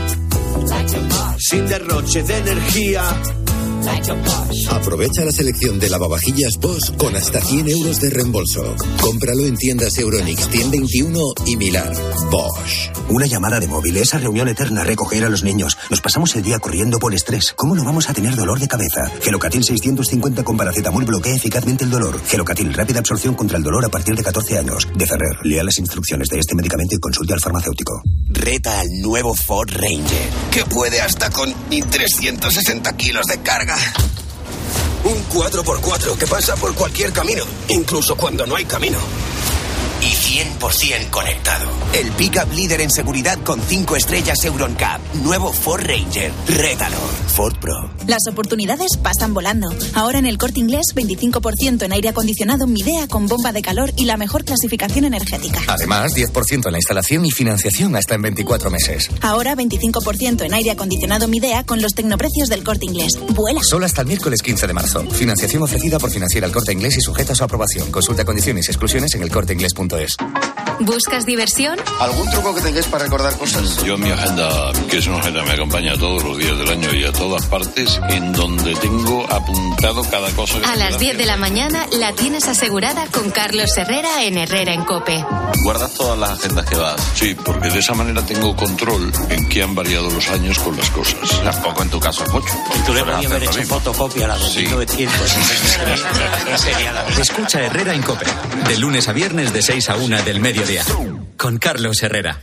Sin 1.39 1.65
derroche 1.65 2.21
de 2.21 2.37
energía. 2.37 3.03
Aprovecha 4.69 5.25
la 5.25 5.31
selección 5.31 5.79
de 5.79 5.89
lavavajillas 5.89 6.57
Bosch 6.59 6.95
con 6.97 7.15
hasta 7.15 7.41
100 7.41 7.69
euros 7.69 7.99
de 7.99 8.09
reembolso. 8.09 8.75
Cómpralo 9.01 9.45
en 9.45 9.55
tiendas 9.57 9.97
Euronix 9.97 10.47
121 10.49 11.19
y 11.45 11.57
Milar. 11.57 11.93
Bosch. 12.29 12.89
Una 13.09 13.25
llamada 13.25 13.59
de 13.59 13.67
móvil, 13.67 13.97
esa 13.97 14.17
reunión 14.17 14.47
eterna, 14.47 14.83
recoger 14.83 15.25
a 15.25 15.29
los 15.29 15.43
niños. 15.43 15.77
Nos 15.89 16.01
pasamos 16.01 16.35
el 16.35 16.43
día 16.43 16.59
corriendo 16.59 16.99
por 16.99 17.13
estrés. 17.13 17.53
¿Cómo 17.55 17.75
no 17.75 17.83
vamos 17.83 18.09
a 18.09 18.13
tener 18.13 18.35
dolor 18.35 18.59
de 18.59 18.67
cabeza? 18.67 19.11
Gelocatil 19.21 19.63
650 19.63 20.43
con 20.43 20.57
paracetamol 20.57 21.05
bloquea 21.05 21.35
eficazmente 21.35 21.83
el 21.83 21.91
dolor. 21.91 22.19
Gelocatil, 22.25 22.73
rápida 22.73 22.99
absorción 22.99 23.35
contra 23.35 23.57
el 23.57 23.63
dolor 23.63 23.85
a 23.85 23.89
partir 23.89 24.15
de 24.15 24.23
14 24.23 24.57
años. 24.57 24.87
De 24.95 25.05
Ferrer, 25.05 25.37
lea 25.43 25.63
las 25.63 25.77
instrucciones 25.77 26.27
de 26.29 26.39
este 26.39 26.55
medicamento 26.55 26.95
y 26.95 26.99
consulte 26.99 27.33
al 27.33 27.41
farmacéutico. 27.41 28.01
Reta 28.29 28.79
al 28.79 28.87
nuevo 29.01 29.35
Ford 29.35 29.69
Ranger, 29.71 30.29
que 30.51 30.65
puede 30.65 31.01
hasta 31.01 31.29
con 31.29 31.53
360 31.69 32.97
kilos 32.97 33.25
de 33.27 33.37
carga. 33.39 33.72
Un 35.03 35.27
4x4 35.29 36.17
que 36.17 36.27
pasa 36.27 36.55
por 36.55 36.73
cualquier 36.75 37.11
camino, 37.11 37.43
incluso 37.69 38.15
cuando 38.15 38.45
no 38.45 38.55
hay 38.55 38.65
camino. 38.65 38.97
Y 40.03 40.07
100% 40.59 41.09
conectado. 41.11 41.71
El 41.93 42.11
pickup 42.11 42.51
líder 42.53 42.81
en 42.81 42.91
seguridad 42.91 43.39
con 43.41 43.61
5 43.61 43.95
estrellas 43.95 44.43
Euroncap. 44.43 44.99
Nuevo 45.23 45.53
Ford 45.53 45.81
Ranger. 45.85 46.29
Rétalo. 46.45 46.97
Ford 47.33 47.55
Pro. 47.57 47.89
Las 48.05 48.27
oportunidades 48.29 48.97
pasan 49.01 49.33
volando. 49.33 49.73
Ahora 49.93 50.19
en 50.19 50.25
el 50.25 50.37
corte 50.37 50.59
inglés, 50.59 50.87
25% 50.93 51.83
en 51.83 51.93
aire 51.93 52.09
acondicionado 52.09 52.67
Midea 52.67 53.07
con 53.07 53.27
bomba 53.27 53.53
de 53.53 53.61
calor 53.61 53.93
y 53.95 54.03
la 54.03 54.17
mejor 54.17 54.43
clasificación 54.43 55.05
energética. 55.05 55.61
Además, 55.67 56.13
10% 56.13 56.65
en 56.65 56.71
la 56.73 56.77
instalación 56.79 57.25
y 57.25 57.31
financiación 57.31 57.95
hasta 57.95 58.15
en 58.15 58.23
24 58.23 58.69
meses. 58.69 59.09
Ahora 59.21 59.55
25% 59.55 60.45
en 60.45 60.53
aire 60.53 60.71
acondicionado 60.71 61.29
Midea 61.29 61.63
con 61.63 61.81
los 61.81 61.93
tecnoprecios 61.93 62.49
del 62.49 62.65
corte 62.65 62.85
inglés. 62.85 63.13
Vuela. 63.29 63.61
Solo 63.63 63.85
hasta 63.85 64.01
el 64.01 64.07
miércoles 64.07 64.41
15 64.41 64.67
de 64.67 64.73
marzo. 64.73 65.05
Financiación 65.11 65.63
ofrecida 65.63 65.97
por 65.97 66.11
Financiera 66.11 66.45
el 66.45 66.51
Corte 66.51 66.73
Inglés 66.73 66.97
y 66.97 67.01
sujeta 67.01 67.31
a 67.31 67.35
su 67.35 67.43
aprobación. 67.45 67.89
Consulta 67.89 68.25
condiciones 68.25 68.67
y 68.67 68.71
exclusiones 68.71 69.15
en 69.15 69.23
elcorteinglés.es. 69.97 70.15
¿Buscas 70.79 71.25
diversión? 71.25 71.79
¿Algún 71.99 72.29
truco 72.31 72.53
que 72.55 72.61
tengáis 72.61 72.87
para 72.87 73.03
recordar 73.05 73.37
cosas? 73.37 73.83
Yo 73.85 73.95
mi 73.97 74.09
agenda, 74.09 74.71
que 74.89 74.97
es 74.97 75.07
una 75.07 75.19
agenda 75.19 75.41
que 75.41 75.45
me 75.47 75.53
acompaña 75.53 75.93
todos 75.97 76.23
los 76.23 76.37
días 76.37 76.57
del 76.57 76.67
año 76.69 76.93
y 76.93 77.05
a 77.05 77.11
todas 77.13 77.45
partes, 77.45 77.99
en 78.09 78.33
donde 78.33 78.73
tengo 78.75 79.23
apuntado 79.31 80.03
cada 80.09 80.29
cosa. 80.31 80.59
que 80.59 80.65
A 80.65 80.75
las 80.75 80.93
da. 80.93 80.97
10 80.97 81.17
de 81.19 81.25
la 81.25 81.37
mañana 81.37 81.85
la 81.91 82.11
tienes 82.13 82.47
asegurada 82.47 83.05
con 83.11 83.29
Carlos 83.29 83.69
Herrera 83.77 84.23
en 84.23 84.37
Herrera 84.37 84.73
en 84.73 84.83
Cope. 84.83 85.23
¿Guardas 85.63 85.93
todas 85.93 86.17
las 86.17 86.31
agendas 86.39 86.65
que 86.65 86.75
das? 86.75 86.99
Sí, 87.13 87.35
porque 87.35 87.69
de 87.69 87.79
esa 87.79 87.93
manera 87.93 88.25
tengo 88.25 88.55
control 88.55 89.11
en 89.29 89.47
qué 89.49 89.61
han 89.63 89.75
variado 89.75 90.09
los 90.09 90.27
años 90.29 90.57
con 90.59 90.75
las 90.75 90.89
cosas. 90.89 91.19
Tampoco 91.43 91.83
en 91.83 91.89
tu 91.91 91.99
caso 91.99 92.23
es 92.25 92.31
mucho. 92.33 92.47
Tú 92.85 92.93
le 92.93 93.03
podías 93.05 93.31
haber 93.31 93.43
hecho 93.43 93.63
fotocopia 93.63 94.25
a 94.25 94.29
la 94.29 94.37
de 94.39 94.49
Sí. 94.49 94.59
1900. 94.61 95.15
Sería 96.57 96.91
la- 96.91 97.03
Escucha 97.21 97.61
Herrera 97.61 97.93
en 97.93 98.01
Cope, 98.01 98.25
de 98.67 98.77
lunes 98.77 99.07
a 99.07 99.13
viernes 99.13 99.53
de 99.53 99.61
6 99.61 99.82
a 99.89 99.95
1 99.95 100.23
del 100.23 100.39
mediodía, 100.39 100.83
con 101.35 101.57
Carlos 101.57 102.01
Herrera. 102.03 102.41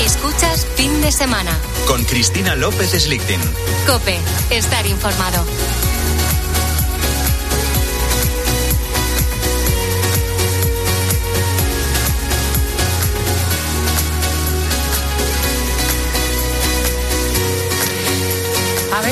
Escuchas 0.00 0.66
fin 0.74 1.00
de 1.00 1.10
semana. 1.10 1.56
Con 1.86 2.04
Cristina 2.04 2.54
López 2.56 2.90
Slichting. 2.90 3.40
Cope, 3.86 4.18
estar 4.50 4.86
informado. 4.86 5.44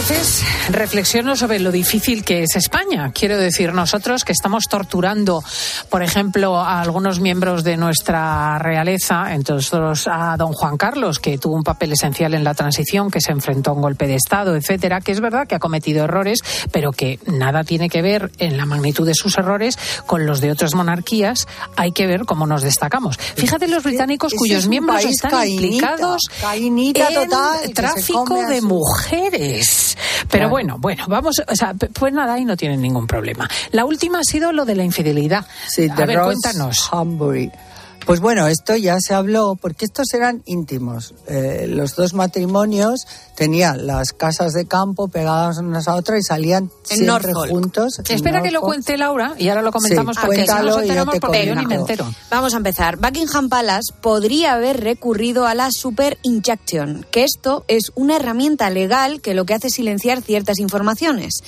Veces 0.08 0.42
reflexiono 0.68 1.34
sobre 1.34 1.60
lo 1.60 1.72
difícil 1.72 2.24
que 2.24 2.42
es 2.42 2.56
España. 2.56 3.10
Quiero 3.14 3.38
decir, 3.38 3.72
nosotros 3.72 4.24
que 4.24 4.32
estamos 4.32 4.64
torturando, 4.68 5.42
por 5.88 6.02
ejemplo, 6.02 6.58
a 6.58 6.82
algunos 6.82 7.20
miembros 7.20 7.64
de 7.64 7.78
nuestra 7.78 8.58
realeza, 8.58 9.32
entonces 9.34 10.06
a 10.06 10.36
don 10.36 10.52
Juan 10.52 10.76
Carlos, 10.76 11.18
que 11.20 11.38
tuvo 11.38 11.54
un 11.54 11.62
papel 11.62 11.92
esencial 11.92 12.34
en 12.34 12.44
la 12.44 12.52
transición, 12.52 13.10
que 13.10 13.22
se 13.22 13.32
enfrentó 13.32 13.70
a 13.70 13.72
un 13.74 13.80
golpe 13.80 14.06
de 14.06 14.16
Estado, 14.16 14.54
etcétera, 14.56 15.00
que 15.00 15.12
es 15.12 15.20
verdad 15.20 15.46
que 15.48 15.54
ha 15.54 15.58
cometido 15.58 16.04
errores, 16.04 16.40
pero 16.70 16.92
que 16.92 17.18
nada 17.26 17.64
tiene 17.64 17.88
que 17.88 18.02
ver 18.02 18.30
en 18.38 18.58
la 18.58 18.66
magnitud 18.66 19.06
de 19.06 19.14
sus 19.14 19.38
errores 19.38 19.78
con 20.06 20.26
los 20.26 20.42
de 20.42 20.50
otras 20.52 20.74
monarquías. 20.74 21.46
Hay 21.76 21.92
que 21.92 22.06
ver 22.06 22.26
cómo 22.26 22.46
nos 22.46 22.60
destacamos. 22.62 23.16
Fíjate 23.18 23.68
los 23.68 23.82
británicos 23.82 24.34
cuyos 24.34 24.64
es 24.64 24.68
miembros 24.68 25.02
están 25.10 25.30
implicados 25.48 26.22
en 27.08 27.28
total, 27.28 27.58
se 27.64 27.72
tráfico 27.72 28.34
de 28.48 28.60
su- 28.60 28.68
Pero 30.22 30.28
Claro. 30.28 30.48
bueno, 30.50 30.76
bueno, 30.78 31.04
vamos, 31.08 31.40
o 31.46 31.54
sea, 31.56 31.74
pues 31.74 32.12
nada, 32.12 32.34
ahí 32.34 32.44
no 32.44 32.56
tienen 32.56 32.80
ningún 32.80 33.06
problema. 33.06 33.48
La 33.72 33.84
última 33.84 34.20
ha 34.20 34.24
sido 34.24 34.52
lo 34.52 34.64
de 34.64 34.74
la 34.76 34.84
infidelidad. 34.84 35.44
Sí, 35.68 35.88
a 35.90 36.04
ver, 36.06 36.16
Ross 36.18 36.26
cuéntanos. 36.42 36.90
Humbury. 36.92 37.50
Pues 38.06 38.20
bueno, 38.20 38.46
esto 38.48 38.76
ya 38.76 38.96
se 39.00 39.14
habló 39.14 39.56
porque 39.60 39.86
estos 39.86 40.12
eran 40.14 40.42
íntimos. 40.44 41.14
Eh, 41.26 41.66
los 41.68 41.96
dos 41.96 42.12
matrimonios 42.12 43.06
tenían 43.36 43.86
las 43.86 44.12
casas 44.12 44.52
de 44.52 44.66
campo 44.66 45.08
pegadas 45.08 45.58
unas 45.58 45.88
a 45.88 45.94
otras 45.94 46.20
y 46.20 46.22
salían 46.22 46.64
En 46.90 46.96
siempre 46.98 47.06
Norfolk. 47.32 47.50
juntos. 47.50 47.98
en 48.00 48.14
Espera 48.14 48.42
que 48.42 48.50
lo 48.50 48.60
cuente 48.60 48.96
Laura 48.98 49.34
y 49.38 49.48
ahora 49.48 49.62
lo 49.62 49.72
comentamos 49.72 50.16
Sí, 50.16 50.22
porque 50.26 50.42
si 50.46 50.52
no 50.52 50.62
nos 50.62 50.74
yo 50.76 50.80
enteramos 50.82 51.14
te 51.14 51.20
porque 51.20 51.46
yo 51.46 51.54
ni 51.54 51.62
me 51.62 51.76
comento. 51.76 51.92
entero. 51.92 52.14
Vamos 52.30 52.54
a 52.54 52.56
empezar. 52.58 52.96
Buckingham 52.98 53.48
Palace 53.48 53.92
podría 54.00 54.52
haber 54.54 54.80
recurrido 54.80 55.46
a 55.46 55.54
la 55.54 55.68
Super 55.72 56.18
Injection, 56.22 57.06
que 57.10 57.24
esto 57.24 57.64
es 57.68 57.90
una 57.94 58.16
herramienta 58.16 58.68
legal 58.70 59.20
que 59.20 59.34
lo 59.34 59.44
que 59.46 59.54
hace 59.54 59.68
es 59.68 59.74
silenciar 59.74 60.20
ciertas 60.22 60.58
informaciones. 60.58 61.42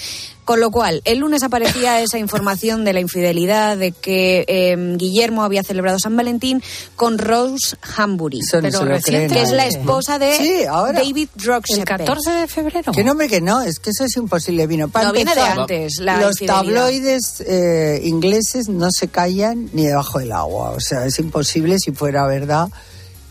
Con 0.46 0.60
lo 0.60 0.70
cual, 0.70 1.02
el 1.04 1.18
lunes 1.18 1.42
aparecía 1.42 2.00
esa 2.02 2.18
información 2.18 2.84
de 2.84 2.94
la 2.94 3.00
infidelidad, 3.00 3.76
de 3.76 3.92
que 3.92 4.46
eh, 4.48 4.76
Guillermo 4.96 5.42
había 5.42 5.62
celebrado 5.62 5.98
San 5.98 6.16
Valentín 6.16 6.62
con 6.94 7.18
Rose 7.18 7.76
Hambury, 7.96 8.38
Eso 8.40 8.62
no 8.62 8.70
cree 9.02 9.26
que 9.28 9.42
es 9.42 9.50
la 9.50 9.64
nadie. 9.64 9.78
esposa 9.78 10.18
de 10.18 10.36
Sí, 10.38 10.64
ahora. 10.64 11.00
David 11.00 11.28
Rocksepe. 11.44 11.80
El 11.80 11.84
14 11.84 12.30
de 12.30 12.46
febrero. 12.46 12.92
Que 12.92 13.04
no, 13.04 13.12
hombre, 13.12 13.28
que 13.28 13.40
no, 13.40 13.60
es 13.60 13.78
que 13.80 13.90
eso 13.90 14.04
es 14.04 14.16
imposible. 14.16 14.66
Vino 14.66 14.88
para 14.88 15.08
No, 15.08 15.12
viene 15.12 15.34
de 15.34 15.40
antes, 15.40 15.98
la 15.98 16.20
Los 16.20 16.36
tabloides 16.36 17.40
eh, 17.40 18.00
ingleses 18.04 18.68
no 18.68 18.90
se 18.90 19.08
callan 19.08 19.68
ni 19.72 19.86
debajo 19.86 20.20
del 20.20 20.32
agua. 20.32 20.70
O 20.70 20.80
sea, 20.80 21.04
es 21.06 21.18
imposible 21.18 21.76
si 21.78 21.90
fuera 21.92 22.24
verdad 22.26 22.68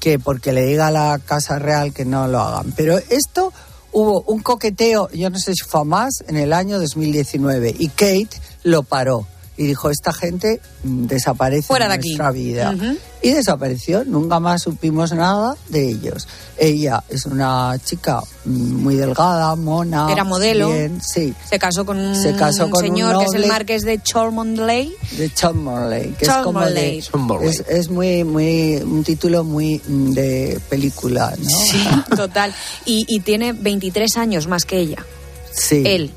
que 0.02 0.20
porque 0.20 0.52
le 0.52 0.66
diga 0.66 0.88
a 0.88 0.92
la 0.92 1.20
Casa 1.26 1.60
Real 1.60 1.94
que 1.94 2.06
no 2.06 2.28
lo 2.28 2.40
hagan. 2.42 2.74
Pero 2.76 2.98
esto 3.10 3.54
hubo 3.96 4.24
un 4.28 4.42
coqueteo, 4.42 5.10
yo 5.12 5.30
no 5.30 5.40
sé 5.40 5.54
si 5.54 5.64
fue 5.64 5.86
más, 5.86 6.24
en 6.28 6.36
el 6.36 6.52
año 6.52 6.78
2019 6.80 7.74
y 7.80 7.88
Kate 7.88 8.30
lo 8.64 8.84
paró 8.84 9.26
y 9.58 9.68
dijo, 9.68 9.90
esta 9.90 10.12
gente 10.12 10.60
mm, 10.84 11.06
desaparece 11.06 11.68
Fuera 11.68 11.88
de 11.88 11.94
aquí. 11.94 12.10
nuestra 12.10 12.32
vida. 12.32 12.76
Y 13.22 13.32
desapareció, 13.32 14.04
nunca 14.04 14.40
más 14.40 14.62
supimos 14.64 15.12
nada 15.14 15.56
de 15.70 15.90
ellos. 15.90 16.28
Ella 16.58 17.04
es 17.10 17.26
una 17.26 17.76
chica 17.84 18.22
mm, 18.46 18.84
muy 18.84 18.96
delgada, 18.96 19.56
mona. 19.56 20.12
Era 20.12 20.24
modelo. 20.24 20.72
bien, 20.72 21.02
sí, 21.02 21.34
Se 21.50 21.58
casó 21.58 21.86
con 21.86 21.98
un 21.98 22.16
Se 22.16 22.36
casó 22.36 22.70
con 22.70 22.84
un 22.84 22.90
señor 22.90 23.20
que 23.20 23.26
es 23.26 23.34
el 23.34 23.48
marqués 23.48 23.84
de 23.84 24.02
Cholmondeley. 24.02 24.94
de 25.18 25.34
Cholmondeley, 25.34 26.12
que 26.12 26.26
es 26.26 26.32
como 26.44 26.60
de, 26.66 27.02
Cholmondeley. 27.02 27.50
es, 27.50 27.64
es 27.68 27.90
muy, 27.90 28.24
muy, 28.24 28.76
un 28.78 29.04
título 29.04 29.44
muy 29.44 29.82
mm, 29.88 30.12
de 30.12 30.60
película, 30.70 31.34
¿no? 31.38 31.50
Sí, 31.50 31.88
total. 32.16 32.54
Y, 32.86 33.06
y 33.08 33.22
tiene 33.22 33.54
23 33.54 34.18
años 34.18 34.48
más 34.48 34.66
que 34.66 34.80
ella. 34.80 35.06
Sí. 35.52 35.82
Él. 35.86 36.12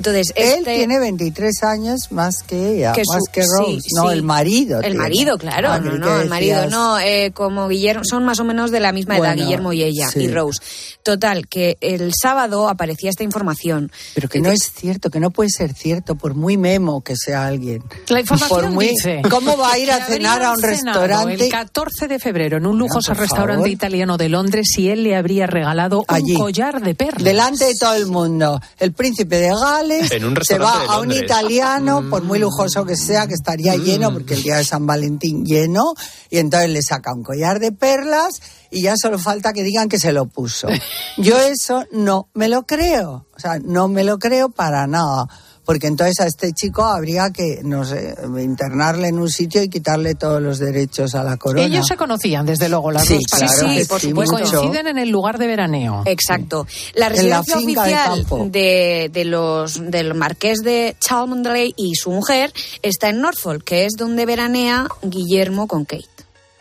Entonces, 0.00 0.32
Él 0.34 0.60
este- 0.60 0.76
tiene 0.78 0.98
23 0.98 1.62
años 1.62 2.10
más 2.10 2.42
que 2.42 2.76
ella, 2.76 2.92
que 2.92 3.02
más 3.06 3.22
que 3.30 3.42
Rose. 3.42 3.80
sí, 3.82 3.88
no, 3.94 4.06
sí. 4.08 4.14
el 4.14 4.22
marido. 4.22 4.78
El 4.78 4.82
tiene. 4.84 4.96
marido, 4.98 5.36
claro. 5.36 5.68
Ah, 5.72 5.78
no, 5.78 5.98
no, 5.98 6.20
el 6.22 6.28
marido. 6.30 6.70
No, 6.70 6.98
eh, 6.98 7.32
como 7.34 7.68
Guillermo, 7.68 8.02
son 8.04 8.24
más 8.24 8.40
o 8.40 8.44
menos 8.44 8.70
de 8.70 8.80
la 8.80 8.92
misma 8.92 9.18
edad, 9.18 9.28
Bueno, 9.34 9.42
Guillermo 9.44 9.72
y 9.74 9.82
ella, 9.82 10.08
sí. 10.08 10.20
y 10.20 10.28
Rose. 10.28 10.58
Total, 11.02 11.46
que 11.48 11.76
el 11.82 12.12
sábado 12.14 12.68
aparecía 12.68 13.10
esta 13.10 13.24
información. 13.24 13.92
Pero 14.14 14.28
que 14.30 14.40
no 14.40 14.50
es 14.50 14.72
cierto, 14.74 15.10
que 15.10 15.20
no 15.20 15.30
puede 15.30 15.50
ser 15.50 15.74
cierto, 15.74 16.14
por 16.14 16.34
muy 16.34 16.56
memo 16.56 17.02
que 17.02 17.14
sea 17.16 17.46
alguien. 17.46 17.82
La 18.08 18.20
información 18.20 18.48
Por 18.60 18.70
muy- 18.70 18.88
dice 18.88 19.20
¿Cómo 19.30 19.56
va 19.58 19.72
a 19.72 19.78
ir 19.78 19.90
a 19.90 20.04
cenar 20.06 20.42
a 20.42 20.52
un 20.52 20.62
restaurante? 20.62 21.44
El 21.44 21.50
14 21.50 22.08
de 22.08 22.18
febrero 22.18 22.56
en 22.56 22.64
un 22.66 22.78
lujoso 22.78 23.12
restaurante 23.12 23.56
favor. 23.64 23.68
italiano 23.68 24.16
de 24.16 24.28
Londres 24.30 24.66
y 24.78 24.88
él 24.88 25.02
le 25.02 25.14
habría 25.14 25.46
regalado 25.46 26.04
Allí. 26.08 26.32
un 26.32 26.40
collar 26.40 26.80
de 26.80 26.94
perlas. 26.94 27.22
Delante 27.22 27.66
de 27.66 27.74
todo 27.74 27.94
el 27.94 28.06
mundo. 28.06 28.60
El 28.78 28.92
príncipe 28.92 29.36
de 29.40 29.48
Gales 29.48 29.89
En 29.90 30.24
un 30.24 30.36
se 30.42 30.58
va 30.58 30.84
a 30.84 31.00
un 31.00 31.12
italiano, 31.12 32.08
por 32.08 32.22
muy 32.22 32.38
lujoso 32.38 32.84
que 32.84 32.96
sea, 32.96 33.26
que 33.26 33.34
estaría 33.34 33.76
lleno, 33.76 34.12
porque 34.12 34.34
el 34.34 34.42
día 34.42 34.56
de 34.56 34.64
San 34.64 34.86
Valentín 34.86 35.44
lleno, 35.44 35.94
y 36.30 36.38
entonces 36.38 36.70
le 36.70 36.82
saca 36.82 37.12
un 37.12 37.22
collar 37.22 37.58
de 37.58 37.72
perlas 37.72 38.40
y 38.70 38.82
ya 38.82 38.94
solo 38.96 39.18
falta 39.18 39.52
que 39.52 39.62
digan 39.62 39.88
que 39.88 39.98
se 39.98 40.12
lo 40.12 40.26
puso. 40.26 40.68
Yo 41.16 41.38
eso 41.38 41.84
no 41.92 42.28
me 42.34 42.48
lo 42.48 42.64
creo. 42.66 43.26
O 43.36 43.40
sea, 43.40 43.58
no 43.58 43.88
me 43.88 44.04
lo 44.04 44.18
creo 44.18 44.50
para 44.50 44.86
nada. 44.86 45.26
Porque 45.70 45.86
entonces 45.86 46.18
a 46.18 46.26
este 46.26 46.52
chico 46.52 46.82
habría 46.82 47.30
que, 47.30 47.60
no 47.62 47.84
sé, 47.84 48.16
internarle 48.42 49.06
en 49.06 49.20
un 49.20 49.30
sitio 49.30 49.62
y 49.62 49.68
quitarle 49.68 50.16
todos 50.16 50.42
los 50.42 50.58
derechos 50.58 51.14
a 51.14 51.22
la 51.22 51.36
corona. 51.36 51.64
Ellos 51.64 51.86
se 51.86 51.96
conocían, 51.96 52.44
desde 52.44 52.68
luego, 52.68 52.90
las 52.90 53.04
Sí, 53.04 53.14
dos 53.14 53.38
claro 53.38 54.00
sí, 54.00 54.08
Y 54.08 54.12
mucho. 54.12 54.32
coinciden 54.32 54.88
en 54.88 54.98
el 54.98 55.10
lugar 55.10 55.38
de 55.38 55.46
veraneo. 55.46 56.02
Exacto. 56.06 56.66
La 56.94 57.06
En 57.06 57.30
la 57.30 57.40
residencia 57.42 57.56
oficial 57.58 58.26
de, 58.50 59.10
de 59.12 59.24
los, 59.24 59.80
del 59.92 60.14
marqués 60.14 60.58
de 60.64 60.96
Cholmondeley 60.98 61.72
y 61.76 61.94
su 61.94 62.10
mujer 62.10 62.52
está 62.82 63.10
en 63.10 63.20
Norfolk, 63.20 63.62
que 63.62 63.84
es 63.84 63.92
donde 63.96 64.26
veranea 64.26 64.88
Guillermo 65.02 65.68
con 65.68 65.84
Kate 65.84 66.08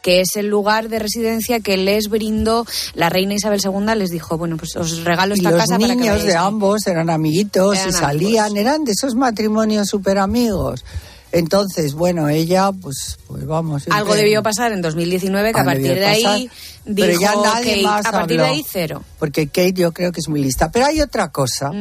que 0.02 0.22
es 0.22 0.36
el 0.36 0.48
lugar 0.48 0.90
de 0.90 1.00
residencia 1.00 1.60
que 1.60 1.78
les 1.78 2.10
brindó 2.10 2.66
la 2.94 3.10
reina 3.10 3.34
Isabel 3.34 3.60
II, 3.64 3.96
les 3.96 4.10
dijo, 4.12 4.38
bueno, 4.38 4.58
pues 4.58 4.76
os 4.76 5.04
regalo 5.04 5.36
Y 5.36 5.40
esta 5.40 5.52
los 5.52 5.60
casa 5.60 5.78
para 5.78 5.88
que 5.88 5.96
niños 5.96 6.14
vayáis 6.14 6.24
de 6.24 6.38
ahí". 6.38 6.46
ambos 6.46 6.88
eran 6.88 7.10
amiguitos 7.10 7.78
Eran 7.78 7.90
y 7.90 7.92
salían, 7.94 8.58
eran 8.58 8.84
de 8.84 8.92
esos 8.92 9.16
matrimonios 9.16 9.88
súper 9.88 10.18
amigos. 10.18 10.84
Entonces, 11.32 11.94
bueno, 11.94 12.28
ella, 12.28 12.72
pues, 12.72 13.20
pues 13.28 13.46
vamos. 13.46 13.84
Algo 13.92 14.16
debió 14.16 14.42
pasar 14.42 14.72
en 14.72 14.82
2019, 14.82 15.54
que 15.54 15.60
a 15.60 15.64
partir 15.64 15.94
de 15.94 16.06
ahí 16.06 16.50
dijo 16.86 17.08
pero 17.08 17.20
ya 17.20 17.36
nadie 17.36 17.72
Kate, 17.72 17.84
más 17.84 18.06
a 18.06 18.12
partir 18.12 18.38
de 18.38 18.46
ahí 18.46 18.66
cero. 18.68 19.04
Porque 19.20 19.48
Kate 19.48 19.74
yo 19.74 19.92
creo 19.92 20.12
que 20.12 20.22
es 20.22 20.28
muy 20.28 20.42
lista. 20.42 20.72
Pero 20.72 20.88
hay 20.88 21.02
otra 21.02 21.30
cosa 21.30 21.72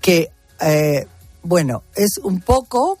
que, 0.00 0.30
eh, 0.60 1.06
bueno, 1.42 1.82
es 1.94 2.18
un 2.22 2.40
poco 2.40 2.98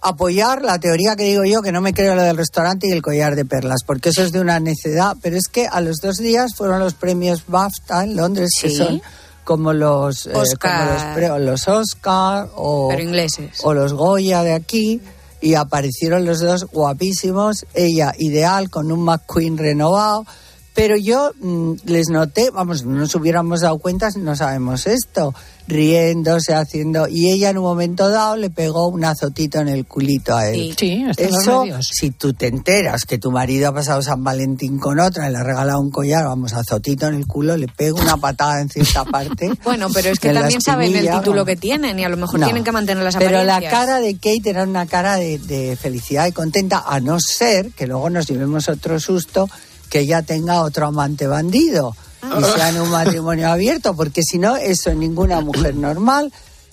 apoyar 0.00 0.62
la 0.62 0.78
teoría 0.78 1.16
que 1.16 1.24
digo 1.24 1.44
yo, 1.44 1.60
que 1.62 1.72
no 1.72 1.80
me 1.80 1.92
creo 1.94 2.14
lo 2.14 2.22
del 2.22 2.36
restaurante 2.36 2.86
y 2.88 2.92
el 2.92 3.02
collar 3.02 3.36
de 3.36 3.44
perlas, 3.44 3.80
porque 3.86 4.10
eso 4.10 4.22
es 4.22 4.32
de 4.32 4.40
una 4.40 4.60
necedad. 4.60 5.16
Pero 5.22 5.36
es 5.36 5.48
que 5.48 5.66
a 5.66 5.80
los 5.80 5.96
dos 5.98 6.16
días 6.18 6.54
fueron 6.54 6.78
los 6.80 6.94
premios 6.94 7.44
BAFTA 7.46 8.04
en 8.04 8.16
Londres, 8.16 8.50
que 8.60 8.70
Sí. 8.70 8.76
son 8.76 9.02
como 9.44 9.72
los, 9.72 10.26
eh, 10.26 10.32
Oscar. 10.34 10.80
como 10.80 10.92
los, 10.92 11.02
pre- 11.14 11.30
o 11.30 11.38
los 11.38 11.68
Oscar 11.68 12.48
o, 12.54 12.88
Pero 12.90 13.02
ingleses. 13.02 13.58
o 13.62 13.72
los 13.74 13.92
Goya 13.94 14.42
de 14.42 14.52
aquí 14.52 15.00
y 15.40 15.54
aparecieron 15.54 16.24
los 16.26 16.40
dos 16.40 16.64
guapísimos, 16.66 17.64
ella 17.74 18.12
ideal 18.18 18.68
con 18.70 18.92
un 18.92 19.00
McQueen 19.04 19.56
renovado, 19.56 20.26
pero 20.74 20.96
yo 20.96 21.32
mm, 21.40 21.72
les 21.86 22.08
noté, 22.08 22.50
vamos, 22.50 22.84
no 22.84 22.98
nos 22.98 23.14
hubiéramos 23.14 23.60
dado 23.62 23.78
cuenta 23.78 24.10
si 24.10 24.18
no 24.20 24.36
sabemos 24.36 24.86
esto, 24.86 25.34
riéndose, 25.68 26.54
haciendo, 26.54 27.06
y 27.08 27.30
ella 27.30 27.50
en 27.50 27.58
un 27.58 27.64
momento 27.64 28.08
dado 28.08 28.36
le 28.36 28.50
pegó 28.50 28.88
un 28.88 29.04
azotito 29.04 29.60
en 29.60 29.68
el 29.68 29.84
culito 29.86 30.34
a 30.34 30.48
él. 30.48 30.74
Sí. 30.78 30.88
Sí, 30.88 31.04
Eso, 31.16 31.64
si 31.80 32.10
tú 32.10 32.32
te 32.32 32.46
enteras 32.46 33.04
que 33.04 33.18
tu 33.18 33.30
marido 33.30 33.68
ha 33.68 33.74
pasado 33.74 34.00
San 34.02 34.24
Valentín 34.24 34.78
con 34.78 34.98
otra 34.98 35.28
y 35.28 35.32
le 35.32 35.38
ha 35.38 35.42
regalado 35.44 35.78
un 35.80 35.90
collar, 35.90 36.24
vamos, 36.24 36.54
azotito 36.54 37.06
en 37.06 37.14
el 37.14 37.26
culo, 37.26 37.56
le 37.56 37.68
pego 37.68 38.00
una 38.00 38.16
patada 38.16 38.60
en 38.60 38.68
cierta 38.68 39.04
parte. 39.04 39.50
Bueno, 39.62 39.88
pero 39.92 40.08
es 40.10 40.18
que 40.18 40.32
también 40.32 40.62
saben 40.62 40.94
el 40.96 41.10
título 41.10 41.44
que 41.44 41.56
tienen 41.56 41.98
y 41.98 42.04
a 42.04 42.08
lo 42.08 42.16
mejor 42.16 42.40
No. 42.40 42.46
tienen 42.46 42.64
que 42.64 42.72
mantener 42.72 43.04
las 43.04 43.16
Pero 43.16 43.38
apariencias. 43.38 43.62
la 43.64 43.70
cara 43.70 44.00
de 44.00 44.14
Kate 44.14 44.42
era 44.50 44.62
una 44.62 44.86
cara 44.86 45.16
de, 45.16 45.38
de 45.38 45.76
felicidad 45.76 46.26
y 46.26 46.32
contenta, 46.32 46.82
a 46.86 46.98
no 47.00 47.20
ser 47.20 47.70
que 47.72 47.86
luego 47.86 48.08
nos 48.08 48.26
llevemos 48.26 48.68
otro 48.68 48.98
susto 48.98 49.48
que 49.90 50.00
ella 50.00 50.22
tenga 50.22 50.62
otro 50.62 50.86
amante 50.86 51.26
bandido 51.26 51.94
y 52.22 52.44
sea 52.44 52.70
en 52.70 52.80
un 52.80 52.90
matrimonio 52.90 53.48
abierto, 53.48 53.94
porque 53.94 54.22
si 54.22 54.38
no, 54.38 54.56
eso 54.56 54.92
ninguna 54.94 55.40
mujer 55.40 55.74
normal 55.74 56.32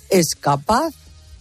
es 0.10 0.36
capaz 0.40 0.92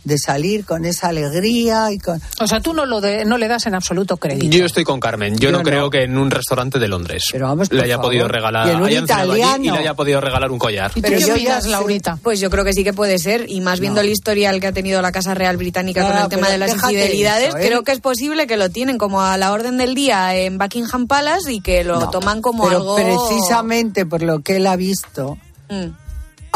de 0.04 0.18
salir 0.18 0.64
con 0.64 0.84
esa 0.84 1.08
alegría 1.08 1.90
y 1.92 1.98
con... 1.98 2.20
O 2.40 2.46
sea, 2.46 2.60
tú 2.60 2.72
no, 2.74 2.84
lo 2.86 3.00
de- 3.00 3.24
no 3.24 3.38
le 3.38 3.48
das 3.48 3.66
en 3.66 3.74
absoluto 3.74 4.16
crédito. 4.18 4.54
Yo 4.56 4.66
estoy 4.66 4.84
con 4.84 5.00
Carmen. 5.00 5.34
Yo, 5.36 5.48
Yo 5.48 5.52
no, 5.52 5.58
no. 5.58 5.64
creo 5.64 5.90
que 5.90 6.02
en 6.04 6.16
un 6.18 6.30
restaurante 6.30 6.78
de 6.78 6.88
Londres 6.88 7.24
por 7.32 7.72
le 7.72 7.82
haya 7.84 7.96
favor. 7.96 8.10
podido 8.10 8.28
regalar 8.28 8.66
Y 8.68 8.70
en 8.70 8.82
un 8.82 8.90
italiano. 8.90 9.64
y 9.64 9.70
le 9.70 9.78
haya 9.78 9.94
podido 9.94 10.20
regalar 10.20 10.50
un 10.50 10.58
collar. 10.58 10.92
Pero 11.00 11.18
yo 11.18 11.26
ya 11.28 11.32
opinas, 11.34 11.66
Laurita? 11.66 12.18
Pues 12.22 12.40
yo 12.40 12.50
creo 12.50 12.64
que 12.64 12.72
sí 12.72 12.84
que 12.84 12.92
puede 12.92 13.18
ser, 13.18 13.46
y 13.48 13.60
más 13.60 13.80
viendo 13.80 14.00
el 14.00 14.08
historial 14.08 14.60
que 14.60 14.66
ha 14.68 14.72
tenido 14.72 15.00
la 15.02 15.12
Casa 15.12 15.34
Real 15.34 15.56
Británica 15.56 16.02
No, 16.02 16.06
con 16.08 16.16
el 16.16 16.22
pero 16.24 16.28
tema 16.40 16.50
de 16.50 16.58
las 16.58 16.74
infidelidades, 16.74 17.48
eso, 17.48 17.58
¿eh? 17.58 17.66
creo 17.66 17.82
que 17.82 17.92
es 17.92 18.00
posible 18.00 18.46
que 18.46 18.56
lo 18.56 18.68
tienen 18.70 18.98
como 18.98 19.22
a 19.22 19.36
la 19.38 19.52
orden 19.52 19.76
del 19.78 19.94
día 19.94 20.34
en 20.36 20.58
Buckingham 20.58 21.06
Palace 21.06 21.52
y 21.52 21.60
que 21.60 21.82
lo 21.84 21.98
No, 22.00 22.10
toman 22.10 22.42
como 22.42 22.64
Pero 22.64 22.76
algo... 22.78 22.96
precisamente 22.96 24.06
por 24.06 24.22
lo 24.22 24.40
que 24.40 24.56
él 24.56 24.66
ha 24.66 24.76
visto, 24.76 25.38
Mm. 25.70 25.86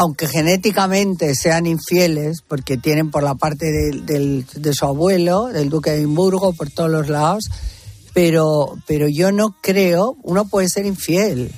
Aunque 0.01 0.29
genéticamente 0.29 1.35
sean 1.35 1.65
infieles, 1.65 2.41
porque 2.47 2.77
tienen 2.77 3.11
por 3.11 3.21
la 3.21 3.35
parte 3.35 3.65
del- 3.65 4.05
del- 4.05 4.45
de 4.55 4.73
su 4.73 4.85
abuelo, 4.85 5.47
del 5.47 5.69
duque 5.69 5.89
de 5.91 5.97
Edimburgo, 5.97 6.53
por 6.53 6.69
todos 6.69 6.89
los 6.89 7.09
lados, 7.09 7.49
pero, 8.13 8.77
pero 8.87 9.09
yo 9.09 9.33
no 9.33 9.55
creo, 9.61 10.15
uno 10.23 10.45
puede 10.45 10.69
ser 10.69 10.85
infiel, 10.85 11.51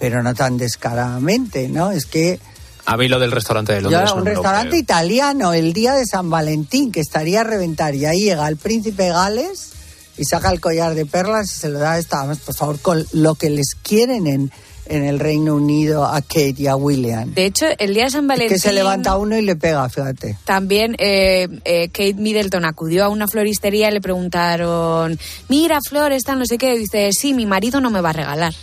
pero 0.00 0.20
no 0.24 0.34
tan 0.34 0.56
descaradamente, 0.56 1.68
¿no? 1.68 1.92
Es 1.92 2.06
que 2.06 2.40
A 2.86 2.96
mí 2.96 3.06
lo 3.06 3.20
del 3.20 3.30
restaurante 3.30 3.72
de 3.74 3.82
yo 3.82 3.90
Londres. 3.90 4.12
un 4.12 4.18
no 4.18 4.24
restaurante 4.24 4.76
italiano 4.76 5.52
el 5.52 5.72
día 5.72 5.94
de 5.94 6.04
San 6.06 6.28
Valentín, 6.28 6.90
que 6.90 7.00
estaría 7.00 7.42
a 7.42 7.44
reventar, 7.44 7.94
y 7.94 8.04
ahí 8.04 8.20
llega 8.22 8.48
el 8.48 8.56
príncipe 8.56 9.08
Gales 9.10 9.70
y 10.18 10.24
saca 10.24 10.50
el 10.50 10.60
collar 10.60 10.94
de 10.96 11.06
perlas 11.06 11.46
y 11.52 11.60
se 11.60 11.68
lo 11.68 11.78
da 11.78 11.92
a 11.92 11.98
esta, 11.98 12.24
por 12.44 12.54
favor, 12.54 12.80
con 12.80 13.06
lo 13.12 13.36
que 13.36 13.48
les 13.50 13.74
quieren 13.80 14.26
en, 14.26 14.50
en 14.88 15.04
el 15.04 15.18
Reino 15.18 15.54
Unido 15.54 16.04
a 16.04 16.20
Kate 16.22 16.54
y 16.58 16.66
a 16.66 16.76
William. 16.76 17.32
De 17.34 17.46
hecho, 17.46 17.66
el 17.78 17.94
día 17.94 18.04
de 18.04 18.10
San 18.10 18.24
Es 18.24 18.28
Valentín... 18.28 18.54
que 18.56 18.58
se 18.60 18.72
levanta 18.72 19.16
uno 19.16 19.36
y 19.36 19.42
le 19.42 19.56
pega, 19.56 19.88
fíjate. 19.88 20.38
También 20.44 20.94
eh, 20.98 21.48
eh, 21.64 21.88
Kate 21.88 22.14
Middleton 22.14 22.64
acudió 22.64 23.04
a 23.04 23.08
una 23.08 23.26
floristería 23.28 23.90
y 23.90 23.92
le 23.94 24.00
preguntaron, 24.00 25.18
mira, 25.48 25.78
Flor, 25.86 26.12
esta 26.12 26.34
no 26.36 26.46
sé 26.46 26.58
qué. 26.58 26.74
Y 26.74 26.78
dice, 26.78 27.10
sí, 27.12 27.34
mi 27.34 27.46
marido 27.46 27.80
no 27.80 27.90
me 27.90 28.00
va 28.00 28.10
a 28.10 28.14
regalar. 28.14 28.54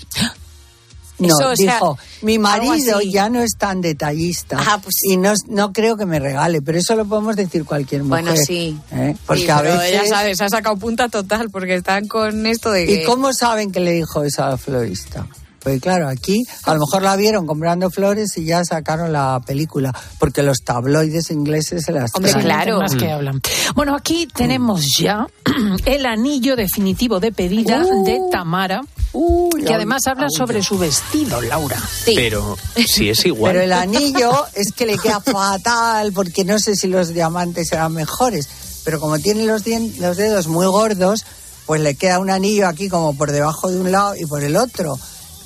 No, 1.20 1.28
Eso, 1.28 1.52
o 1.52 1.56
sea, 1.56 1.76
dijo, 1.76 1.98
mi 2.24 2.40
marido 2.40 3.00
ya 3.02 3.30
no 3.30 3.42
es 3.44 3.56
tan 3.56 3.82
detallista 3.82 4.58
Ah, 4.60 4.80
pues 4.82 4.96
sí. 5.00 5.14
y 5.14 5.18
no, 5.18 5.34
no 5.48 5.72
creo 5.72 5.96
que 5.96 6.08
me 6.08 6.20
regale, 6.20 6.62
pero 6.64 6.80
eso 6.80 6.96
lo 6.96 7.06
podemos 7.06 7.36
decir 7.36 7.64
cualquier 7.66 8.04
mujer. 8.04 8.24
Bueno, 8.24 8.36
sí. 8.36 8.78
¿eh? 8.92 9.16
Porque 9.28 9.44
Sí, 9.44 9.50
a 9.50 9.62
pero 9.62 9.78
veces... 9.78 9.92
ya 9.92 10.08
sabes, 10.08 10.42
ha 10.42 10.50
sacado 10.50 10.76
punta 10.78 11.10
total 11.10 11.52
porque 11.52 11.76
están 11.76 12.08
con 12.08 12.46
esto 12.48 12.72
de 12.72 12.88
que... 12.88 13.04
¿Y 13.04 13.06
cómo 13.06 13.32
saben 13.32 13.72
que 13.72 13.80
le 13.80 13.92
dijo 13.92 14.24
eso 14.24 14.44
a 14.44 14.50
la 14.50 14.58
florista? 14.58 15.28
Pues 15.64 15.80
claro, 15.82 16.10
aquí 16.10 16.44
a 16.66 16.74
lo 16.74 16.82
mejor 16.82 17.04
la 17.04 17.16
vieron 17.16 17.48
comprando 17.48 17.90
flores 17.90 18.38
y 18.38 18.44
ya 18.44 18.64
sacaron 18.66 19.14
la 19.14 19.40
película, 19.46 19.94
porque 20.20 20.44
los 20.44 20.60
tabloides 20.64 21.32
ingleses 21.32 21.84
se 21.86 21.94
las 21.94 22.12
Hombre, 22.14 22.32
traen. 22.32 22.46
claro. 22.46 22.80
Más 22.80 22.96
que 22.96 23.10
hablan. 23.12 23.42
Bueno, 23.74 23.96
aquí 23.96 24.28
tenemos 24.28 24.86
ya 25.00 25.26
el 25.86 26.06
anillo 26.06 26.56
definitivo 26.58 27.20
de 27.22 27.32
pedida 27.32 27.82
Uh. 27.86 28.04
de 28.06 28.20
Tamara, 28.32 28.82
Uy, 29.14 29.64
que 29.64 29.74
además 29.74 30.02
habla 30.08 30.28
sobre 30.30 30.62
su 30.64 30.78
vestido, 30.78 31.40
Laura. 31.42 31.78
Pero 32.06 32.58
si 32.86 33.10
es 33.10 33.26
igual. 33.26 33.54
Pero 33.54 33.64
el 33.64 33.72
anillo 33.74 34.32
es 34.54 34.74
que 34.74 34.86
le 34.86 34.98
queda 34.98 35.20
fatal, 35.22 36.12
porque 36.14 36.44
no 36.44 36.60
sé 36.60 36.76
si 36.76 36.88
los 36.88 37.10
diamantes 37.14 37.68
serán 37.70 37.94
mejores, 37.94 38.50
pero 38.84 39.00
como 39.00 39.18
tiene 39.20 39.46
los, 39.46 39.64
dien- 39.64 39.96
los 40.00 40.18
dedos 40.18 40.48
muy 40.48 40.66
gordos, 40.66 41.24
pues 41.66 41.80
le 41.80 41.96
queda 41.96 42.20
un 42.20 42.30
anillo 42.32 42.68
aquí 42.68 42.90
como 42.90 43.16
por 43.16 43.32
debajo 43.32 43.70
de 43.72 43.80
un 43.80 43.92
lado 43.92 44.16
y 44.20 44.26
por 44.26 44.44
el 44.44 44.58
otro. 44.58 44.98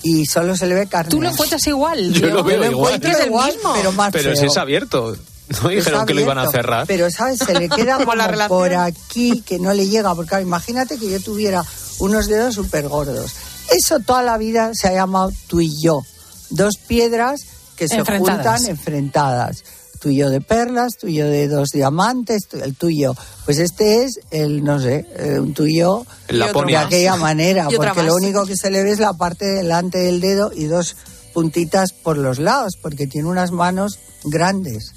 Y 0.08 0.26
solo 0.26 0.56
se 0.56 0.68
le 0.68 0.76
ve 0.76 0.88
carne. 0.88 1.10
¿Tú 1.10 1.22
lo 1.22 1.30
encuentras 1.30 1.66
igual? 1.68 2.14
Yo 2.14 2.28
lo 2.28 2.44
veo 2.44 2.64
igual. 2.72 3.02
el 3.04 3.26
igual, 3.28 3.54
mismo. 3.54 3.74
pero 3.76 3.92
más 3.92 4.12
Pero 4.14 4.36
si 4.36 4.46
es 4.46 4.58
abierto. 4.58 5.18
No 5.64 5.70
dijeron 5.70 6.06
que 6.06 6.14
lo 6.14 6.22
iban 6.22 6.38
a 6.38 6.50
cerrar. 6.52 6.86
Pero, 6.88 7.10
¿sabes? 7.10 7.40
Se 7.40 7.54
le 7.54 7.70
queda 7.70 7.98
Como 7.98 8.12
como 8.12 8.48
por 8.50 8.74
aquí, 8.74 9.42
que 9.46 9.60
no 9.60 9.74
le 9.74 9.88
llega. 9.88 10.14
Porque 10.14 10.30
claro, 10.30 10.44
imagínate 10.44 10.98
que 10.98 11.10
yo 11.10 11.22
tuviera 11.22 11.64
unos 12.00 12.28
dedos 12.28 12.56
súper 12.56 12.88
gordos. 12.90 13.32
Eso 13.70 14.00
toda 14.00 14.24
la 14.24 14.38
vida 14.38 14.72
se 14.74 14.88
ha 14.90 14.94
llamado 14.94 15.32
tú 15.48 15.62
y 15.62 15.82
yo. 15.82 16.02
Dos 16.50 16.76
piedras 16.78 17.46
que 17.78 17.88
se 17.88 17.96
Enfrentadas. 17.96 18.62
juntan 18.62 18.66
enfrentadas. 18.72 19.64
Tuyo 20.00 20.30
de 20.30 20.42
perlas, 20.42 20.98
tuyo 21.00 21.26
de 21.28 21.48
dos 21.48 21.70
diamantes, 21.74 22.48
tu- 22.48 22.58
el 22.58 22.76
tuyo. 22.76 23.16
Pues 23.46 23.58
este 23.60 24.04
es 24.04 24.20
el, 24.32 24.64
no 24.64 24.80
sé, 24.80 25.06
eh, 25.18 25.40
un 25.40 25.54
tuyo 25.54 26.06
de 26.48 26.54
aquella 26.88 27.16
manera. 27.22 27.68
Porque 27.78 27.90
lo 28.08 28.16
único 28.16 28.46
que 28.46 28.56
se 28.58 28.70
le 28.70 28.84
ve 28.84 28.92
es 28.92 29.00
la 29.00 29.14
parte 29.14 29.46
delante 29.46 29.98
del 29.98 30.22
dedo 30.22 30.52
y 30.54 30.66
dos 30.66 30.96
puntitas 31.34 31.92
por 31.94 32.18
los 32.18 32.40
lados, 32.40 32.74
porque 32.82 33.08
tiene 33.08 33.28
unas 33.28 33.52
manos 33.52 34.00
grandes. 34.24 34.92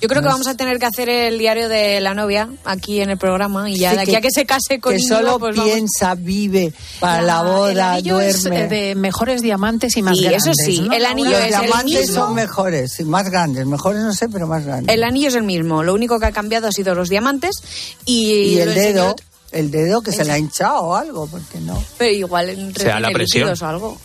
Yo 0.00 0.08
creo 0.08 0.22
que 0.22 0.28
vamos 0.28 0.46
a 0.46 0.54
tener 0.54 0.78
que 0.78 0.86
hacer 0.86 1.08
el 1.08 1.38
diario 1.40 1.68
de 1.68 2.00
la 2.00 2.14
novia 2.14 2.48
aquí 2.64 3.00
en 3.00 3.10
el 3.10 3.18
programa 3.18 3.68
y 3.68 3.76
ya 3.78 3.90
Sí, 3.90 3.96
de 3.96 4.02
aquí 4.02 4.14
a 4.14 4.20
que 4.20 4.30
se 4.30 4.46
case 4.46 4.78
con 4.78 4.92
que 4.94 5.00
solo 5.00 5.40
pues 5.40 5.56
vamos- 5.56 5.72
piensa, 5.72 6.14
vive 6.14 6.72
para 7.00 7.20
la, 7.22 7.40
el 7.40 7.46
boda, 7.46 7.92
anillo 7.94 8.20
es 8.20 8.44
duerme. 8.44 8.60
eh, 8.64 8.68
de 8.68 8.94
mejores 8.94 9.42
diamantes 9.42 9.96
y 9.96 10.02
más 10.02 10.16
Sí, 10.16 10.22
grandes. 10.24 10.42
eso 10.46 10.52
sí, 10.54 10.80
¿no, 10.82 10.92
el 10.92 11.04
anillo 11.04 11.30
Los 11.30 11.40
es 11.40 11.44
el 11.46 11.60
diamantes 11.62 12.00
mismo. 12.02 12.14
son 12.26 12.34
mejores, 12.34 13.00
más 13.06 13.28
grandes. 13.28 13.66
Mejores 13.66 14.02
no 14.02 14.12
sé, 14.14 14.28
pero 14.28 14.46
más 14.46 14.64
grandes. 14.64 14.94
El 14.94 15.02
anillo 15.02 15.28
es 15.28 15.34
el 15.34 15.42
mismo, 15.42 15.82
lo 15.82 15.94
único 15.94 16.20
que 16.20 16.26
ha 16.26 16.32
cambiado 16.32 16.68
ha 16.68 16.72
sido 16.72 16.94
los 16.94 17.08
diamantes 17.08 17.56
y, 18.04 18.30
y 18.54 18.58
el 18.60 18.74
dedo, 18.74 19.16
el 19.50 19.70
dedo 19.72 20.00
que 20.02 20.12
se 20.12 20.24
le 20.24 20.30
ha 20.32 20.38
hinchado 20.38 20.80
o 20.82 20.94
algo, 20.94 21.26
porque 21.26 21.58
no. 21.60 21.82
pero 21.96 22.12
igual 22.12 22.50
entre 22.50 22.84
Sea 22.84 23.00
la 23.00 23.10
presión. 23.10 23.52
o 23.60 23.66
algo. 23.66 23.98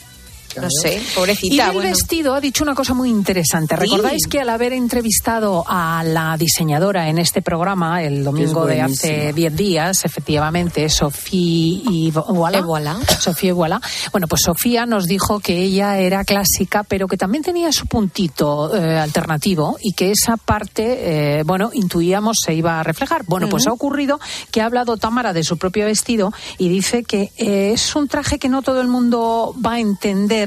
No 0.62 0.68
sé, 0.70 1.02
Y 1.02 1.16
pobrecita. 1.16 1.66
del 1.66 1.74
bueno. 1.74 1.90
vestido 1.90 2.34
ha 2.34 2.42
dicho 2.42 2.64
una 2.64 2.76
cosa 2.76 2.94
muy 2.94 3.10
interesante. 3.10 3.76
Sí. 3.76 3.82
¿Recordáis 3.82 4.28
que 4.28 4.40
al 4.40 4.50
haber 4.50 4.74
entrevistado 4.74 5.64
a 5.68 6.04
la 6.04 6.38
diseñadora 6.38 7.10
en 7.10 7.18
este 7.18 7.42
programa 7.42 8.04
el 8.04 8.24
domingo 8.24 8.66
de 8.66 8.82
hace 8.82 9.08
buenísima. 9.08 9.34
10 9.34 9.56
días, 9.56 10.06
efectivamente, 10.06 10.90
Sofía 10.90 11.82
y 11.90 12.14
Evola. 12.14 13.00
Sofía 13.20 13.50
Iguala. 13.50 13.82
Bueno, 14.12 14.28
pues 14.28 14.42
Sofía 14.44 14.86
nos 14.86 15.06
dijo 15.08 15.40
que 15.40 15.58
ella 15.58 15.98
era 15.98 16.24
clásica, 16.24 16.84
pero 16.84 17.08
que 17.08 17.18
también 17.18 17.44
tenía 17.44 17.72
su 17.72 17.88
puntito 17.88 18.76
eh, 18.76 18.98
alternativo 19.00 19.78
y 19.82 19.94
que 19.94 20.12
esa 20.12 20.38
parte, 20.38 21.40
eh, 21.40 21.44
bueno, 21.44 21.72
intuíamos 21.74 22.38
se 22.44 22.54
iba 22.54 22.80
a 22.80 22.84
reflejar. 22.84 23.24
Bueno, 23.26 23.48
pues 23.50 23.68
ha 23.68 23.72
ocurrido 23.72 24.20
que 24.52 24.62
ha 24.62 24.66
hablado 24.66 24.98
Tamara 24.98 25.34
de 25.34 25.44
su 25.44 25.58
propio 25.58 25.86
vestido 25.86 26.32
y 26.58 26.70
dice 26.70 27.04
que 27.04 27.32
eh, 27.38 27.72
es 27.74 27.96
un 27.96 28.08
traje 28.08 28.40
que 28.40 28.50
no 28.50 28.62
todo 28.62 28.82
el 28.82 28.88
mundo 28.88 29.56
va 29.66 29.74
a 29.74 29.80
entender, 29.80 30.43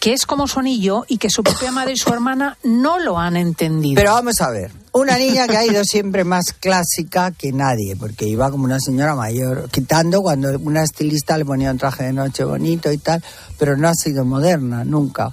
que 0.00 0.12
es 0.12 0.26
como 0.26 0.46
su 0.46 0.60
anillo 0.60 1.04
y 1.08 1.18
que 1.18 1.30
su 1.30 1.42
propia 1.42 1.70
madre 1.70 1.92
y 1.92 1.96
su 1.96 2.12
hermana 2.12 2.56
no 2.64 2.98
lo 2.98 3.18
han 3.18 3.36
entendido. 3.36 3.96
Pero 3.96 4.12
vamos 4.14 4.40
a 4.40 4.50
ver, 4.50 4.70
una 4.92 5.18
niña 5.18 5.48
que 5.48 5.56
ha 5.56 5.66
ido 5.66 5.82
siempre 5.84 6.24
más 6.24 6.52
clásica 6.52 7.32
que 7.32 7.52
nadie, 7.52 7.96
porque 7.96 8.26
iba 8.26 8.50
como 8.50 8.64
una 8.64 8.78
señora 8.78 9.14
mayor, 9.14 9.68
quitando 9.70 10.22
cuando 10.22 10.56
una 10.60 10.82
estilista 10.82 11.36
le 11.36 11.44
ponía 11.44 11.70
un 11.70 11.78
traje 11.78 12.04
de 12.04 12.12
noche 12.12 12.44
bonito 12.44 12.92
y 12.92 12.98
tal, 12.98 13.22
pero 13.58 13.76
no 13.76 13.88
ha 13.88 13.94
sido 13.94 14.24
moderna, 14.24 14.84
nunca. 14.84 15.32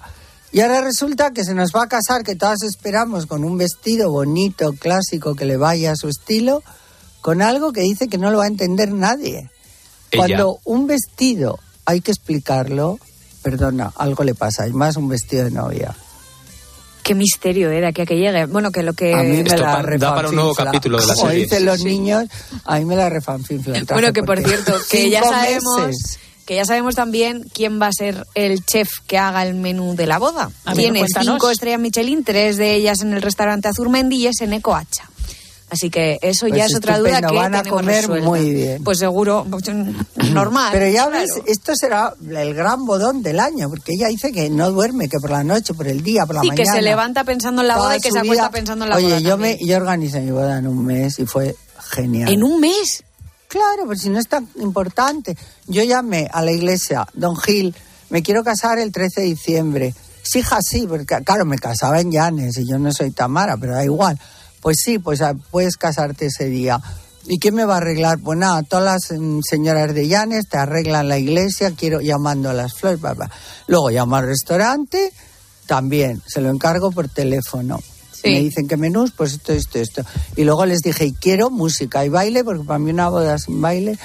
Y 0.54 0.60
ahora 0.60 0.82
resulta 0.82 1.32
que 1.32 1.46
se 1.46 1.54
nos 1.54 1.72
va 1.72 1.84
a 1.84 1.88
casar, 1.88 2.24
que 2.24 2.36
todas 2.36 2.64
esperamos 2.64 3.26
con 3.26 3.44
un 3.44 3.58
vestido 3.58 4.12
bonito, 4.12 4.74
clásico, 4.74 5.36
que 5.36 5.46
le 5.46 5.56
vaya 5.58 5.92
a 5.92 5.96
su 5.96 6.10
estilo, 6.10 6.62
con 7.22 7.42
algo 7.42 7.72
que 7.72 7.82
dice 7.82 8.10
que 8.10 8.18
no 8.18 8.32
lo 8.32 8.40
va 8.40 8.46
a 8.46 8.48
entender 8.48 8.92
nadie. 8.92 9.50
Ella. 10.10 10.18
Cuando 10.18 10.60
un 10.66 10.88
vestido 10.88 11.60
hay 11.86 12.02
que 12.02 12.12
explicarlo, 12.12 13.00
perdona, 13.42 13.92
algo 13.96 14.24
le 14.24 14.36
pasa, 14.36 14.68
y 14.68 14.74
más 14.74 14.96
un 14.98 15.08
vestido 15.10 15.46
de 15.46 15.52
novia. 15.52 15.96
Qué 17.04 17.16
misterio, 17.16 17.72
¿eh? 17.72 17.82
De 17.82 17.88
aquí 17.88 18.02
a 18.02 18.06
que 18.06 18.16
llegue. 18.16 18.46
Bueno, 18.46 18.72
que 18.72 18.84
lo 18.84 18.94
que... 18.94 19.14
A 19.16 19.24
mí 19.24 19.30
me 19.30 19.40
Esto 19.42 19.58
la 19.58 19.82
pa- 19.82 19.98
da 19.98 20.14
para 20.16 20.30
un 20.30 20.36
nuevo 20.36 20.54
capítulo 20.54 21.00
de 21.00 21.08
la 21.08 21.16
Como 21.16 21.30
serie. 21.30 21.44
dicen 21.46 21.66
los 21.66 21.80
Sí. 21.80 21.86
niños, 21.86 22.26
a 22.64 22.78
mí 22.78 22.86
me 22.86 22.96
la 22.96 23.10
refanfinfla. 23.10 23.82
Bueno, 23.92 24.14
que 24.14 24.22
por 24.22 24.40
cierto, 24.44 24.74
que 24.90 25.10
ya 25.10 25.24
sabemos... 25.24 25.88
meses. 25.88 26.20
Que 26.46 26.56
ya 26.56 26.66
sabemos 26.66 26.96
también 26.96 27.46
quién 27.54 27.80
va 27.82 27.88
a 27.88 27.92
ser 27.94 28.26
el 28.34 28.66
chef 28.66 28.90
que 29.08 29.18
haga 29.18 29.46
el 29.46 29.54
menú 29.56 29.96
de 29.96 30.06
la 30.06 30.18
boda. 30.20 30.50
Tiene 30.76 31.06
cinco 31.08 31.50
estrellas 31.50 31.80
Michelin, 31.80 32.24
tres 32.24 32.58
de 32.58 32.74
ellas 32.76 33.02
en 33.02 33.14
el 33.14 33.22
restaurante 33.22 33.68
Azurmendi 33.70 34.18
y 34.18 34.28
es 34.28 34.42
en 34.42 34.52
Ecoacha. 34.54 35.10
Así 35.72 35.90
que 35.90 36.20
eso 36.22 36.48
Pues 36.48 36.58
ya 36.60 36.66
es 36.66 36.76
otra 36.76 37.00
duda 37.00 37.22
que 37.22 37.34
van 37.34 37.56
a 37.56 37.60
tenemos 37.64 37.80
comer 37.80 38.02
resuelta. 38.02 38.28
muy 38.28 38.54
bien. 38.54 38.84
Pues 38.84 38.98
seguro, 38.98 39.46
pues, 39.50 39.64
normal. 40.34 40.70
Pero 40.74 40.88
ya 40.90 41.08
claro. 41.08 41.12
ves, 41.22 41.42
esto 41.48 41.74
será 41.78 42.14
el 42.30 42.54
gran 42.54 42.86
bodón 42.86 43.24
del 43.24 43.40
año, 43.40 43.70
porque 43.70 43.94
ella 43.94 44.08
dice 44.10 44.34
que 44.34 44.50
no 44.50 44.70
duerme, 44.70 45.08
que 45.08 45.18
por 45.20 45.30
la 45.32 45.46
noche, 45.46 45.74
por 45.74 45.88
el 45.88 46.04
día, 46.04 46.26
por 46.26 46.36
la 46.36 46.42
Sí, 46.42 46.50
mañana. 46.50 46.70
que 46.72 46.78
se 46.78 46.82
levanta 46.82 47.24
pensando 47.24 47.62
en 47.62 47.70
la 47.70 47.78
boda 47.78 47.96
y 47.96 48.02
que 48.02 48.12
se 48.12 48.20
acuesta 48.20 48.44
vida. 48.44 48.52
pensando 48.52 48.84
en 48.84 48.90
la 48.92 48.98
Oye, 48.98 49.06
boda. 49.06 49.20
yo, 49.20 49.38
me, 49.38 49.58
yo 49.66 49.78
organicé 49.78 50.20
mi 50.20 50.32
boda 50.32 50.58
en 50.58 50.68
un 50.68 50.86
mes 50.86 51.18
y 51.20 51.26
fue 51.26 51.56
genial. 51.92 52.30
¿En 52.30 52.44
un 52.44 52.60
mes? 52.60 53.04
Claro, 53.48 53.86
pues 53.86 54.02
si 54.02 54.10
no 54.10 54.20
es 54.20 54.28
tan 54.28 54.50
importante. 54.60 55.38
Yo 55.68 55.84
llamé 55.84 56.28
a 56.34 56.42
la 56.44 56.52
iglesia, 56.52 57.08
don 57.14 57.38
Gil, 57.38 57.74
me 58.10 58.22
quiero 58.22 58.44
casar 58.44 58.78
el 58.78 58.92
13 58.92 59.22
de 59.22 59.28
diciembre. 59.28 59.96
Sí, 60.22 60.40
hija, 60.40 60.60
sí, 60.62 60.86
porque 60.86 61.06
claro, 61.24 61.46
me 61.46 61.58
casaba 61.58 62.02
en 62.02 62.12
Llanes 62.12 62.58
y 62.58 62.68
yo 62.68 62.78
no 62.78 62.92
soy 62.92 63.12
Tamara, 63.12 63.56
pero 63.58 63.74
da 63.74 63.84
igual. 63.86 64.20
Pues 64.62 64.78
sí, 64.84 65.00
pues 65.00 65.22
ah, 65.22 65.36
puedes 65.50 65.78
casarte 65.78 66.28
ese 66.28 66.46
día. 66.46 66.80
¿Y 67.28 67.40
quién 67.40 67.56
me 67.56 67.66
va 67.66 67.76
a 67.76 67.78
arreglar? 67.78 68.20
Pues 68.20 68.38
nada, 68.38 68.64
todas 68.64 68.86
las 68.86 69.20
mm, 69.20 69.42
señoras 69.48 69.94
de 69.94 70.08
Llanes 70.08 70.48
te 70.48 70.58
arreglan 70.58 71.08
la 71.08 71.18
iglesia, 71.18 71.72
quiero 71.72 72.02
llamando 72.02 72.50
a 72.50 72.54
las 72.54 72.74
flores, 72.74 73.00
bla, 73.00 73.14
bla. 73.14 73.32
Luego 73.68 73.90
llamo 73.90 74.16
al 74.16 74.26
restaurante, 74.26 75.12
también, 75.68 76.22
se 76.26 76.42
lo 76.42 76.50
encargo 76.50 76.92
por 76.92 77.10
teléfono. 77.10 77.80
Sí. 78.12 78.32
Me 78.32 78.40
dicen 78.42 78.68
que 78.68 78.78
menús, 78.78 79.12
pues 79.16 79.34
esto, 79.34 79.54
esto, 79.54 79.80
esto. 79.80 80.04
Y 80.36 80.44
luego 80.44 80.66
les 80.66 80.82
dije, 80.82 81.06
y 81.06 81.14
quiero 81.14 81.50
música 81.50 82.06
y 82.06 82.10
baile, 82.10 82.44
porque 82.44 82.64
para 82.64 82.80
mí 82.80 82.92
una 82.92 83.10
boda 83.10 83.38
sin 83.38 83.62
baile, 83.62 83.98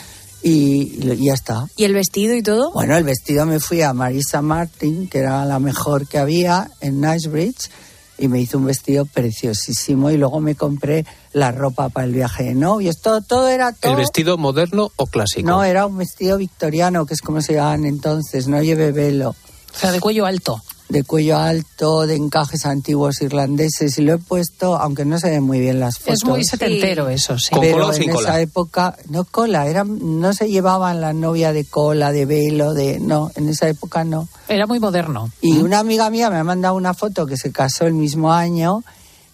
y, 0.43 0.99
y 1.03 1.25
ya 1.25 1.35
está. 1.35 1.67
¿Y 1.77 1.85
el 1.85 1.95
vestido 1.95 2.35
y 2.35 2.43
todo? 2.43 2.71
Bueno, 2.73 2.97
el 2.97 3.05
vestido 3.05 3.47
me 3.47 3.61
fui 3.61 3.83
a 3.83 3.93
Marisa 3.93 4.43
Martin, 4.43 5.09
que 5.09 5.19
era 5.19 5.45
la 5.45 5.59
mejor 5.59 6.07
que 6.07 6.19
había 6.19 6.71
en 6.81 7.01
Knightsbridge, 7.01 7.71
y 8.19 8.29
me 8.29 8.41
hizo 8.41 8.59
un 8.59 8.67
vestido 8.67 9.05
preciosísimo. 9.05 10.11
Y 10.11 10.17
luego 10.17 10.41
me 10.41 10.55
compré 10.55 11.05
la 11.33 11.53
ropa 11.53 11.89
para 11.89 12.07
el 12.07 12.13
viaje 12.13 12.45
de 12.45 12.55
novios. 12.55 13.01
Todo, 13.01 13.21
todo 13.21 13.49
era 13.49 13.73
todo. 13.73 13.93
¿El 13.93 13.99
vestido 13.99 14.39
moderno 14.39 14.91
o 14.97 15.07
clásico? 15.07 15.49
No, 15.49 15.65
era 15.65 15.87
un 15.87 15.99
vestido 15.99 16.39
victoriano, 16.39 17.07
que 17.07 17.15
es 17.15 17.21
como 17.21 17.41
se 17.41 17.55
llamaban 17.55 17.85
entonces, 17.85 18.49
no 18.49 18.63
lleve 18.63 18.93
velo. 18.93 19.31
O 19.75 19.79
sea, 19.79 19.93
de 19.93 20.01
cuello 20.01 20.27
alto. 20.27 20.63
De 20.89 21.03
cuello 21.03 21.37
alto, 21.37 22.07
de 22.07 22.15
encajes 22.15 22.65
antiguos 22.65 23.21
irlandeses, 23.21 23.99
y 23.99 24.03
lo 24.03 24.15
he 24.15 24.19
puesto, 24.19 24.77
aunque 24.77 25.05
no 25.05 25.19
se 25.19 25.31
ven 25.31 25.43
muy 25.43 25.59
bien 25.59 25.81
las 25.81 25.99
fotos. 25.99 26.15
Es 26.15 26.25
muy 26.25 26.45
setentero 26.45 27.09
eso, 27.09 27.37
sí. 27.39 27.51
¿Con 27.51 27.61
pero 27.61 27.79
cola 27.79 27.89
o 27.89 27.95
en 27.95 28.11
esa 28.11 28.41
época, 28.41 28.97
no 29.11 29.25
cola, 29.25 29.67
era, 29.67 29.83
no 29.83 30.33
se 30.33 30.49
llevaban 30.49 31.01
la 31.01 31.13
novia 31.13 31.53
de 31.53 31.65
cola, 31.65 32.13
de 32.13 32.25
velo, 32.25 32.73
de. 32.73 33.01
No, 33.01 33.33
en 33.35 33.49
esa 33.49 33.69
época 33.69 34.05
no. 34.05 34.29
Era 34.49 34.67
muy 34.67 34.79
moderno. 34.79 35.31
Y 35.41 35.59
una 35.59 35.81
amiga 35.81 36.09
mía 36.09 36.31
me 36.31 36.37
ha 36.37 36.45
mandado 36.45 36.77
una 36.77 36.95
foto 36.95 37.27
que 37.27 37.37
se 37.37 37.51
casó 37.51 37.87
el 37.87 37.95
mismo 37.95 38.33
año 38.33 38.85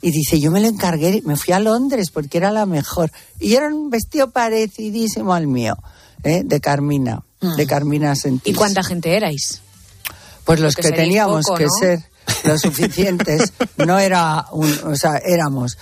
y 0.03 0.11
dice, 0.11 0.41
yo 0.41 0.51
me 0.51 0.61
lo 0.61 0.67
encargué, 0.67 1.23
me 1.25 1.37
fui 1.37 1.55
a 1.55 1.61
Londres 1.61 2.11
porque 2.13 2.39
era 2.39 2.51
la 2.51 2.67
mejor. 2.67 3.13
Y 3.39 3.55
era 3.55 3.69
un 3.69 3.89
vestido 3.89 4.31
parecidísimo 4.31 5.33
al 5.33 5.47
mío, 5.47 5.77
¿eh? 6.25 6.43
de 6.45 6.61
Carmina, 6.61 7.23
de 7.41 7.67
Carmina 7.67 8.17
Sentís. 8.17 8.53
¿Y 8.53 8.57
cuánta 8.57 8.83
gente 8.83 9.17
erais? 9.17 9.63
Pues 10.45 10.61
los 10.61 10.75
que 10.75 10.91
teníamos 10.91 11.47
poco, 11.47 11.59
que 11.59 11.67
ser 11.69 12.01
lo 12.45 12.59
suficientes, 12.59 13.53
no 13.77 13.99
era 13.99 14.47
un, 14.53 14.73
o 14.85 14.97
sea, 14.97 15.19
éramos 15.25 15.79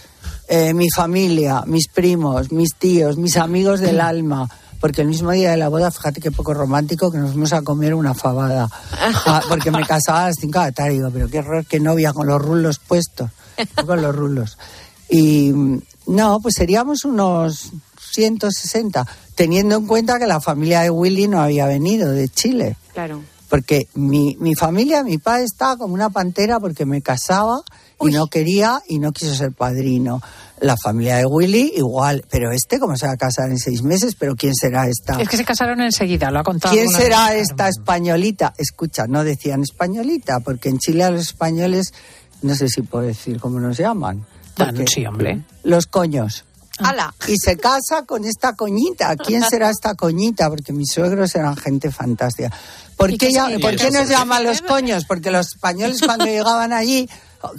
eh, 0.49 0.75
mi 0.75 0.91
familia, 0.91 1.63
mis 1.67 1.89
primos, 1.89 2.53
mis 2.53 2.75
tíos, 2.77 3.17
mis 3.17 3.37
amigos 3.37 3.81
del 3.81 4.01
alma, 4.01 4.49
porque 4.81 5.03
el 5.03 5.09
mismo 5.09 5.31
día 5.31 5.51
de 5.51 5.57
la 5.57 5.69
boda, 5.69 5.91
fíjate 5.91 6.21
qué 6.21 6.31
poco 6.31 6.55
romántico, 6.55 7.13
que 7.13 7.19
nos 7.19 7.33
fuimos 7.33 7.53
a 7.53 7.63
comer 7.63 7.95
una 7.95 8.15
fabada, 8.15 8.69
Ah, 9.27 9.43
porque 9.49 9.71
me 9.71 9.87
casaba 9.87 10.25
a 10.25 10.27
las 10.29 10.37
5 10.41 10.59
de 10.59 10.65
la 10.65 10.73
tarde, 10.73 10.93
digo, 10.93 11.11
pero 11.13 11.29
qué 11.29 11.39
horror, 11.39 11.67
qué 11.67 11.81
novia 11.81 12.13
con 12.13 12.27
los 12.27 12.41
rulos 12.41 12.79
puestos, 12.79 13.31
con 13.87 14.03
los 14.03 14.15
rulos. 14.15 14.59
Y 15.09 15.53
mm, 15.53 15.83
no, 16.09 16.41
pues 16.41 16.55
seríamos 16.57 17.05
unos 17.05 17.71
160, 18.13 19.07
teniendo 19.35 19.77
en 19.77 19.87
cuenta 19.87 20.19
que 20.19 20.27
la 20.27 20.41
familia 20.41 20.81
de 20.81 20.91
Willy 20.91 21.29
no 21.29 21.41
había 21.41 21.67
venido 21.67 22.11
de 22.11 22.29
Chile. 22.29 22.77
Claro. 22.93 23.23
Porque 23.51 23.89
mi, 23.95 24.37
mi 24.39 24.55
familia, 24.55 25.03
mi 25.03 25.19
padre 25.19 25.45
estaba 25.45 25.77
como 25.77 25.93
una 25.93 26.09
pantera 26.09 26.61
porque 26.61 26.87
me 26.87 27.03
casaba 27.03 27.61
y 28.01 28.13
no 28.13 28.29
quería 28.29 28.81
y 28.89 29.01
no 29.01 29.11
quiso 29.11 29.35
ser 29.35 29.53
padrino. 29.53 30.23
La 30.61 30.77
familia 30.77 31.17
de 31.17 31.25
Willy 31.27 31.73
igual, 31.77 32.25
pero 32.31 32.53
este 32.53 32.79
como 32.79 32.97
se 32.97 33.07
va 33.07 33.15
a 33.15 33.17
casar 33.17 33.51
en 33.51 33.59
seis 33.59 33.83
meses, 33.83 34.15
pero 34.15 34.37
¿quién 34.37 34.55
será 34.55 34.87
esta? 34.87 35.21
Es 35.21 35.29
que 35.29 35.37
se 35.37 35.45
casaron 35.45 35.81
enseguida, 35.81 36.31
lo 36.31 36.39
ha 36.39 36.45
contado. 36.45 36.73
¿Quién 36.73 36.89
será 36.91 37.31
vez. 37.31 37.51
esta 37.51 37.69
españolita? 37.69 38.55
Escucha, 38.57 39.07
no 39.09 39.25
decían 39.25 39.63
españolita, 39.63 40.41
porque 40.41 40.69
en 40.69 40.79
Chile 40.79 41.03
a 41.03 41.11
los 41.11 41.23
españoles, 41.23 41.93
no 42.43 42.55
sé 42.55 42.69
si 42.69 42.83
puedo 42.83 43.05
decir 43.05 43.41
cómo 43.41 43.59
nos 43.59 43.79
llaman. 43.79 44.25
Porque- 44.55 44.87
sí, 44.87 45.05
hombre. 45.07 45.43
Los 45.65 45.87
coños. 45.87 46.45
¡Hala! 46.79 47.15
Y 47.29 47.37
se 47.37 47.57
casa 47.59 48.05
con 48.07 48.25
esta 48.25 48.55
coñita. 48.55 49.15
¿Quién 49.17 49.43
será 49.43 49.71
esta 49.71 49.95
coñita? 49.95 50.49
Porque 50.49 50.73
mis 50.73 50.91
suegros 50.91 51.35
eran 51.35 51.57
gente 51.57 51.91
fantástica. 51.91 52.51
¿Por 53.01 53.11
¿Y 53.11 53.17
qué, 53.19 53.33
ya- 53.33 53.49
¿por 53.61 53.75
qué 53.77 53.91
nos 53.91 54.09
llaman 54.09 54.45
los 54.45 54.61
coños? 54.61 55.05
Porque 55.07 55.31
los 55.31 55.49
españoles 55.49 56.01
cuando 56.05 56.25
llegaban 56.27 56.73
allí, 56.75 57.09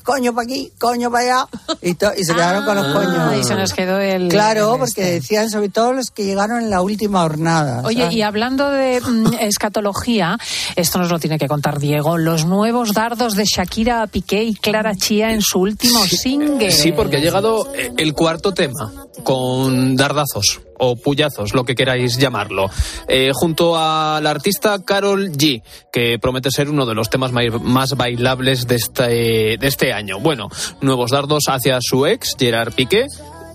coño 0.03 0.35
para 0.35 0.45
aquí, 0.45 0.71
coño 0.79 1.09
para 1.09 1.23
allá, 1.23 1.47
y, 1.81 1.95
to- 1.95 2.11
y 2.15 2.23
se 2.23 2.35
quedaron 2.35 2.63
con 2.63 2.75
los 2.75 2.85
Ah, 2.85 2.93
coños. 2.93 3.39
y 3.39 3.43
se 3.47 3.55
nos 3.55 3.73
quedó 3.73 3.99
el. 3.99 4.27
Claro, 4.29 4.73
el 4.73 4.79
porque 4.81 5.01
este. 5.01 5.13
decían 5.13 5.49
sobre 5.49 5.69
todo 5.69 5.93
los 5.93 6.11
que 6.11 6.25
llegaron 6.25 6.61
en 6.61 6.69
la 6.69 6.81
última 6.83 7.23
hornada. 7.23 7.81
Oye, 7.83 8.01
¿sabes? 8.03 8.15
y 8.15 8.21
hablando 8.21 8.69
de 8.69 9.01
mm, 9.01 9.33
escatología, 9.39 10.37
esto 10.75 10.99
nos 10.99 11.09
lo 11.09 11.17
tiene 11.17 11.39
que 11.39 11.47
contar 11.47 11.79
Diego, 11.79 12.19
los 12.19 12.45
nuevos 12.45 12.93
dardos 12.93 13.35
de 13.35 13.45
Shakira 13.45 14.05
Piqué 14.05 14.43
y 14.43 14.53
Clara 14.53 14.95
Chía 14.95 15.31
en 15.31 15.41
su 15.41 15.59
último 15.59 16.03
single. 16.05 16.69
Sí, 16.71 16.91
porque 16.91 17.17
ha 17.17 17.19
llegado 17.19 17.73
eh, 17.73 17.91
el 17.97 18.13
cuarto 18.13 18.53
tema 18.53 18.91
con 19.23 19.95
dardazos 19.95 20.61
o 20.83 20.95
puyazos, 20.95 21.53
lo 21.53 21.63
que 21.63 21.75
queráis 21.75 22.17
llamarlo, 22.17 22.69
eh, 23.07 23.29
junto 23.33 23.77
a 23.77 24.19
la 24.21 24.31
artista 24.31 24.83
Carol 24.83 25.31
G, 25.31 25.61
que 25.91 26.17
promete 26.19 26.49
ser 26.49 26.69
uno 26.69 26.87
de 26.87 26.95
los 26.95 27.07
temas 27.07 27.31
más 27.31 27.95
bailables 27.95 28.65
de 28.65 28.75
este, 28.75 29.03
de 29.03 29.67
este 29.67 29.93
año. 29.93 30.19
Bueno, 30.19 30.49
nuevos 30.81 31.11
dardos 31.11 31.43
hacia 31.49 31.77
su 31.81 32.07
ex, 32.07 32.35
Gerard 32.37 32.73
Piqué. 32.73 33.05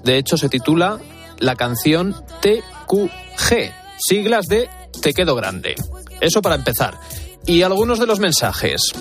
De 0.05 0.19
hecho, 0.19 0.37
se 0.37 0.49
titula 0.49 1.01
la 1.41 1.57
canción 1.57 2.15
TQG, 2.41 3.73
siglas 3.99 4.47
de 4.47 4.71
Te 5.03 5.13
quedo 5.13 5.35
grande. 5.35 5.75
Eso 6.21 6.41
para 6.41 6.55
empezar. 6.55 6.97
Y 7.45 7.63
algunos 7.63 7.99
de 7.99 8.07
los 8.07 8.21
mensajes. 8.21 8.93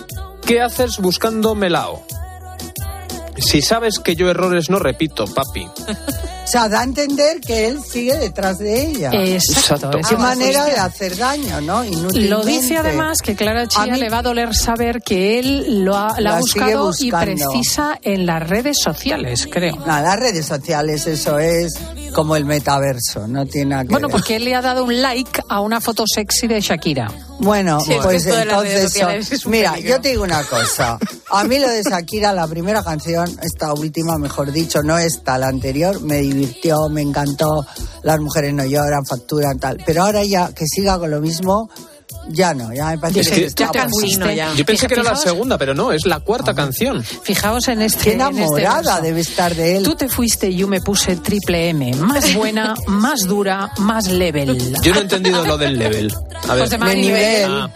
¿Qué 0.48 0.62
haces 0.62 0.98
buscando 0.98 1.54
melao? 1.54 2.04
Si 3.38 3.62
sabes 3.62 4.00
que 4.00 4.16
yo 4.16 4.30
errores 4.32 4.72
no 4.72 4.80
repito, 4.80 5.26
papi. 5.26 5.68
O 6.46 6.48
sea, 6.48 6.70
da 6.70 6.82
a 6.82 6.84
entender 6.84 7.42
que 7.42 7.68
él 7.68 7.80
sigue 7.84 8.18
detrás 8.20 8.60
de 8.60 8.84
ella. 8.86 9.10
Exacto. 9.12 9.90
Qué 10.08 10.16
manera 10.16 10.60
de 10.66 10.74
cuestión. 10.76 10.86
hacer 10.86 11.18
daño, 11.18 11.60
¿no? 11.62 11.84
Inútilmente. 11.84 12.30
Lo 12.30 12.44
dice 12.46 12.78
además 12.78 13.18
que 13.24 13.36
Clara 13.36 13.68
Chía 13.68 13.88
mí- 13.88 14.00
le 14.00 14.10
va 14.10 14.20
a 14.20 14.22
doler 14.22 14.54
saber 14.56 15.02
que 15.02 15.40
él 15.40 15.84
lo 15.84 15.98
ha, 15.98 16.20
la 16.22 16.38
ha 16.38 16.40
buscado 16.40 16.92
y 17.00 17.10
precisa 17.12 17.98
en 18.04 18.28
las 18.28 18.48
redes 18.48 18.78
sociales, 18.80 19.48
creo. 19.52 19.76
Nada, 19.88 20.02
las 20.02 20.20
redes 20.20 20.46
sociales, 20.46 21.08
eso 21.08 21.40
es 21.40 21.74
como 22.14 22.36
el 22.36 22.46
metaverso, 22.46 23.28
no 23.28 23.46
tiene 23.48 23.72
nada 23.72 23.84
que 23.84 23.90
Bueno, 23.90 24.08
ver. 24.08 24.12
porque 24.16 24.36
él 24.36 24.46
le 24.46 24.54
ha 24.56 24.62
dado 24.62 24.84
un 24.86 25.02
like 25.02 25.42
a 25.50 25.60
una 25.62 25.82
foto 25.82 26.06
sexy 26.08 26.46
de 26.48 26.62
Shakira. 26.62 27.08
Bueno, 27.40 27.80
Sí, 27.82 27.94
pues 28.02 28.26
entonces, 28.26 29.46
mira, 29.48 29.74
peligro. 29.74 29.96
yo 29.96 30.02
te 30.02 30.10
digo 30.10 30.24
una 30.24 30.44
cosa. 30.44 30.98
A 31.30 31.44
mí 31.44 31.60
lo 31.60 31.68
de 31.70 31.84
Shakira, 31.84 32.34
la 32.34 32.48
primera 32.48 32.84
canción, 32.84 33.28
esta 33.42 33.74
última, 33.74 34.18
mejor 34.18 34.52
dicho, 34.52 34.82
no 34.82 34.98
esta, 34.98 35.38
la 35.38 35.48
anterior, 35.48 36.02
me 36.02 36.22
divirtió, 36.22 36.88
me 36.90 37.02
encantó. 37.02 37.66
Las 38.04 38.20
mujeres 38.20 38.54
no 38.54 38.64
lloran, 38.66 39.06
facturan, 39.06 39.60
tal. 39.60 39.82
Pero 39.86 40.04
ahora 40.04 40.24
ya 40.24 40.54
que 40.54 40.66
siga 40.66 40.98
con 40.98 41.12
lo 41.12 41.20
mismo, 41.20 41.70
ya 42.30 42.54
no, 42.54 42.74
ya 42.74 42.88
me 42.88 42.98
parece 42.98 43.30
que, 43.32 43.46
está 43.46 43.70
cansino 43.72 44.32
ya. 44.32 44.54
Yo 44.54 44.66
pensé 44.66 44.88
Fija- 44.88 44.88
que 44.88 44.94
era 45.02 45.04
la 45.04 45.16
segunda, 45.16 45.58
pero 45.58 45.74
no, 45.74 45.92
es 45.92 46.06
la 46.06 46.20
cuarta 46.20 46.54
canción. 46.54 47.04
Fijaos 47.04 47.68
en 47.68 47.82
este. 47.82 48.04
Qué 48.04 48.14
en 48.14 48.22
este 48.22 48.34
enamorada 48.36 49.02
debe 49.02 49.22
estar 49.22 49.56
de 49.56 49.78
él. 49.78 49.84
Tú 49.84 49.96
te 49.96 50.10
fuiste 50.10 50.50
y 50.50 50.58
yo 50.58 50.68
me 50.68 50.82
puse 50.82 51.16
triple 51.18 51.70
M. 51.70 51.94
Más 51.96 52.34
buena, 52.36 52.76
más 52.88 53.22
dura, 53.22 53.72
más 53.78 54.08
level. 54.08 54.58
Yo 54.82 54.94
no 54.94 55.00
he 55.00 55.04
entendido 55.04 55.46
lo 55.46 55.58
del 55.58 55.78
level. 55.78 56.14
A 56.48 56.56
ver. 56.56 56.70
De 56.70 56.96
nivel. 56.96 57.52
Ah. 57.52 57.70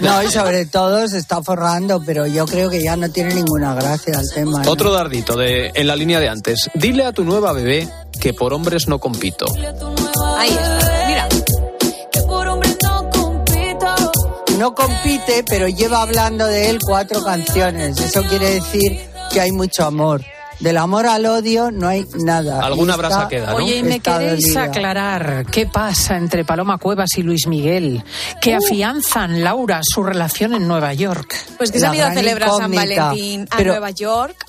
No, 0.00 0.22
y 0.22 0.30
sobre 0.30 0.66
todo 0.66 1.06
se 1.08 1.18
está 1.18 1.42
forrando, 1.42 2.02
pero 2.04 2.26
yo 2.26 2.46
creo 2.46 2.68
que 2.68 2.82
ya 2.82 2.96
no 2.96 3.08
tiene 3.10 3.34
ninguna 3.34 3.74
gracia 3.74 4.18
el 4.20 4.28
tema. 4.34 4.62
¿no? 4.62 4.70
Otro 4.70 4.92
dardito 4.92 5.36
de, 5.36 5.70
en 5.74 5.86
la 5.86 5.96
línea 5.96 6.20
de 6.20 6.28
antes. 6.28 6.70
Dile 6.74 7.04
a 7.04 7.12
tu 7.12 7.24
nueva 7.24 7.52
bebé 7.52 7.88
que 8.20 8.34
por 8.34 8.52
hombres 8.52 8.88
no 8.88 8.98
compito. 8.98 9.46
Ahí 10.36 10.48
está, 10.50 10.95
No 14.58 14.74
compite, 14.74 15.44
pero 15.48 15.68
lleva 15.68 16.02
hablando 16.02 16.46
de 16.46 16.70
él 16.70 16.78
cuatro 16.84 17.22
canciones. 17.22 18.00
Eso 18.00 18.22
quiere 18.24 18.50
decir 18.54 19.00
que 19.30 19.40
hay 19.40 19.52
mucho 19.52 19.84
amor. 19.84 20.24
Del 20.60 20.78
amor 20.78 21.06
al 21.06 21.26
odio 21.26 21.70
no 21.70 21.86
hay 21.86 22.06
nada. 22.24 22.60
Alguna 22.64 22.96
brasa 22.96 23.28
queda, 23.28 23.50
¿no? 23.50 23.56
Oye, 23.56 23.76
¿y 23.76 23.82
me 23.82 23.96
está 23.96 24.18
queréis 24.18 24.44
dolida. 24.46 24.62
aclarar 24.62 25.44
qué 25.52 25.66
pasa 25.66 26.16
entre 26.16 26.46
Paloma 26.46 26.78
Cuevas 26.78 27.10
y 27.18 27.22
Luis 27.22 27.46
Miguel? 27.46 28.02
Que 28.40 28.54
Uh. 28.54 28.64
afianzan, 28.64 29.44
Laura, 29.44 29.80
su 29.82 30.02
relación 30.02 30.54
en 30.54 30.66
Nueva 30.66 30.94
York. 30.94 31.34
Pues 31.58 31.70
que 31.70 31.78
se 31.78 31.84
han 31.86 31.94
ido 31.94 32.06
a 32.06 32.14
celebrar 32.14 32.48
San. 32.56 32.72
Valentín 32.72 33.46
a 33.50 33.56
Pero- 33.58 33.72
Nueva 33.72 33.90
York. 33.90 34.45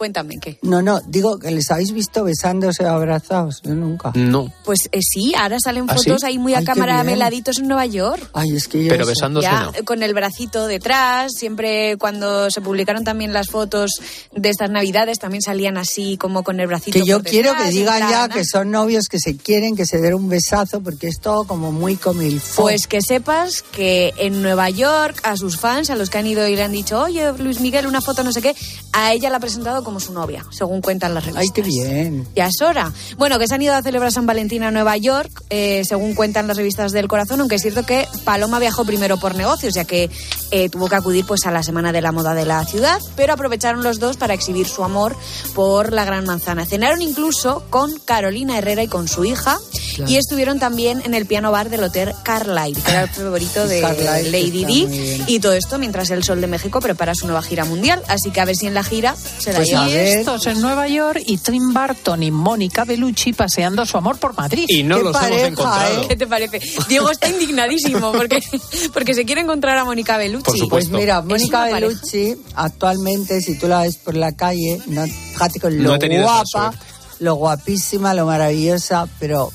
Cuéntame 0.00 0.38
qué. 0.40 0.58
No, 0.62 0.80
no, 0.80 1.02
digo 1.06 1.38
que 1.38 1.50
les 1.50 1.70
habéis 1.70 1.92
visto 1.92 2.24
besándose 2.24 2.84
o 2.86 2.88
abrazados. 2.88 3.60
Yo 3.62 3.74
nunca. 3.74 4.12
No. 4.14 4.50
Pues 4.64 4.88
eh, 4.92 5.00
sí, 5.02 5.34
ahora 5.36 5.58
salen 5.62 5.84
¿Ah, 5.90 5.94
fotos 5.94 6.22
sí? 6.22 6.26
ahí 6.26 6.38
muy 6.38 6.54
a 6.54 6.60
Ay, 6.60 6.64
cámara 6.64 7.04
meladitos 7.04 7.58
en 7.58 7.68
Nueva 7.68 7.84
York. 7.84 8.30
Ay, 8.32 8.56
es 8.56 8.66
que 8.66 8.82
yo 8.82 8.88
Pero 8.88 9.02
eso- 9.02 9.10
besándose 9.10 9.46
Ya, 9.46 9.64
no. 9.64 9.72
con 9.84 10.02
el 10.02 10.14
bracito 10.14 10.66
detrás, 10.66 11.32
siempre 11.36 11.98
cuando 11.98 12.50
se 12.50 12.62
publicaron 12.62 13.04
también 13.04 13.34
las 13.34 13.48
fotos 13.48 13.90
de 14.34 14.48
estas 14.48 14.70
navidades 14.70 15.18
también 15.18 15.42
salían 15.42 15.76
así 15.76 16.16
como 16.16 16.44
con 16.44 16.60
el 16.60 16.66
bracito 16.66 16.98
Que 16.98 17.04
yo 17.04 17.18
por 17.18 17.28
quiero 17.30 17.54
que 17.54 17.68
digan 17.70 18.00
ya 18.08 18.24
¿ah? 18.24 18.28
que 18.30 18.46
son 18.46 18.70
novios, 18.70 19.04
que 19.06 19.18
se 19.18 19.36
quieren, 19.36 19.76
que 19.76 19.84
se 19.84 19.98
den 19.98 20.14
un 20.14 20.30
besazo, 20.30 20.80
porque 20.80 21.08
es 21.08 21.20
todo 21.20 21.44
como 21.44 21.72
muy 21.72 21.96
comilfo. 21.96 22.62
Pues 22.62 22.86
que 22.86 23.02
sepas 23.02 23.60
que 23.60 24.14
en 24.16 24.40
Nueva 24.40 24.70
York 24.70 25.20
a 25.24 25.36
sus 25.36 25.58
fans, 25.58 25.90
a 25.90 25.94
los 25.94 26.08
que 26.08 26.16
han 26.16 26.26
ido 26.26 26.48
y 26.48 26.56
le 26.56 26.62
han 26.62 26.72
dicho, 26.72 27.02
oye, 27.02 27.34
Luis 27.36 27.60
Miguel, 27.60 27.86
una 27.86 28.00
foto, 28.00 28.24
no 28.24 28.32
sé 28.32 28.40
qué, 28.40 28.56
a 28.94 29.12
ella 29.12 29.28
la 29.28 29.36
ha 29.36 29.40
presentado 29.40 29.84
como 29.90 29.98
su 29.98 30.12
novia, 30.12 30.46
según 30.50 30.80
cuentan 30.80 31.14
las 31.14 31.24
revistas. 31.24 31.42
Ay, 31.42 31.50
qué 31.52 31.62
bien. 31.62 32.24
Ya 32.36 32.46
es 32.46 32.62
hora. 32.62 32.92
Bueno, 33.18 33.40
que 33.40 33.48
se 33.48 33.56
han 33.56 33.62
ido 33.62 33.74
a 33.74 33.82
celebrar 33.82 34.12
San 34.12 34.24
Valentín 34.24 34.62
a 34.62 34.70
Nueva 34.70 34.96
York, 34.96 35.42
eh, 35.50 35.82
según 35.84 36.14
cuentan 36.14 36.46
las 36.46 36.56
revistas 36.56 36.92
del 36.92 37.08
corazón, 37.08 37.40
aunque 37.40 37.56
es 37.56 37.62
cierto 37.62 37.82
que 37.82 38.06
Paloma 38.22 38.60
viajó 38.60 38.84
primero 38.84 39.16
por 39.16 39.34
negocios, 39.34 39.74
ya 39.74 39.84
que 39.84 40.08
eh, 40.50 40.68
tuvo 40.68 40.88
que 40.88 40.96
acudir 40.96 41.24
pues 41.24 41.46
a 41.46 41.50
la 41.50 41.62
Semana 41.62 41.92
de 41.92 42.00
la 42.02 42.12
Moda 42.12 42.34
de 42.34 42.44
la 42.44 42.64
ciudad, 42.64 42.98
pero 43.16 43.32
aprovecharon 43.34 43.82
los 43.82 43.98
dos 43.98 44.16
para 44.16 44.34
exhibir 44.34 44.66
su 44.68 44.82
amor 44.84 45.16
por 45.54 45.92
la 45.92 46.04
Gran 46.04 46.24
Manzana. 46.24 46.66
Cenaron 46.66 47.02
incluso 47.02 47.64
con 47.70 47.98
Carolina 48.00 48.58
Herrera 48.58 48.82
y 48.82 48.88
con 48.88 49.08
su 49.08 49.24
hija, 49.24 49.58
Claro. 49.94 50.10
y 50.10 50.16
estuvieron 50.16 50.58
también 50.60 51.02
en 51.04 51.14
el 51.14 51.26
piano 51.26 51.50
bar 51.50 51.68
del 51.68 51.82
Hotel 51.82 52.12
Carlyle, 52.22 52.80
que 52.80 52.90
era 52.90 53.02
el 53.02 53.08
favorito 53.08 53.66
de 53.66 53.80
Carlyle, 53.80 54.30
Lady 54.30 54.64
bien. 54.64 55.24
y 55.26 55.40
todo 55.40 55.52
esto 55.52 55.78
mientras 55.78 56.10
el 56.10 56.22
Sol 56.22 56.40
de 56.40 56.46
México 56.46 56.80
prepara 56.80 57.14
su 57.14 57.26
nueva 57.26 57.42
gira 57.42 57.64
mundial, 57.64 58.02
así 58.08 58.30
que 58.30 58.40
a 58.40 58.44
ver 58.44 58.54
si 58.56 58.66
en 58.66 58.74
la 58.74 58.84
gira 58.84 59.16
se 59.16 59.50
la 59.52 59.58
Pues 59.58 59.68
lleva. 59.68 59.88
Y 59.88 59.92
estos 59.94 60.46
en 60.46 60.60
Nueva 60.60 60.86
York 60.88 61.20
y 61.26 61.38
Tim 61.38 61.72
Burton 61.74 62.22
y 62.22 62.30
Mónica 62.30 62.84
Bellucci 62.84 63.32
paseando 63.32 63.84
su 63.84 63.96
amor 63.98 64.18
por 64.18 64.36
Madrid. 64.36 64.66
Y 64.68 64.82
no 64.84 64.98
Qué 64.98 65.02
los 65.02 65.12
pareja, 65.12 65.46
hemos 65.46 65.58
encontrado. 65.60 66.02
¿eh? 66.02 66.06
¿Qué 66.08 66.16
te 66.16 66.26
parece? 66.26 66.60
Diego 66.88 67.10
está 67.10 67.28
indignadísimo 67.28 68.12
porque, 68.12 68.40
porque 68.92 69.14
se 69.14 69.24
quiere 69.24 69.40
encontrar 69.40 69.76
a 69.76 69.84
Mónica 69.84 70.16
Bellucci. 70.18 70.39
Por 70.42 70.68
Pues 70.68 70.88
mira, 70.88 71.22
Mónica. 71.22 71.64
Bellucci, 71.64 72.36
actualmente, 72.54 73.40
si 73.40 73.58
tú 73.58 73.68
la 73.68 73.82
ves 73.82 73.96
por 73.96 74.14
la 74.14 74.32
calle, 74.32 74.80
no, 74.86 75.06
fíjate 75.06 75.60
con 75.60 75.82
lo 75.82 75.98
guapa, 75.98 76.74
lo 77.20 77.34
guapísima, 77.34 78.14
lo 78.14 78.26
maravillosa, 78.26 79.08
pero 79.18 79.50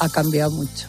ha 0.00 0.08
cambiado 0.08 0.50
mucho. 0.50 0.88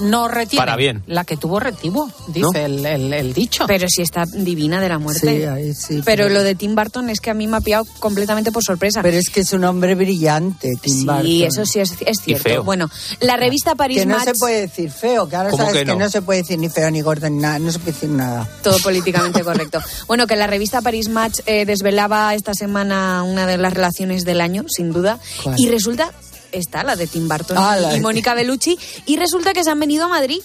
No 0.00 0.28
retiene. 0.28 0.60
Para 0.60 0.76
bien. 0.76 1.02
La 1.06 1.24
que 1.24 1.36
tuvo 1.36 1.60
retivo, 1.60 2.10
dice 2.28 2.40
¿No? 2.40 2.52
el, 2.52 2.84
el- 2.86 3.12
el 3.12 3.32
dicho. 3.34 3.64
Pero 3.66 3.86
si 3.88 4.02
está 4.02 4.24
divina 4.26 4.80
de 4.80 4.88
la 4.88 4.98
muerte. 4.98 5.38
Sí, 5.38 5.44
ahí 5.44 5.74
sí. 5.74 6.02
pero 6.04 6.28
lo 6.28 6.42
de 6.42 6.54
Tim 6.54 6.74
Burton 6.74 7.10
es 7.10 7.20
que 7.20 7.30
a 7.30 7.34
mí 7.34 7.46
me 7.46 7.56
ha 7.58 7.60
pillado 7.60 7.84
completamente 8.00 8.50
por 8.52 8.64
sorpresa. 8.64 9.02
Pero 9.02 9.16
es 9.16 9.30
que 9.30 9.40
es 9.40 9.52
un 9.52 9.64
hombre 9.64 9.94
brillante, 9.94 10.72
Tim 10.80 10.92
sí, 11.00 11.06
Burton. 11.06 11.26
eso 11.42 11.64
sí 11.66 11.80
es, 11.80 11.94
es 12.04 12.18
cierto. 12.22 12.42
feo. 12.44 12.64
Bueno, 12.64 12.90
la 13.20 13.36
revista 13.36 13.74
Paris 13.74 13.98
Que 14.00 14.06
no 14.06 14.16
Match, 14.16 14.24
se 14.28 14.34
puede 14.34 14.60
decir 14.62 14.90
feo, 14.90 15.28
que 15.28 15.36
ahora 15.36 15.50
¿Cómo 15.50 15.62
sabes 15.64 15.78
que 15.80 15.84
que 15.86 15.92
no? 15.92 15.98
no? 16.00 16.10
se 16.10 16.22
puede 16.22 16.40
decir 16.42 16.58
ni 16.58 16.68
feo 16.68 16.90
ni 16.90 17.00
gordo 17.00 17.28
ni 17.30 17.38
nada, 17.38 17.58
no 17.58 17.70
se 17.70 17.78
puede 17.78 17.92
decir 17.92 18.08
nada. 18.10 18.48
todo 18.62 18.78
políticamente 18.78 19.42
correcto. 19.42 19.80
Bueno, 20.06 20.26
que 20.26 20.36
la 20.36 20.46
revista 20.46 20.80
Paris 20.82 21.08
Match 21.08 21.40
eh, 21.46 21.64
desvelaba 21.64 22.34
esta 22.34 22.52
semana 22.54 23.22
una 23.22 23.46
de 23.46 23.56
las 23.58 23.72
relaciones 23.72 24.24
del 24.24 24.40
año, 24.40 24.64
sin 24.68 24.92
duda. 24.92 25.18
¿Cuál? 25.42 25.58
Y 25.58 25.68
resulta, 25.68 26.10
está 26.54 26.82
la 26.84 26.96
de 26.96 27.06
Tim 27.06 27.28
Burton 27.28 27.56
Ah, 27.58 27.94
y 27.94 28.00
Mónica 28.00 28.34
Bellucci. 28.34 28.78
Y 29.06 29.16
resulta 29.16 29.52
que 29.52 29.64
se 29.64 29.70
han 29.70 29.80
venido 29.80 30.04
a 30.04 30.08
Madrid 30.08 30.40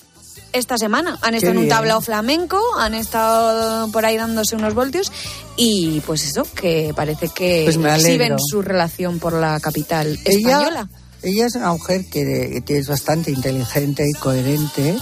esta 0.53 0.78
semana. 0.78 1.18
Han 1.22 1.36
estado 1.36 1.53
en 1.53 1.60
un 1.60 1.68
tablao 1.70 2.01
flamenco, 2.01 2.60
han 2.78 2.93
estado 2.95 3.91
por 3.91 4.05
ahí 4.05 4.18
dándose 4.18 4.55
unos 4.55 4.74
voltios. 4.74 5.12
Y 5.55 5.99
pues 6.01 6.24
eso, 6.26 6.43
que 6.55 6.93
parece 6.95 7.28
que 7.30 7.64
Pues 7.66 7.78
exhiben 8.05 8.36
su 8.39 8.62
relación 8.62 9.20
por 9.20 9.34
la 9.34 9.60
capital 9.60 10.18
Ella, 10.26 10.51
española. 10.51 10.89
ella 11.22 11.45
es 11.45 11.55
una 11.55 11.72
mujer 11.74 12.05
que, 12.10 12.64
que 12.66 12.78
es 12.78 12.88
bastante 12.88 13.30
inteligente 13.32 14.03
y 14.10 14.14
coherente. 14.18 14.97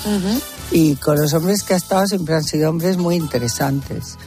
Y 0.72 0.96
con 0.96 1.18
los 1.22 1.34
hombres 1.34 1.64
que 1.64 1.76
ha 1.76 1.78
estado 1.78 2.08
siempre 2.08 2.36
han 2.36 2.44
sido 2.44 2.70
hombres 2.70 2.98
muy 2.98 3.16
interesantes. 3.16 4.18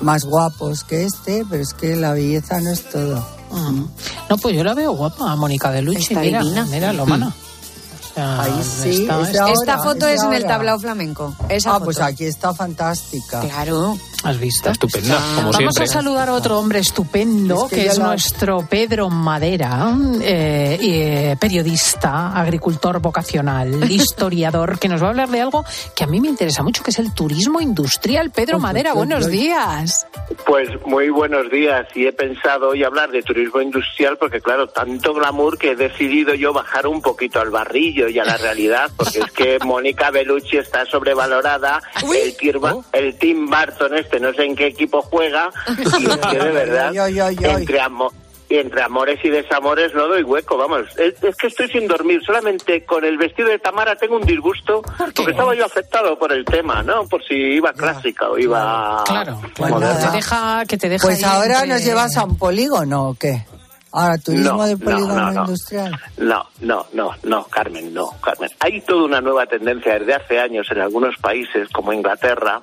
Más 0.00 0.24
guapos 0.24 0.84
que 0.84 1.04
este, 1.04 1.44
pero 1.50 1.62
es 1.62 1.74
que 1.74 1.96
la 1.96 2.12
belleza 2.12 2.60
no 2.60 2.70
es 2.70 2.82
todo. 2.88 3.26
Mm. 3.50 3.84
No, 4.28 4.36
pues 4.38 4.54
yo 4.56 4.64
la 4.64 4.74
veo 4.74 4.92
guapa, 4.92 5.30
a 5.32 5.36
Mónica 5.36 5.70
Bellucci. 5.70 6.02
Está 6.02 6.20
mira, 6.20 6.40
divina. 6.42 6.66
mira, 6.70 6.92
lo 6.92 7.06
mana. 7.06 7.28
O 7.28 8.14
sea, 8.14 8.42
Ahí 8.42 8.52
sí, 8.62 9.02
está- 9.02 9.20
es 9.20 9.32
de 9.32 9.52
Esta 9.52 9.78
foto 9.78 10.06
es 10.08 10.20
es 10.20 10.24
en 10.24 10.32
el 10.32 10.46
tablao 10.46 10.78
flamenco. 10.78 11.34
Esa 11.48 11.70
ah, 11.70 11.72
foto. 11.74 11.84
pues 11.86 12.00
aquí 12.00 12.24
está 12.24 12.54
fantástica. 12.54 13.40
Claro. 13.40 13.98
¿Has 14.24 14.40
visto? 14.40 14.70
Estupenda, 14.70 15.16
como 15.36 15.52
Vamos 15.52 15.56
siempre. 15.56 15.84
a 15.84 15.86
saludar 15.86 16.28
a 16.28 16.32
otro 16.32 16.58
hombre 16.58 16.80
estupendo, 16.80 17.66
Es 17.66 17.72
que 17.72 17.86
es 17.86 17.98
la- 17.98 18.06
nuestro 18.08 18.66
Pedro 18.68 19.08
Madera, 19.08 19.94
eh, 20.20 20.78
eh, 20.80 21.36
periodista, 21.38 22.32
agricultor 22.36 23.00
vocacional, 23.00 23.70
historiador, 23.90 24.78
que 24.80 24.88
nos 24.88 25.00
va 25.02 25.06
a 25.06 25.10
hablar 25.10 25.28
de 25.28 25.40
algo 25.40 25.64
que 25.94 26.02
a 26.04 26.06
mí 26.08 26.20
me 26.20 26.28
interesa 26.28 26.62
mucho, 26.62 26.82
que 26.82 26.90
es 26.90 26.98
el 26.98 27.12
turismo 27.14 27.60
industrial. 27.60 28.30
Pedro 28.30 28.58
Madera, 28.58 28.92
uy, 28.92 28.98
buenos 28.98 29.26
uy. 29.26 29.32
días. 29.32 30.06
Pues 30.44 30.68
muy 30.86 31.08
buenos 31.10 31.50
días 31.50 31.86
y 31.94 32.06
he 32.06 32.12
pensado 32.12 32.70
hoy 32.70 32.82
hablar 32.82 33.10
de 33.10 33.22
turismo 33.22 33.60
industrial 33.60 34.16
porque 34.18 34.40
claro, 34.40 34.66
tanto 34.68 35.14
glamour 35.14 35.56
que 35.58 35.72
he 35.72 35.76
decidido 35.76 36.34
yo 36.34 36.52
bajar 36.52 36.86
un 36.88 37.00
poquito 37.00 37.40
al 37.40 37.50
barrillo 37.50 38.08
y 38.08 38.18
a 38.18 38.24
la 38.24 38.36
realidad 38.38 38.90
porque 38.96 39.20
es 39.20 39.30
que 39.32 39.58
Mónica 39.64 40.10
Bellucci 40.10 40.56
está 40.56 40.84
sobrevalorada, 40.86 41.80
el, 42.02 42.36
Tirba- 42.36 42.82
el 42.92 43.16
Tim 43.18 43.46
Burton 43.46 43.94
este 44.06 44.20
no 44.20 44.32
sé 44.32 44.44
en 44.44 44.56
qué 44.56 44.66
equipo 44.68 45.02
juega 45.02 45.50
y 45.76 45.82
es 46.06 46.16
que 46.18 46.38
de 46.38 46.50
verdad 46.52 46.88
Ay, 46.90 46.98
ay, 46.98 47.20
ay, 47.20 47.36
ay. 47.44 47.50
entre 47.56 47.80
amo- 47.80 48.12
y 48.48 48.58
entre 48.58 48.80
amores 48.80 49.18
y 49.24 49.28
desamores 49.28 49.92
no 49.92 50.06
doy 50.06 50.22
hueco, 50.22 50.56
vamos. 50.56 50.82
Es, 50.96 51.20
es 51.20 51.34
que 51.36 51.48
estoy 51.48 51.66
sin 51.68 51.88
dormir. 51.88 52.20
Solamente 52.24 52.84
con 52.84 53.04
el 53.04 53.18
vestido 53.18 53.48
de 53.48 53.58
Tamara 53.58 53.96
tengo 53.96 54.14
un 54.14 54.22
disgusto 54.24 54.82
porque 55.16 55.32
estaba 55.32 55.52
yo 55.56 55.64
afectado 55.64 56.16
por 56.16 56.32
el 56.32 56.44
tema, 56.44 56.80
¿no? 56.84 57.08
Por 57.08 57.24
si 57.24 57.34
iba 57.34 57.72
clásica 57.72 58.28
o 58.30 58.38
iba 58.38 59.02
Claro, 59.04 59.40
te 59.56 60.10
deja, 60.16 60.62
que 60.64 60.76
te 60.78 60.88
deja 60.88 61.04
Pues 61.08 61.24
ahí 61.24 61.28
ahora 61.28 61.54
entre- 61.62 61.68
nos 61.70 61.84
llevas 61.84 62.16
a 62.16 62.22
un 62.24 62.38
polígono 62.38 63.08
o 63.08 63.14
qué? 63.14 63.44
Ahora, 63.90 64.16
turismo 64.18 64.58
No, 64.58 64.64
de 64.64 64.76
no, 64.76 64.84
polígono 64.84 65.14
no, 65.22 65.32
no. 65.32 65.40
industrial. 65.40 66.00
No, 66.18 66.46
no, 66.60 66.86
no, 66.92 67.10
no, 67.24 67.44
Carmen, 67.46 67.92
no, 67.92 68.10
Carmen. 68.22 68.50
Hay 68.60 68.80
toda 68.82 69.06
una 69.06 69.20
nueva 69.20 69.46
tendencia 69.46 69.98
desde 69.98 70.14
hace 70.14 70.38
años 70.38 70.68
en 70.70 70.82
algunos 70.82 71.16
países 71.16 71.68
como 71.70 71.92
Inglaterra 71.92 72.60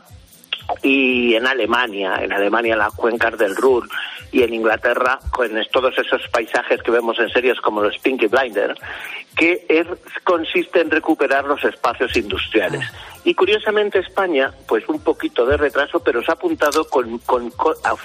y 0.82 1.36
en 1.36 1.46
Alemania, 1.48 2.16
en 2.22 2.32
Alemania 2.34 2.76
las 2.76 2.94
cuencas 2.94 3.38
del 3.38 3.56
Ruhr 3.56 3.88
y 4.32 4.44
en 4.44 4.54
Inglaterra 4.54 5.20
con 5.32 5.50
todos 5.72 5.98
esos 5.98 6.28
paisajes 6.30 6.82
que 6.82 6.92
vemos 6.92 7.20
en 7.20 7.30
series 7.30 7.60
como 7.62 7.82
los 7.82 7.98
Pinky 8.00 8.28
Blinder, 8.28 8.76
que 9.36 9.66
es- 9.70 9.88
consiste 10.24 10.82
en 10.82 10.90
recuperar 10.92 11.46
los 11.46 11.64
espacios 11.64 12.16
industriales. 12.18 12.82
Y 13.26 13.34
curiosamente 13.36 14.00
España, 14.00 14.52
pues 14.68 14.88
un 14.90 15.00
poquito 15.00 15.46
de 15.46 15.56
retraso, 15.58 16.00
pero 16.02 16.22
se 16.24 16.32
ha 16.32 16.34
apuntado 16.34 16.84
con, 16.90 17.20
con- 17.20 17.52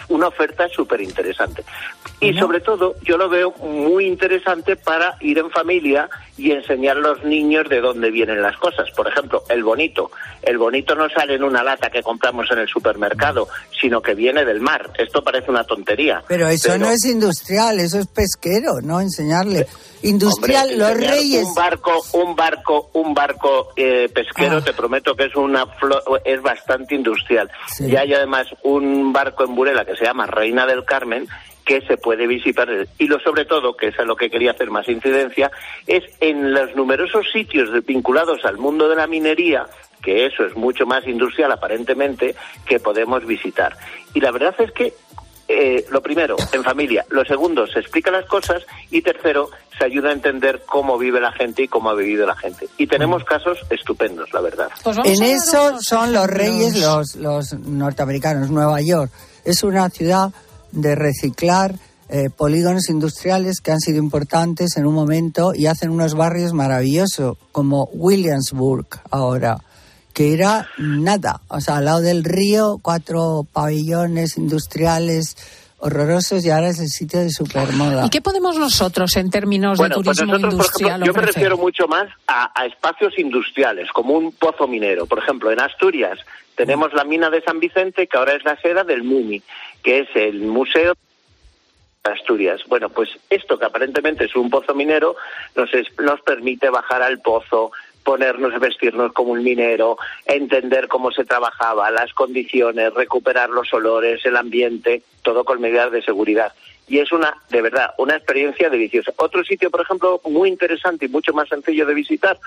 una 0.09 0.29
oferta 0.29 0.69
súper 0.69 1.01
interesante. 1.01 1.65
Y 2.21 2.37
sobre 2.39 2.61
todo, 2.61 2.95
yo 3.03 3.17
lo 3.17 3.29
veo 3.29 3.53
muy 3.59 4.07
interesante 4.07 4.77
para 4.77 5.17
ir 5.21 5.39
en 5.39 5.51
familia 5.51 6.09
y 6.37 6.51
enseñar 6.53 6.97
a 6.97 7.01
los 7.01 7.25
niños 7.25 7.69
de 7.69 7.81
dónde 7.81 8.11
vienen 8.11 8.43
las 8.43 8.57
cosas. 8.59 8.91
Por 8.97 9.07
ejemplo, 9.09 9.43
el 9.49 9.63
bonito. 9.63 10.11
El 10.43 10.59
bonito 10.59 10.95
no 10.95 11.09
sale 11.11 11.35
en 11.35 11.45
una 11.45 11.63
lata 11.63 11.91
que 11.91 12.03
compramos 12.03 12.47
en 12.51 12.59
el 12.61 12.69
supermercado, 12.69 13.49
sino 13.81 14.01
que 14.01 14.15
viene 14.15 14.45
del 14.45 14.61
mar. 14.61 14.91
Esto 14.99 15.23
parece 15.23 15.51
una 15.51 15.65
tontería. 15.65 16.23
Pero 16.27 16.49
eso 16.49 16.77
no 16.79 16.91
es 16.91 17.05
industrial, 17.05 17.79
eso 17.81 17.99
es 17.99 18.07
pesquero, 18.09 18.81
¿no? 18.83 19.01
Enseñarle. 19.01 19.67
Industrial, 20.03 20.69
Hombre, 20.71 20.77
los 20.79 20.97
reyes. 21.11 21.45
Un 21.45 21.55
barco, 21.55 21.93
un 22.13 22.37
barco, 22.37 22.91
un 22.95 23.15
barco 23.15 23.69
eh, 23.77 24.09
pesquero, 24.13 24.59
Ah. 24.59 24.65
te 24.65 24.73
prometo 24.73 25.08
que 25.15 25.25
es 25.25 25.37
una 25.37 25.67
es 26.25 26.43
bastante 26.43 26.95
industrial. 26.95 27.51
Y 27.81 27.97
hay 27.97 28.15
además 28.15 28.47
un 28.63 29.13
barco 29.13 29.45
en 29.45 29.55
Burela 29.55 29.85
que 29.85 29.97
se 29.97 30.05
llama 30.05 30.27
Reina 30.27 30.67
del 30.67 30.85
Carmen 30.85 31.27
que 31.69 31.83
se 31.83 31.99
puede 31.99 32.27
visitar 32.27 32.67
y 32.99 33.07
lo 33.09 33.21
sobre 33.21 33.45
todo 33.45 33.77
que 33.77 33.89
es 33.89 33.99
a 33.99 34.05
lo 34.05 34.17
que 34.17 34.31
quería 34.31 34.53
hacer 34.53 34.71
más 34.71 34.89
incidencia 34.89 35.51
es 35.87 36.03
en 36.19 36.55
los 36.55 36.75
numerosos 36.75 37.31
sitios 37.31 37.69
vinculados 37.85 38.43
al 38.47 38.57
mundo 38.57 38.89
de 38.89 38.97
la 38.97 39.07
minería 39.07 39.67
que 40.03 40.25
eso 40.25 40.47
es 40.47 40.57
mucho 40.57 40.87
más 40.87 41.07
industrial 41.07 41.53
aparentemente 41.53 42.35
que 42.65 42.81
podemos 42.81 43.27
visitar 43.27 43.77
y 44.15 44.21
la 44.21 44.31
verdad 44.31 44.55
es 44.61 44.73
que 44.73 44.95
eh, 45.49 45.87
lo 45.91 46.03
primero, 46.03 46.37
en 46.53 46.63
familia. 46.63 47.07
Lo 47.09 47.25
segundo, 47.25 47.67
se 47.67 47.81
explica 47.81 48.11
las 48.11 48.27
cosas. 48.27 48.63
Y 48.91 49.01
tercero, 49.01 49.51
se 49.79 49.85
ayuda 49.85 50.11
a 50.11 50.13
entender 50.13 50.63
cómo 50.67 50.99
vive 50.99 51.21
la 51.21 51.33
gente 51.33 51.63
y 51.63 51.69
cómo 51.69 51.89
ha 51.91 51.95
vivido 51.95 52.27
la 52.27 52.37
gente. 52.37 52.69
Y 52.77 52.87
tenemos 52.87 53.25
casos 53.25 53.59
estupendos, 53.71 54.33
la 54.33 54.41
verdad. 54.41 54.69
en 55.05 55.23
eso 55.23 55.79
son 55.81 56.13
los 56.13 56.27
reyes 56.27 56.79
los, 56.81 57.17
los 57.17 57.55
norteamericanos. 57.55 58.51
Nueva 58.51 58.81
York 58.83 59.11
es 59.45 59.63
una 59.63 59.89
ciudad 59.89 60.31
de 60.73 60.95
reciclar 60.95 61.75
eh, 62.11 62.31
polígonos 62.31 62.89
industriales 62.89 63.61
que 63.61 63.71
han 63.71 63.81
sido 63.81 63.99
importantes 63.99 64.77
en 64.77 64.87
un 64.87 64.95
momento 64.95 65.53
y 65.55 65.67
hacen 65.67 65.91
unos 65.91 66.15
barrios 66.15 66.55
maravillosos, 66.55 67.37
como 67.53 67.85
Williamsburg 67.93 68.87
ahora, 69.11 69.59
que 70.19 70.35
era 70.35 70.69
nada, 70.79 71.43
o 71.47 71.61
sea, 71.61 71.77
al 71.77 71.85
lado 71.85 72.01
del 72.01 72.25
río, 72.25 72.81
cuatro 72.83 73.47
pabellones 73.53 74.37
industriales 74.37 75.37
horrorosos 75.79 76.45
y 76.45 76.51
ahora 76.51 76.71
es 76.71 76.81
el 76.81 76.89
sitio 76.89 77.21
de 77.21 77.31
supermoda. 77.31 78.05
¿Y 78.05 78.11
qué 78.11 78.21
podemos 78.21 78.59
nosotros 78.59 79.15
en 79.15 79.31
términos 79.31 79.79
de 79.79 79.89
pues 79.89 79.95
turismo 79.95 80.37
industrial 80.37 81.05
Yo 81.05 81.13
me 81.13 81.23
refiero 81.23 81.57
mucho 81.57 81.87
más 81.87 82.09
a, 82.27 82.51
a, 82.61 82.67
espacios 82.67 83.17
industriales, 83.17 83.93
como 83.93 84.15
un 84.15 84.33
pozo 84.33 84.67
minero. 84.67 85.07
Por 85.07 85.21
ejemplo, 85.21 85.53
en 85.53 85.61
Asturias 85.61 86.19
tenemos 86.57 86.93
la 86.95 87.05
mina 87.05 87.31
de 87.31 87.41
San 87.43 87.61
Vicente, 87.61 88.09
que 88.09 88.19
ahora 88.19 88.35
es 88.35 88.45
la 88.45 88.61
sede 88.61 88.83
del 88.83 89.05
MUMI, 89.05 89.41
que 89.85 90.01
es 90.01 90.09
el 90.17 90.41
Museo 90.41 90.95
Asturias. 92.03 92.61
Bueno, 92.67 92.89
pues 92.89 93.11
esto 93.31 93.59
que 93.59 93.67
aparentemente 93.67 94.25
es 94.25 94.35
un 94.37 94.51
pozo 94.51 94.75
minero 94.75 95.17
nos, 95.55 95.71
nos 95.99 96.21
permite 96.23 96.71
bajar 96.71 97.03
al 97.03 97.21
pozo, 97.21 97.71
ponernos, 98.09 98.59
vestirnos 98.59 99.13
como 99.13 99.33
un 99.33 99.45
minero, 99.45 99.99
entender 100.25 100.89
cómo 100.89 101.13
se 101.13 101.27
trabajaba, 101.27 101.91
las 101.91 102.15
condiciones, 102.15 102.95
recuperar 102.95 103.51
los 103.51 103.71
olores, 103.75 104.25
el 104.25 104.39
ambiente, 104.39 105.03
todo 105.21 105.45
con 105.45 105.61
medidas 105.61 105.93
de 105.93 106.01
seguridad. 106.01 106.55
Y 106.87 107.01
es 107.01 107.13
una, 107.13 107.37
de 107.51 107.61
verdad, 107.61 107.91
una 107.99 108.17
experiencia 108.17 108.71
deliciosa. 108.71 109.13
Otro 109.19 109.45
sitio, 109.45 109.71
por 109.71 109.83
ejemplo, 109.83 110.23
muy 110.25 110.49
interesante 110.49 111.05
y 111.05 111.11
mucho 111.11 111.35
más 111.35 111.51
sencillo 111.51 111.85
de 111.85 111.93
visitar, 111.93 112.39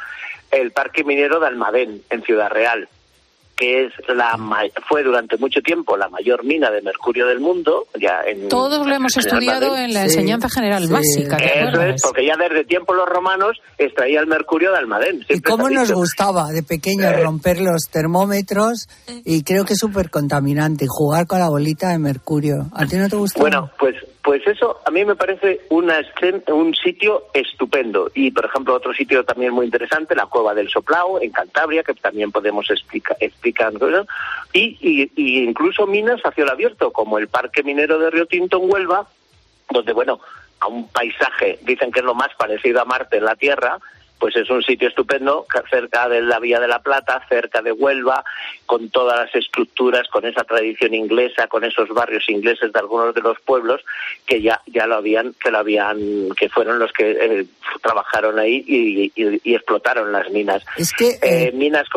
el 0.50 0.72
Parque 0.72 1.04
Minero 1.04 1.40
de 1.40 1.46
Almadén, 1.46 2.02
en 2.10 2.24
Ciudad 2.24 2.50
Real 2.50 2.90
que 3.56 3.86
es 3.86 3.94
la 4.08 4.38
fue 4.88 5.04
durante 5.04 5.38
mucho 5.38 5.62
tiempo 5.62 5.96
la 5.98 6.10
mayor 6.10 6.44
mina 6.44 6.72
de 6.72 6.82
mercurio 6.82 7.28
del 7.28 7.40
mundo. 7.40 7.86
Ya 8.00 8.22
en, 8.26 8.50
Todos 8.50 8.86
lo 8.86 8.94
hemos 8.94 9.16
estudiado 9.18 9.78
en 9.78 9.94
la 9.94 10.04
enseñanza 10.04 10.50
general 10.50 10.88
básica. 10.88 11.38
Eso 11.38 11.82
es, 11.82 12.02
porque 12.02 12.26
ya 12.26 12.36
desde 12.38 12.64
tiempo 12.66 12.94
los 12.94 13.08
romanos 13.08 13.62
extraía 13.78 14.20
el 14.20 14.28
mercurio 14.28 14.72
de 14.72 14.78
Almadén. 14.78 15.26
Y 15.30 15.42
cómo 15.42 15.70
nos 15.70 15.92
gustaba 15.92 16.52
de 16.52 16.64
pequeños 16.64 17.14
eh. 17.14 17.24
romper 17.24 17.62
los 17.62 17.90
termómetros 17.90 18.88
y 19.26 19.44
creo 19.44 19.66
que 19.66 19.74
es 19.74 19.80
súper 19.80 20.10
contaminante 20.10 20.86
jugar 20.88 21.28
con 21.28 21.40
la 21.40 21.50
bolita 21.50 21.90
de 21.90 22.00
mercurio. 22.00 22.68
¿A 22.74 22.86
ti 22.86 22.98
no 22.98 23.10
te 23.10 23.16
gusta? 23.16 23.40
Bueno, 23.40 23.70
pues 23.80 23.96
pues 24.24 24.46
eso 24.46 24.80
a 24.86 24.92
mí 24.92 25.04
me 25.04 25.16
parece 25.16 25.62
una, 25.70 26.00
un 26.48 26.76
sitio 26.76 27.26
estupendo. 27.34 28.12
Y, 28.14 28.32
por 28.32 28.46
ejemplo, 28.46 28.76
otro 28.76 28.94
sitio 28.94 29.24
también 29.24 29.54
muy 29.54 29.66
interesante, 29.66 30.16
la 30.16 30.28
Cueva 30.28 30.54
del 30.54 30.70
Soplao, 30.70 31.22
en 31.22 31.32
Cantabria, 31.32 31.84
que 31.84 31.94
también 31.96 32.32
podemos 32.32 32.70
explicar. 32.70 33.18
y, 34.54 34.78
y, 35.16 35.44
incluso 35.44 35.88
minas 35.88 36.22
hacia 36.24 36.44
el 36.44 36.50
abierto, 36.50 36.92
como 36.92 37.18
el 37.18 37.28
Parque 37.28 37.64
Minero 37.64 37.98
de 37.98 38.12
Río 38.12 38.28
Tinto 38.28 38.62
en 38.62 38.72
Huelva, 38.72 39.08
donde, 39.70 39.94
bueno, 39.94 40.20
a 40.60 40.68
un 40.68 40.88
paisaje, 40.90 41.58
dicen 41.64 41.92
que 41.92 42.00
es 42.00 42.06
lo 42.06 42.14
más 42.14 42.30
parecido 42.38 42.82
a 42.82 42.86
Marte 42.86 43.18
en 43.18 43.26
la 43.26 43.36
Tierra, 43.36 43.80
pues 44.22 44.36
es 44.36 44.48
un 44.52 44.62
sitio 44.62 44.88
estupendo, 44.88 45.48
cerca 45.72 46.08
de 46.08 46.22
la 46.22 46.40
Vía 46.40 46.60
de 46.60 46.68
la 46.68 46.78
Plata, 46.78 47.26
cerca 47.28 47.64
de 47.64 47.72
Huelva, 47.72 48.24
con 48.68 48.92
todas 48.92 49.20
las 49.20 49.36
estructuras, 49.36 50.08
con 50.10 50.26
esa 50.26 50.44
tradición 50.44 50.94
inglesa, 50.94 51.48
con 51.48 51.64
esos 51.64 51.90
barrios 51.90 52.30
ingleses 52.30 52.72
de 52.72 52.80
algunos 52.80 53.16
de 53.16 53.22
los 53.22 53.40
pueblos 53.42 53.82
que 54.28 54.40
ya 54.40 54.62
ya 54.68 54.86
lo 54.86 54.98
habían, 54.98 55.34
que 55.34 55.50
lo 55.50 55.58
habían, 55.58 56.30
que 56.38 56.50
fueron 56.50 56.78
los 56.78 56.94
que 56.94 57.10
eh, 57.12 57.46
trabajaron 57.82 58.38
ahí 58.38 58.64
y, 58.68 59.54
explotaron 59.56 60.12
las 60.12 60.30
minas. 60.30 60.64
Es 60.78 60.94
que 60.94 61.10
eh, 61.10 61.20
eh, 61.24 61.52
minas 61.56 61.88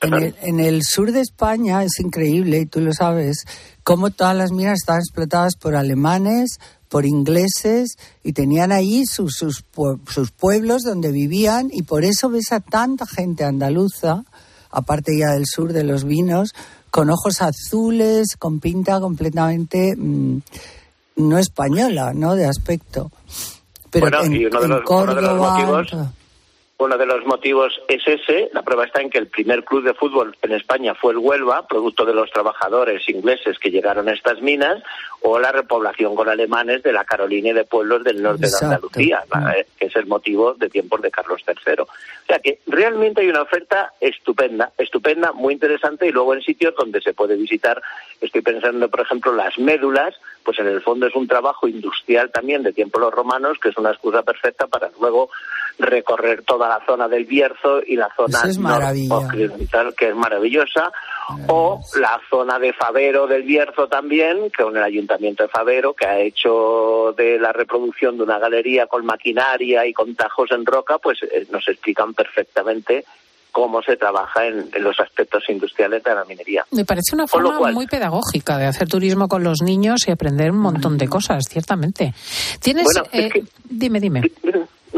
en 0.00 0.14
el, 0.14 0.34
en 0.42 0.60
el, 0.60 0.82
sur 0.84 1.12
de 1.12 1.20
España 1.20 1.82
es 1.82 2.00
increíble, 2.00 2.60
y 2.60 2.66
tú 2.66 2.80
lo 2.80 2.92
sabes, 2.94 3.44
cómo 3.82 4.10
todas 4.10 4.34
las 4.34 4.52
minas 4.52 4.78
están 4.80 5.00
explotadas 5.00 5.56
por 5.56 5.76
alemanes, 5.76 6.58
por 6.88 7.06
ingleses 7.06 7.96
y 8.22 8.32
tenían 8.32 8.72
allí 8.72 9.04
sus, 9.06 9.34
sus, 9.34 9.64
sus, 10.08 10.30
pueblos 10.30 10.82
donde 10.82 11.12
vivían 11.12 11.68
y 11.72 11.82
por 11.82 12.04
eso 12.04 12.30
ves 12.30 12.52
a 12.52 12.60
tanta 12.60 13.06
gente 13.06 13.44
andaluza, 13.44 14.24
aparte 14.70 15.16
ya 15.18 15.32
del 15.32 15.46
sur 15.46 15.72
de 15.72 15.84
los 15.84 16.04
vinos, 16.04 16.54
con 16.90 17.10
ojos 17.10 17.42
azules, 17.42 18.36
con 18.38 18.60
pinta 18.60 19.00
completamente 19.00 19.94
mm, 19.96 20.38
no 21.16 21.38
española, 21.38 22.12
¿no? 22.14 22.34
De 22.34 22.46
aspecto. 22.46 23.10
Pero 23.90 24.06
en, 24.24 24.50
Córdoba, 24.84 25.02
uno 25.02 25.14
de 25.14 25.22
los 25.22 25.38
motivos 25.38 26.08
es 27.88 28.02
ese. 28.06 28.50
La 28.52 28.62
prueba 28.62 28.84
está 28.84 29.02
en 29.02 29.10
que 29.10 29.18
el 29.18 29.26
primer 29.26 29.64
club 29.64 29.82
de 29.82 29.94
fútbol 29.94 30.36
en 30.42 30.52
España 30.52 30.94
fue 30.94 31.12
el 31.12 31.18
Huelva, 31.18 31.66
producto 31.66 32.04
de 32.04 32.14
los 32.14 32.30
trabajadores 32.30 33.06
ingleses 33.08 33.58
que 33.58 33.72
llegaron 33.72 34.08
a 34.08 34.12
estas 34.12 34.40
minas, 34.40 34.80
o 35.20 35.40
la 35.40 35.50
repoblación 35.50 36.14
con 36.14 36.28
alemanes 36.28 36.84
de 36.84 36.92
la 36.92 37.04
Carolina 37.04 37.48
y 37.48 37.52
de 37.52 37.64
pueblos 37.64 38.04
del 38.04 38.22
norte 38.22 38.46
de 38.46 38.56
Andalucía, 38.60 39.24
eh, 39.56 39.66
que 39.76 39.86
es 39.86 39.96
el 39.96 40.06
motivo 40.06 40.54
de 40.54 40.70
tiempos 40.70 41.02
de 41.02 41.10
Carlos 41.10 41.42
III. 41.46 41.80
O 41.80 41.88
sea 42.28 42.38
que 42.38 42.60
realmente 42.68 43.22
hay 43.22 43.28
una 43.28 43.42
oferta 43.42 43.94
estupenda, 44.00 44.70
estupenda, 44.78 45.32
muy 45.32 45.54
interesante, 45.54 46.06
y 46.06 46.12
luego 46.12 46.34
en 46.34 46.42
sitios 46.42 46.76
donde 46.76 47.00
se 47.00 47.12
puede 47.12 47.34
visitar, 47.34 47.82
estoy 48.20 48.42
pensando, 48.42 48.88
por 48.88 49.00
ejemplo, 49.00 49.34
las 49.34 49.58
médulas, 49.58 50.14
pues 50.44 50.60
en 50.60 50.68
el 50.68 50.80
fondo 50.80 51.08
es 51.08 51.14
un 51.16 51.26
trabajo 51.26 51.66
industrial 51.66 52.30
también 52.30 52.62
de 52.62 52.72
tiempos 52.72 53.00
los 53.00 53.12
romanos, 53.12 53.58
que 53.60 53.70
es 53.70 53.76
una 53.76 53.90
excusa 53.90 54.22
perfecta 54.22 54.68
para 54.68 54.90
luego 55.00 55.28
recorrer 55.78 56.42
toda 56.42 56.68
la 56.68 56.84
zona 56.84 57.08
del 57.08 57.24
Bierzo 57.24 57.80
y 57.86 57.96
la 57.96 58.10
zona 58.16 58.40
occidental, 59.10 59.94
que 59.94 60.08
es 60.08 60.14
maravillosa, 60.14 60.90
o 61.46 61.80
la 62.00 62.20
zona 62.28 62.58
de 62.58 62.72
Favero 62.72 63.26
del 63.26 63.42
Bierzo 63.42 63.86
también, 63.86 64.50
con 64.56 64.76
el 64.76 64.82
Ayuntamiento 64.82 65.44
de 65.44 65.48
Favero, 65.48 65.94
que 65.94 66.06
ha 66.06 66.18
hecho 66.18 67.14
de 67.16 67.38
la 67.38 67.52
reproducción 67.52 68.16
de 68.16 68.24
una 68.24 68.38
galería 68.38 68.86
con 68.86 69.06
maquinaria 69.06 69.86
y 69.86 69.92
con 69.92 70.14
tajos 70.14 70.50
en 70.50 70.66
roca, 70.66 70.98
pues 70.98 71.22
eh, 71.22 71.46
nos 71.50 71.68
explican 71.68 72.12
perfectamente 72.14 73.04
cómo 73.52 73.82
se 73.82 73.96
trabaja 73.96 74.46
en, 74.46 74.70
los 74.80 75.00
aspectos 75.00 75.42
industriales 75.48 76.02
de 76.04 76.14
la 76.14 76.24
minería. 76.24 76.64
Me 76.70 76.84
parece 76.84 77.14
una 77.14 77.26
forma 77.26 77.72
muy 77.72 77.86
pedagógica 77.86 78.56
de 78.58 78.66
hacer 78.66 78.88
turismo 78.88 79.26
con 79.28 79.42
los 79.42 79.62
niños 79.62 80.06
y 80.06 80.10
aprender 80.10 80.50
un 80.50 80.58
montón 80.58 80.98
de 80.98 81.08
cosas, 81.08 81.44
ciertamente. 81.48 82.14
Tienes, 82.60 82.86
eh, 83.12 83.30
dime, 83.64 84.00
dime. 84.00 84.22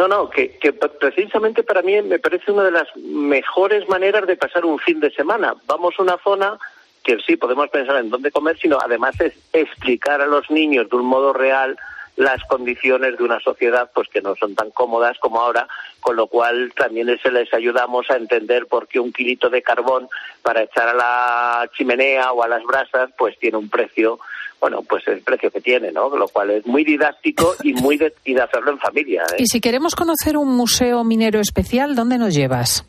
No, 0.01 0.09
no, 0.09 0.31
que, 0.31 0.57
que, 0.57 0.73
precisamente 0.73 1.63
para 1.63 1.83
mí 1.83 2.01
me 2.01 2.19
parece 2.19 2.51
una 2.51 2.65
de 2.65 2.71
las 2.71 2.89
mejores 2.97 3.87
maneras 3.87 4.27
de 4.27 4.35
pasar 4.35 4.65
un 4.65 4.79
fin 4.79 4.99
de 4.99 5.11
semana. 5.11 5.55
Vamos 5.67 5.95
a 5.99 6.03
una 6.03 6.17
zona 6.25 6.59
que 7.05 7.19
sí 7.19 7.37
podemos 7.37 7.69
pensar 7.69 7.97
en 7.97 8.09
dónde 8.09 8.31
comer, 8.31 8.57
sino 8.59 8.79
además 8.83 9.21
es 9.21 9.35
explicar 9.53 10.23
a 10.23 10.27
los 10.27 10.51
niños 10.51 10.89
de 10.89 10.97
un 10.97 11.05
modo 11.05 11.35
real 11.35 11.77
las 12.17 12.43
condiciones 12.45 13.17
de 13.17 13.25
una 13.25 13.41
sociedad 13.41 13.91
pues 13.95 14.09
que 14.09 14.21
no 14.21 14.35
son 14.37 14.55
tan 14.55 14.71
cómodas 14.71 15.19
como 15.19 15.41
ahora, 15.41 15.67
con 16.01 16.17
lo 16.17 16.27
cual 16.27 16.73
también 16.77 17.09
se 17.23 17.31
les 17.31 17.53
ayudamos 17.55 18.11
a 18.11 18.17
entender 18.17 18.67
por 18.67 18.89
qué 18.89 19.01
un 19.01 19.13
kilito 19.13 19.49
de 19.49 19.63
carbón 19.63 20.09
para 20.43 20.63
echar 20.63 20.89
a 20.89 20.95
la 20.95 21.71
chimenea 21.77 22.33
o 22.33 22.43
a 22.43 22.49
las 22.49 22.63
brasas 22.65 23.11
pues 23.17 23.39
tiene 23.39 23.57
un 23.57 23.69
precio 23.69 24.19
bueno, 24.61 24.83
pues 24.83 25.09
el 25.09 25.23
precio 25.23 25.51
que 25.51 25.63
tiene, 25.63 25.91
¿no? 25.91 26.15
Lo 26.15 26.29
cual 26.29 26.51
es 26.51 26.67
muy 26.67 26.85
didáctico 26.85 27.55
y 27.63 27.73
muy 27.73 27.97
de, 27.97 28.13
de 28.25 28.43
hacerlo 28.43 28.73
en 28.73 28.79
familia. 28.79 29.23
¿eh? 29.33 29.37
Y 29.39 29.47
si 29.47 29.59
queremos 29.59 29.97
conocer 29.97 30.37
un 30.37 30.55
museo 30.55 31.03
minero 31.03 31.41
especial, 31.41 31.97
¿dónde 31.97 32.19
nos 32.19 32.35
llevas? 32.35 32.85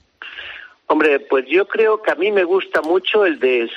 Hombre, 0.91 1.21
pues 1.21 1.45
yo 1.47 1.69
creo 1.69 2.01
que 2.01 2.11
a 2.11 2.15
mí 2.15 2.33
me 2.33 2.43
gusta 2.43 2.81
mucho 2.81 3.25
el 3.25 3.39
de... 3.39 3.69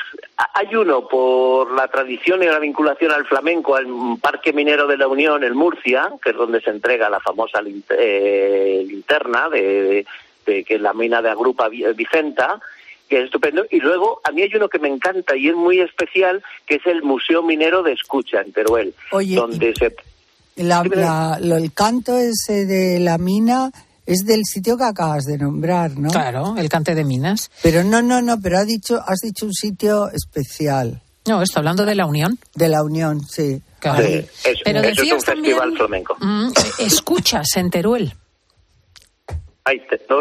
Hay 0.55 0.75
uno 0.75 1.07
por 1.07 1.71
la 1.71 1.87
tradición 1.87 2.43
y 2.43 2.47
la 2.47 2.59
vinculación 2.59 3.12
al 3.12 3.25
flamenco, 3.25 3.77
al 3.77 3.87
Parque 4.21 4.53
Minero 4.53 4.89
de 4.89 4.97
la 4.97 5.07
Unión 5.07 5.45
en 5.45 5.55
Murcia, 5.55 6.11
que 6.21 6.31
es 6.31 6.37
donde 6.37 6.61
se 6.61 6.71
entrega 6.71 7.09
la 7.09 7.21
famosa 7.21 7.61
eh, 7.91 8.85
linterna 8.85 9.49
de, 9.49 10.05
de, 10.45 10.65
que 10.65 10.75
es 10.75 10.81
la 10.81 10.93
mina 10.93 11.23
de 11.23 11.31
Agrupa 11.31 11.69
Vicenta, 11.69 12.61
que 13.09 13.19
es 13.21 13.25
estupendo. 13.27 13.65
Y 13.71 13.79
luego, 13.79 14.21
a 14.25 14.33
mí 14.33 14.43
hay 14.43 14.51
uno 14.57 14.69
que 14.69 14.81
me 14.81 14.89
encanta 14.89 15.37
y 15.37 15.51
es 15.51 15.55
muy 15.55 15.79
especial, 15.79 16.43
que 16.67 16.75
es 16.75 16.87
el 16.87 17.05
Museo 17.05 17.45
Minero 17.45 17.85
de 17.85 17.93
Escucha 17.93 18.41
en 18.41 18.53
Teruel, 18.53 18.93
donde 19.12 19.73
se... 19.77 19.95
el 20.57 21.73
canto 21.75 22.19
ese 22.19 22.67
de 22.67 22.99
la 22.99 23.19
mina 23.19 23.71
es 24.07 24.25
del 24.25 24.45
sitio 24.45 24.77
que 24.77 24.85
acabas 24.85 25.25
de 25.25 25.39
nombrar, 25.39 25.97
¿no? 25.97 26.11
Claro, 26.11 26.55
el 26.57 26.69
cante 26.69 26.95
de 26.95 27.05
minas. 27.05 27.51
Pero 27.63 27.85
no, 27.85 28.03
no, 28.03 28.21
no, 28.21 28.41
pero 28.41 28.59
has 28.59 28.67
dicho, 28.67 29.01
has 29.05 29.21
dicho 29.21 29.47
un 29.47 29.55
sitio 29.55 30.11
especial. 30.11 31.01
No, 31.27 31.41
está 31.41 31.61
hablando 31.61 31.87
de 31.87 31.95
la 31.95 32.07
Unión. 32.07 32.39
De 32.55 32.69
la 32.69 32.83
Unión, 32.83 33.21
sí. 33.23 33.63
Claro. 33.79 34.05
pero 34.65 34.81
decías 34.81 35.07
es 35.07 35.13
un 35.13 35.21
festival 35.21 35.77
flamenco. 35.77 36.17
Mm, 36.21 36.53
escuchas 36.79 37.47
en 37.57 37.71
Teruel. 37.71 38.15
Ay, 39.65 39.83
no, 40.11 40.19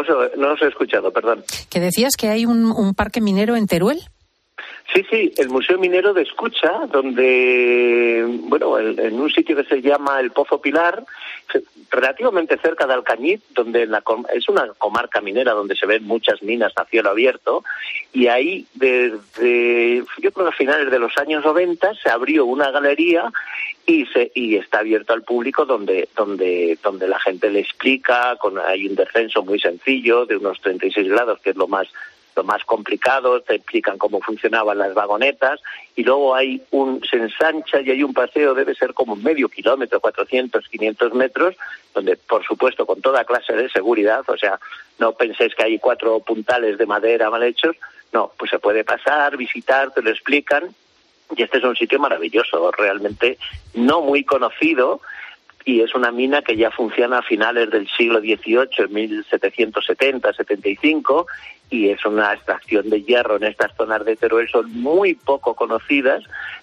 os, 0.52 0.62
he 0.62 0.68
escuchado, 0.68 1.12
perdón. 1.12 1.44
¿Que 1.68 1.80
decías 1.80 2.16
que 2.16 2.28
hay 2.28 2.46
un, 2.46 2.94
parque 2.94 3.20
minero 3.20 3.56
en 3.56 3.66
Teruel? 3.66 4.00
Sí, 4.94 5.04
sí, 5.10 5.32
el 5.36 5.48
Museo 5.48 5.78
Minero 5.78 6.14
de 6.14 6.22
Escucha, 6.22 6.86
donde, 6.90 8.24
bueno, 8.48 8.78
en 8.78 9.20
un 9.20 9.30
sitio 9.30 9.56
que 9.56 9.64
se 9.64 9.82
llama 9.82 10.20
el 10.20 10.30
Pozo 10.30 10.60
Pilar, 10.60 11.04
relativamente 11.90 12.58
cerca 12.58 12.86
de 12.86 12.94
Alcañiz, 12.94 13.40
donde 13.50 13.88
es 14.32 14.48
una 14.48 14.68
comarca 14.78 15.20
minera 15.20 15.52
donde 15.52 15.76
se 15.76 15.86
ven 15.86 16.04
muchas 16.04 16.42
minas 16.42 16.72
a 16.76 16.84
cielo 16.86 17.10
abierto, 17.10 17.64
y 18.12 18.26
ahí 18.26 18.66
desde, 18.74 20.04
yo 20.18 20.32
creo 20.32 20.46
que 20.46 20.54
a 20.54 20.56
finales 20.56 20.90
de 20.90 20.98
los 20.98 21.16
años 21.18 21.44
90 21.44 21.94
se 21.94 22.10
abrió 22.10 22.44
una 22.44 22.70
galería 22.70 23.30
y 23.86 24.06
se 24.06 24.32
y 24.34 24.56
está 24.56 24.78
abierto 24.78 25.12
al 25.12 25.22
público 25.22 25.66
donde 25.66 26.08
donde 26.16 26.78
donde 26.82 27.06
la 27.06 27.20
gente 27.20 27.50
le 27.50 27.60
explica 27.60 28.34
con 28.36 28.58
hay 28.58 28.86
un 28.86 28.94
descenso 28.94 29.42
muy 29.42 29.60
sencillo 29.60 30.24
de 30.24 30.38
unos 30.38 30.58
36 30.62 31.06
grados 31.08 31.38
que 31.40 31.50
es 31.50 31.56
lo 31.56 31.68
más 31.68 31.88
lo 32.36 32.44
más 32.44 32.64
complicado, 32.64 33.40
te 33.40 33.56
explican 33.56 33.98
cómo 33.98 34.20
funcionaban 34.20 34.78
las 34.78 34.94
vagonetas 34.94 35.60
y 35.96 36.02
luego 36.02 36.34
hay 36.34 36.62
un, 36.70 37.02
se 37.08 37.16
ensancha 37.16 37.80
y 37.80 37.90
hay 37.90 38.02
un 38.02 38.12
paseo, 38.12 38.54
debe 38.54 38.74
ser 38.74 38.94
como 38.94 39.16
medio 39.16 39.48
kilómetro, 39.48 40.00
400, 40.00 40.68
500 40.68 41.14
metros, 41.14 41.56
donde 41.94 42.16
por 42.16 42.44
supuesto 42.44 42.86
con 42.86 43.00
toda 43.00 43.24
clase 43.24 43.54
de 43.54 43.68
seguridad, 43.68 44.22
o 44.26 44.36
sea, 44.36 44.58
no 44.98 45.12
penséis 45.12 45.54
que 45.54 45.64
hay 45.64 45.78
cuatro 45.78 46.20
puntales 46.20 46.78
de 46.78 46.86
madera 46.86 47.30
mal 47.30 47.42
hechos, 47.42 47.76
no, 48.12 48.32
pues 48.38 48.50
se 48.50 48.58
puede 48.58 48.84
pasar, 48.84 49.36
visitar, 49.36 49.92
te 49.92 50.02
lo 50.02 50.10
explican 50.10 50.74
y 51.36 51.42
este 51.42 51.58
es 51.58 51.64
un 51.64 51.76
sitio 51.76 51.98
maravilloso, 51.98 52.70
realmente 52.72 53.38
no 53.74 54.02
muy 54.02 54.24
conocido, 54.24 55.00
y 55.64 55.80
es 55.80 55.94
una 55.94 56.12
mina 56.12 56.42
que 56.42 56.56
ya 56.56 56.70
funciona 56.70 57.18
a 57.18 57.22
finales 57.22 57.70
del 57.70 57.88
siglo 57.88 58.20
XVIII, 58.20 58.68
en 58.78 58.90
1770-75, 59.32 61.26
y 61.70 61.90
es 61.90 62.04
una 62.04 62.32
extracción 62.32 62.88
de 62.90 63.02
hierro 63.02 63.36
en 63.36 63.44
estas 63.44 63.74
zonas 63.76 64.04
de 64.04 64.16
Teruel, 64.16 64.48
son 64.48 64.70
muy 64.72 65.14
poco 65.14 65.54
conocidas, 65.54 66.22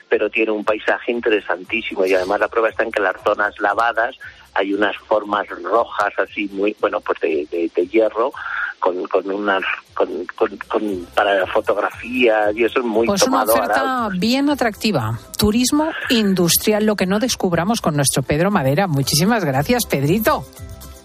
pero 0.10 0.30
tiene 0.30 0.52
un 0.52 0.64
paisaje 0.64 1.12
interesantísimo 1.12 2.06
y 2.06 2.14
además 2.14 2.40
la 2.40 2.48
prueba 2.48 2.70
está 2.70 2.84
en 2.84 2.92
que 2.92 3.02
las 3.02 3.22
zonas 3.24 3.54
lavadas 3.60 4.16
hay 4.54 4.74
unas 4.74 4.96
formas 4.98 5.48
rojas 5.64 6.14
así 6.18 6.50
muy, 6.52 6.76
bueno, 6.80 7.00
pues 7.00 7.20
de, 7.22 7.70
hierro 7.90 8.32
con, 8.80 9.04
con 9.08 9.30
unas, 9.32 9.64
con, 9.94 10.10
con, 10.36 11.08
para 11.16 11.46
fotografía 11.48 12.52
y 12.54 12.66
eso 12.66 12.80
es 12.80 12.86
muy 12.86 13.08
pues 13.08 13.24
una 13.24 13.44
oferta 13.44 14.10
bien 14.18 14.50
atractiva. 14.50 15.20
Turismo 15.38 15.92
industrial, 16.10 16.86
lo 16.86 16.96
que 16.96 17.06
no 17.06 17.20
descubramos 17.20 17.80
con 17.80 17.96
nuestro 17.96 18.24
Pedro 18.24 18.52
Madera. 18.52 18.88
Muchísimas 18.88 19.46
gracias, 19.46 19.86
Pedrito. 19.86 20.46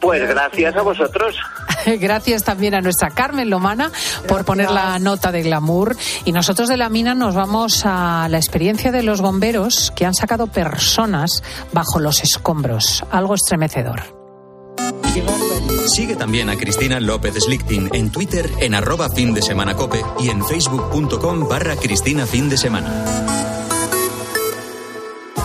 Pues 0.01 0.28
gracias 0.28 0.76
a 0.76 0.82
vosotros. 0.82 1.36
gracias 2.01 2.44
también 2.44 2.74
a 2.74 2.80
nuestra 2.80 3.11
Carmen 3.11 3.51
Lomana 3.51 3.90
por 4.28 4.44
poner 4.44 4.70
la 4.70 4.99
nota 4.99 5.32
de 5.32 5.42
glamour. 5.42 5.97
Y 6.24 6.32
nosotros 6.32 6.68
de 6.68 6.76
la 6.76 6.88
mina 6.88 7.14
nos 7.14 7.34
vamos 7.34 7.82
a 7.84 8.28
la 8.28 8.36
experiencia 8.36 8.92
de 8.92 9.03
los 9.03 9.20
bomberos 9.20 9.92
que 9.94 10.07
han 10.07 10.14
sacado 10.14 10.47
personas 10.47 11.42
bajo 11.72 12.01
los 12.01 12.22
escombros. 12.22 13.05
Algo 13.11 13.34
estremecedor. 13.34 14.03
Sigue 15.86 16.16
también 16.16 16.51
a 16.51 16.57
Cristina 16.57 17.01
López 17.01 17.34
Slichting 17.34 17.90
en 17.94 18.11
Twitter 18.11 18.51
en 18.61 18.74
arroba 18.74 19.09
fin 19.09 19.32
de 19.32 19.40
semana 19.40 19.74
cope 19.74 20.03
y 20.20 20.28
en 20.28 20.44
facebook.com 20.44 21.49
barra 21.49 21.76
Cristina 21.76 22.26
fin 22.26 22.51
de 22.51 22.59
semana. 22.59 23.56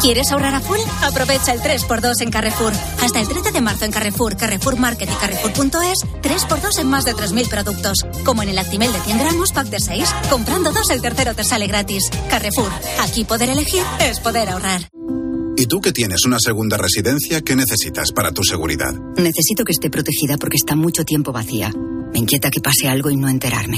¿Quieres 0.01 0.31
ahorrar 0.31 0.55
a 0.55 0.61
full? 0.61 0.79
Aprovecha 1.03 1.53
el 1.53 1.59
3x2 1.61 2.21
en 2.21 2.31
Carrefour. 2.31 2.73
Hasta 3.01 3.21
el 3.21 3.27
13 3.27 3.51
de 3.51 3.61
marzo 3.61 3.85
en 3.85 3.91
Carrefour, 3.91 4.35
Carrefour 4.35 4.79
Market 4.79 5.07
y 5.07 5.13
Carrefour.es, 5.13 5.99
3x2 6.23 6.79
en 6.79 6.87
más 6.87 7.05
de 7.05 7.13
3.000 7.13 7.47
productos. 7.47 8.07
Como 8.25 8.41
en 8.41 8.49
el 8.49 8.57
Actimel 8.57 8.91
de 8.91 8.99
100 8.99 9.19
gramos, 9.19 9.51
pack 9.51 9.67
de 9.67 9.79
6. 9.79 10.09
Comprando 10.31 10.71
dos, 10.71 10.89
el 10.89 11.03
tercero 11.03 11.35
te 11.35 11.43
sale 11.43 11.67
gratis. 11.67 12.09
Carrefour. 12.31 12.71
Aquí 13.01 13.25
poder 13.25 13.49
elegir 13.49 13.83
es 13.99 14.19
poder 14.19 14.49
ahorrar. 14.49 14.89
¿Y 15.55 15.67
tú 15.67 15.81
que 15.81 15.91
tienes 15.91 16.25
una 16.25 16.39
segunda 16.39 16.77
residencia, 16.77 17.41
qué 17.41 17.55
necesitas 17.55 18.11
para 18.11 18.31
tu 18.31 18.43
seguridad? 18.43 18.93
Necesito 19.17 19.63
que 19.63 19.73
esté 19.73 19.91
protegida 19.91 20.37
porque 20.39 20.57
está 20.57 20.75
mucho 20.75 21.05
tiempo 21.05 21.31
vacía. 21.31 21.71
Me 22.11 22.17
inquieta 22.17 22.49
que 22.49 22.59
pase 22.59 22.89
algo 22.89 23.11
y 23.11 23.17
no 23.17 23.29
enterarme. 23.29 23.77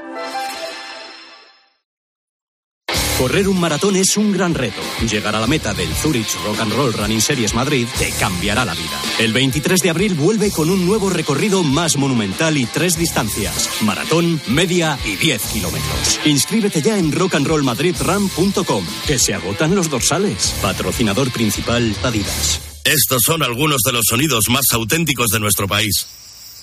Correr 3.21 3.47
un 3.47 3.59
maratón 3.59 3.95
es 3.97 4.17
un 4.17 4.31
gran 4.31 4.55
reto. 4.55 4.81
Llegar 5.07 5.35
a 5.35 5.39
la 5.39 5.45
meta 5.45 5.75
del 5.75 5.93
Zurich 5.93 6.35
Rock 6.43 6.59
and 6.59 6.73
Roll 6.73 6.91
Running 6.91 7.21
Series 7.21 7.53
Madrid 7.53 7.87
te 7.99 8.09
cambiará 8.13 8.65
la 8.65 8.73
vida. 8.73 8.99
El 9.19 9.31
23 9.31 9.79
de 9.79 9.91
abril 9.91 10.15
vuelve 10.15 10.49
con 10.49 10.71
un 10.71 10.87
nuevo 10.87 11.07
recorrido 11.07 11.61
más 11.61 11.97
monumental 11.97 12.57
y 12.57 12.65
tres 12.65 12.97
distancias: 12.97 13.69
maratón, 13.81 14.41
media 14.47 14.97
y 15.05 15.17
10 15.17 15.39
kilómetros. 15.53 16.19
Inscríbete 16.25 16.81
ya 16.81 16.97
en 16.97 17.11
rockandrollmadridrun.com, 17.11 18.85
que 19.05 19.19
se 19.19 19.35
agotan 19.35 19.75
los 19.75 19.91
dorsales. 19.91 20.55
Patrocinador 20.59 21.29
principal 21.29 21.95
Adidas. 22.01 22.59
Estos 22.83 23.21
son 23.23 23.43
algunos 23.43 23.83
de 23.85 23.91
los 23.91 24.05
sonidos 24.09 24.45
más 24.49 24.65
auténticos 24.71 25.29
de 25.29 25.39
nuestro 25.39 25.67
país. 25.67 26.07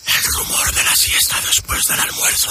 El 0.09 0.33
rumor 0.33 0.75
de 0.75 0.83
la 0.83 0.97
siesta 0.97 1.37
después 1.47 1.85
del 1.85 2.01
almuerzo 2.01 2.51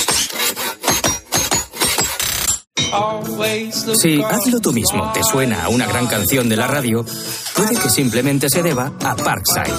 Si 4.01 4.21
hazlo 4.21 4.59
tú 4.59 4.73
mismo 4.73 5.11
te 5.13 5.23
suena 5.23 5.63
a 5.63 5.69
una 5.69 5.87
gran 5.87 6.07
canción 6.07 6.49
de 6.49 6.57
la 6.57 6.67
radio, 6.67 7.05
puede 7.55 7.75
que 7.75 7.89
simplemente 7.89 8.49
se 8.49 8.61
deba 8.61 8.91
a 9.03 9.15
Parkside. 9.15 9.73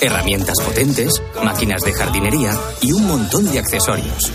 Herramientas 0.00 0.56
potentes, 0.64 1.20
máquinas 1.42 1.82
de 1.82 1.92
jardinería 1.92 2.52
y 2.82 2.92
un 2.92 3.06
montón 3.06 3.50
de 3.50 3.58
accesorios. 3.58 4.32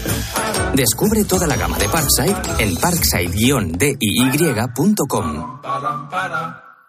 Descubre 0.74 1.24
toda 1.24 1.48
la 1.48 1.56
gama 1.56 1.78
de 1.78 1.88
Parkside 1.88 2.36
en 2.60 2.76
parkside-diy.com. 2.76 5.62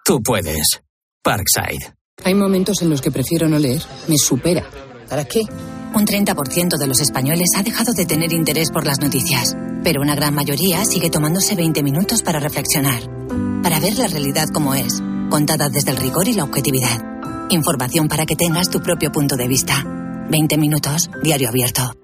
Tú 0.05 0.21
puedes. 0.23 0.83
Parkside. 1.23 1.95
Hay 2.25 2.35
momentos 2.35 2.83
en 2.83 2.91
los 2.91 3.01
que 3.01 3.11
prefiero 3.11 3.49
no 3.49 3.59
leer. 3.59 3.83
Me 4.09 4.17
supera. 4.17 4.65
¿Para 5.09 5.25
qué? 5.25 5.43
Un 5.95 6.05
30% 6.05 6.77
de 6.77 6.87
los 6.87 7.01
españoles 7.01 7.51
ha 7.57 7.63
dejado 7.63 7.93
de 7.93 8.05
tener 8.05 8.33
interés 8.33 8.71
por 8.73 8.85
las 8.85 8.99
noticias, 8.99 9.57
pero 9.85 10.01
una 10.01 10.17
gran 10.17 10.35
mayoría 10.35 10.85
sigue 10.85 11.11
tomándose 11.11 11.55
20 11.55 11.83
minutos 11.83 12.23
para 12.23 12.41
reflexionar, 12.41 13.03
para 13.63 13.79
ver 13.79 13.97
la 13.99 14.09
realidad 14.09 14.49
como 14.53 14.75
es, 14.75 15.03
contada 15.31 15.69
desde 15.69 15.91
el 15.91 15.99
rigor 15.99 16.27
y 16.27 16.33
la 16.33 16.45
objetividad. 16.45 17.47
Información 17.51 18.09
para 18.09 18.25
que 18.25 18.35
tengas 18.35 18.71
tu 18.71 18.81
propio 18.81 19.13
punto 19.13 19.37
de 19.37 19.47
vista. 19.47 19.85
20 20.31 20.57
minutos, 20.57 21.11
diario 21.23 21.51
abierto. 21.51 22.04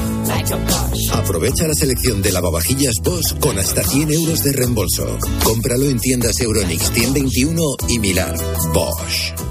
Aprovecha 1.13 1.67
la 1.67 1.73
selección 1.73 2.21
de 2.21 2.31
lavavajillas 2.31 2.95
Bosch 3.03 3.37
con 3.39 3.57
hasta 3.57 3.83
100 3.83 4.11
euros 4.11 4.43
de 4.43 4.53
reembolso. 4.53 5.17
Cómpralo 5.43 5.85
en 5.85 5.99
tiendas 5.99 6.39
Euronix 6.41 6.91
121 6.91 7.61
y 7.89 7.99
Milar. 7.99 8.35
Bosch. 8.73 9.50